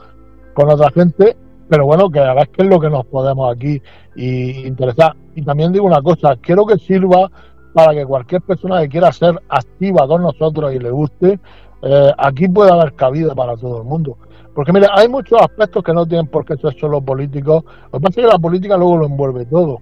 con 0.53 0.69
otra 0.69 0.91
gente, 0.91 1.37
pero 1.69 1.85
bueno, 1.85 2.09
que 2.09 2.19
a 2.19 2.33
ver 2.33 2.49
qué 2.49 2.63
es 2.63 2.69
lo 2.69 2.79
que 2.81 2.89
nos 2.89 3.05
podemos 3.05 3.55
aquí 3.55 3.81
y 4.15 4.67
interesar. 4.67 5.15
Y 5.35 5.43
también 5.43 5.71
digo 5.71 5.85
una 5.85 6.01
cosa, 6.01 6.35
quiero 6.41 6.65
que 6.65 6.77
sirva 6.79 7.31
para 7.73 7.93
que 7.93 8.05
cualquier 8.05 8.41
persona 8.41 8.81
que 8.81 8.89
quiera 8.89 9.11
ser 9.11 9.39
activa 9.49 10.07
con 10.07 10.23
nosotros 10.23 10.73
y 10.73 10.79
le 10.79 10.89
guste, 10.89 11.39
eh, 11.81 12.11
aquí 12.17 12.47
puede 12.47 12.71
haber 12.71 12.93
cabida 12.93 13.35
para 13.35 13.55
todo 13.55 13.79
el 13.79 13.83
mundo. 13.83 14.17
Porque 14.53 14.73
mira, 14.73 14.89
hay 14.93 15.07
muchos 15.07 15.39
aspectos 15.39 15.83
que 15.83 15.93
no 15.93 16.05
tienen 16.05 16.27
por 16.27 16.43
qué 16.43 16.57
ser 16.57 16.75
solo 16.79 16.99
políticos. 17.01 17.63
Lo 17.91 17.99
que 17.99 18.03
pasa 18.03 18.21
es 18.21 18.25
que 18.25 18.33
la 18.33 18.39
política 18.39 18.77
luego 18.77 18.97
lo 18.97 19.05
envuelve 19.05 19.45
todo. 19.45 19.79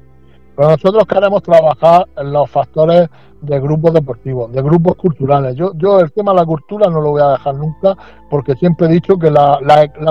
Pero 0.55 0.69
nosotros 0.69 1.05
queremos 1.05 1.43
trabajar 1.43 2.05
en 2.17 2.31
los 2.31 2.49
factores 2.49 3.09
de 3.41 3.59
grupos 3.59 3.93
deportivos, 3.93 4.51
de 4.51 4.61
grupos 4.61 4.95
culturales. 4.95 5.55
Yo, 5.55 5.73
yo 5.75 5.99
el 5.99 6.11
tema 6.11 6.31
de 6.31 6.39
la 6.39 6.45
cultura 6.45 6.89
no 6.89 7.01
lo 7.01 7.11
voy 7.11 7.21
a 7.21 7.31
dejar 7.31 7.55
nunca, 7.55 7.95
porque 8.29 8.55
siempre 8.55 8.87
he 8.87 8.89
dicho 8.89 9.17
que 9.17 9.29
la, 9.29 9.59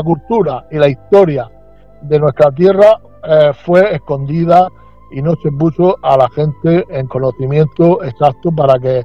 cultura 0.04 0.66
y 0.70 0.78
la 0.78 0.88
historia 0.88 1.50
de 2.02 2.18
nuestra 2.18 2.50
tierra 2.52 3.00
eh, 3.22 3.52
fue 3.54 3.94
escondida 3.94 4.68
y 5.12 5.22
no 5.22 5.34
se 5.42 5.50
puso 5.52 5.96
a 6.02 6.16
la 6.16 6.28
gente 6.30 6.84
en 6.88 7.06
conocimiento 7.06 8.02
exacto 8.02 8.50
para 8.50 8.78
que, 8.78 9.04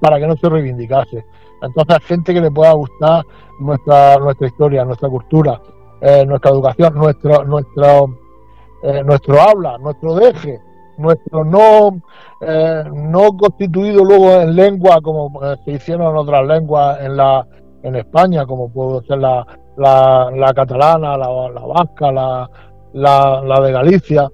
para 0.00 0.18
que 0.18 0.26
no 0.26 0.36
se 0.36 0.48
reivindicase. 0.48 1.24
Entonces, 1.66 1.98
gente 2.04 2.34
que 2.34 2.40
le 2.40 2.50
pueda 2.50 2.72
gustar 2.72 3.24
nuestra, 3.60 4.18
nuestra 4.18 4.46
historia, 4.46 4.84
nuestra 4.84 5.08
cultura, 5.08 5.60
eh, 6.00 6.24
nuestra 6.26 6.50
educación, 6.50 6.94
nuestro, 6.94 7.44
nuestro, 7.44 8.18
eh, 8.82 9.02
nuestro 9.02 9.40
habla, 9.40 9.78
nuestro 9.78 10.14
deje, 10.14 10.60
nuestro 10.98 11.44
no, 11.44 12.00
eh, 12.40 12.84
no 12.92 13.36
constituido 13.36 14.04
luego 14.04 14.32
en 14.40 14.54
lengua 14.56 15.00
como 15.02 15.40
se 15.64 15.72
hicieron 15.72 16.10
en 16.10 16.16
otras 16.16 16.46
lenguas 16.46 17.00
en 17.00 17.16
la 17.16 17.46
en 17.86 17.94
España, 17.94 18.44
como 18.46 18.68
puede 18.68 19.06
ser 19.06 19.18
la, 19.18 19.46
la, 19.76 20.52
catalana, 20.54 21.16
la, 21.16 21.28
vasca, 21.28 22.10
la, 22.10 22.50
la, 22.92 23.60
de 23.60 23.72
Galicia, 23.72 24.28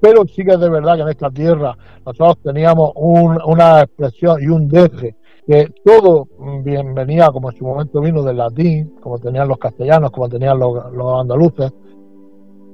pero 0.00 0.24
sí 0.26 0.44
que 0.44 0.52
es 0.52 0.60
de 0.60 0.68
verdad 0.68 0.96
que 0.96 1.02
en 1.02 1.08
esta 1.08 1.30
tierra 1.30 1.76
nosotros 2.04 2.38
teníamos 2.42 2.92
una 2.96 3.82
expresión 3.82 4.42
y 4.42 4.48
un 4.48 4.68
deje 4.68 5.14
que 5.46 5.72
todo 5.84 6.28
bien 6.64 6.94
venía, 6.94 7.28
como 7.30 7.50
en 7.50 7.56
su 7.56 7.64
momento 7.64 8.00
vino 8.00 8.22
del 8.22 8.38
latín, 8.38 8.94
como 9.00 9.18
tenían 9.18 9.46
los 9.46 9.58
castellanos, 9.58 10.10
como 10.10 10.28
tenían 10.28 10.58
los, 10.58 11.20
andaluces, 11.20 11.72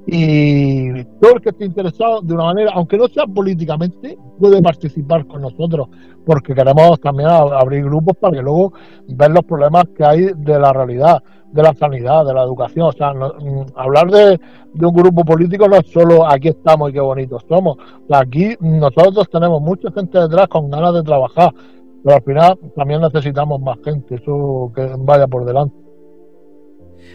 y 0.06 1.04
todo 1.20 1.34
el 1.34 1.40
que 1.42 1.50
esté 1.50 1.66
interesado 1.66 2.22
de 2.22 2.34
una 2.34 2.44
manera, 2.44 2.72
aunque 2.74 2.96
no 2.96 3.06
sea 3.08 3.26
políticamente, 3.26 4.18
puede 4.40 4.60
participar 4.60 5.26
con 5.26 5.42
nosotros, 5.42 5.88
porque 6.24 6.54
queremos 6.54 6.98
también 7.00 7.28
abrir 7.28 7.84
grupos 7.84 8.16
para 8.16 8.36
que 8.38 8.42
luego 8.42 8.72
ver 9.06 9.30
los 9.30 9.44
problemas 9.44 9.84
que 9.96 10.04
hay 10.04 10.30
de 10.34 10.58
la 10.58 10.72
realidad, 10.72 11.22
de 11.52 11.62
la 11.62 11.74
sanidad, 11.74 12.24
de 12.24 12.34
la 12.34 12.42
educación. 12.42 12.88
O 12.88 12.92
sea, 12.92 13.12
mm, 13.12 13.66
hablar 13.76 14.10
de, 14.10 14.40
un 14.74 14.94
grupo 14.94 15.24
político 15.24 15.68
no 15.68 15.76
es 15.76 15.86
solo 15.88 16.26
aquí 16.26 16.48
estamos 16.48 16.90
y 16.90 16.94
qué 16.94 17.00
bonitos 17.00 17.44
somos. 17.48 17.76
aquí 18.10 18.56
nosotros 18.60 19.28
tenemos 19.30 19.60
mucha 19.60 19.92
gente 19.92 20.18
detrás 20.18 20.48
con 20.48 20.70
ganas 20.70 20.94
de 20.94 21.02
trabajar, 21.02 21.52
pero 22.04 22.16
al 22.16 22.22
final 22.22 22.58
también 22.76 23.00
necesitamos 23.00 23.60
más 23.60 23.78
gente, 23.84 24.16
eso 24.16 24.72
que 24.74 24.90
vaya 24.98 25.26
por 25.26 25.44
delante. 25.44 25.74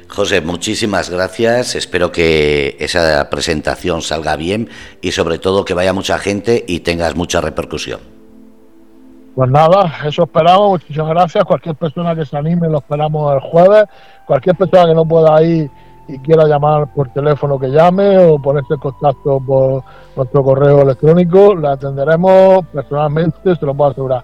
José, 0.09 0.41
muchísimas 0.41 1.09
gracias. 1.09 1.75
Espero 1.75 2.11
que 2.11 2.77
esa 2.79 3.29
presentación 3.29 4.01
salga 4.01 4.35
bien 4.35 4.69
y 5.01 5.11
sobre 5.11 5.37
todo 5.37 5.65
que 5.65 5.73
vaya 5.73 5.93
mucha 5.93 6.17
gente 6.17 6.63
y 6.67 6.79
tengas 6.79 7.15
mucha 7.15 7.41
repercusión. 7.41 7.99
Pues 9.35 9.51
nada, 9.51 9.93
eso 10.05 10.23
esperamos. 10.23 10.71
Muchísimas 10.71 11.09
gracias. 11.09 11.43
Cualquier 11.43 11.75
persona 11.75 12.15
que 12.15 12.25
se 12.25 12.37
anime 12.37 12.69
lo 12.69 12.79
esperamos 12.79 13.33
el 13.33 13.39
jueves. 13.41 13.85
Cualquier 14.25 14.55
persona 14.55 14.87
que 14.87 14.95
no 14.95 15.05
pueda 15.05 15.43
ir 15.43 15.69
y 16.07 16.17
quiera 16.19 16.47
llamar 16.47 16.93
por 16.93 17.09
teléfono 17.09 17.59
que 17.59 17.67
llame 17.67 18.17
o 18.17 18.41
ponerse 18.41 18.75
en 18.75 18.79
contacto 18.79 19.39
por 19.45 19.83
nuestro 20.15 20.43
correo 20.43 20.81
electrónico, 20.81 21.53
le 21.53 21.67
atenderemos 21.67 22.65
personalmente, 22.67 23.55
se 23.55 23.65
lo 23.65 23.75
puedo 23.75 23.91
asegurar. 23.91 24.23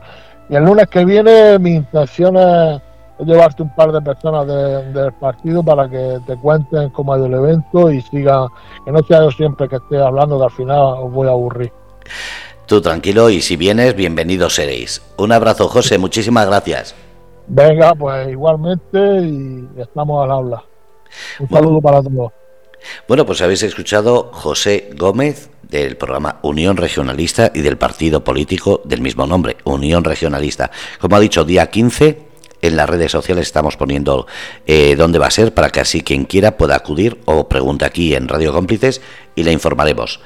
Y 0.50 0.56
el 0.56 0.64
lunes 0.64 0.88
que 0.88 1.06
viene 1.06 1.58
mi 1.60 1.76
intención 1.76 2.38
es 2.38 2.82
llevarte 3.20 3.64
un 3.64 3.74
par 3.76 3.92
de 3.92 4.02
personas 4.02 4.48
del 4.48 5.14
partido 5.14 5.64
para 5.64 5.90
que 5.90 6.20
te 6.26 6.36
cuenten 6.38 6.90
cómo 6.90 7.14
ha 7.14 7.18
ido 7.18 7.28
el 7.28 7.34
evento 7.34 7.92
y 7.92 8.02
siga, 8.02 8.48
que 8.86 8.92
no 8.92 9.02
sea 9.04 9.22
yo 9.22 9.32
siempre 9.32 9.70
que 9.70 9.78
esté 9.78 9.98
hablando, 9.98 10.38
que 10.38 10.46
al 10.46 10.52
final 10.52 10.80
os 11.04 11.12
voy 11.12 11.28
a 11.28 11.32
aburrir. 11.32 11.72
Tú 12.66 12.82
tranquilo 12.82 13.30
y 13.30 13.42
si 13.42 13.56
vienes, 13.56 13.96
bienvenidos 13.96 14.56
seréis. 14.56 15.02
Un 15.18 15.32
abrazo, 15.32 15.68
José, 15.68 15.98
muchísimas 15.98 16.48
gracias. 16.48 16.96
Venga, 17.48 17.94
pues 17.94 18.30
igualmente 18.30 18.98
y 19.22 19.70
estamos 19.78 20.24
al 20.24 20.32
habla. 20.32 20.64
Un 21.40 21.50
saludo 21.50 21.82
para 21.82 22.02
todos. 22.02 22.32
Bueno, 23.08 23.26
pues 23.26 23.42
habéis 23.42 23.64
escuchado 23.64 24.30
José 24.32 24.92
Gómez, 24.98 25.50
del 25.74 25.98
programa 25.98 26.38
Unión 26.44 26.78
Regionalista 26.78 27.52
y 27.54 27.62
del 27.62 27.78
partido 27.78 28.24
político 28.24 28.82
del 28.86 29.02
mismo 29.02 29.26
nombre, 29.26 29.58
Unión 29.64 30.04
Regionalista. 30.04 30.70
Como 31.00 31.16
ha 31.16 31.20
dicho, 31.20 31.44
día 31.46 31.72
15, 31.72 32.20
en 32.62 32.76
las 32.78 32.88
redes 32.88 33.12
sociales 33.12 33.48
estamos 33.48 33.76
poniendo 33.76 34.28
eh, 34.68 34.96
dónde 34.96 35.18
va 35.18 35.28
a 35.28 35.32
ser 35.32 35.52
para 35.54 35.72
que 35.72 35.80
así 35.80 36.02
quien 36.02 36.26
quiera 36.26 36.58
pueda 36.58 36.76
acudir 36.76 37.20
o 37.26 37.50
pregunte 37.50 37.86
aquí 37.86 38.14
en 38.14 38.28
Radio 38.28 38.54
Cómplices 38.54 39.02
y 39.36 39.44
le 39.44 39.52
informaremos. 39.52 40.20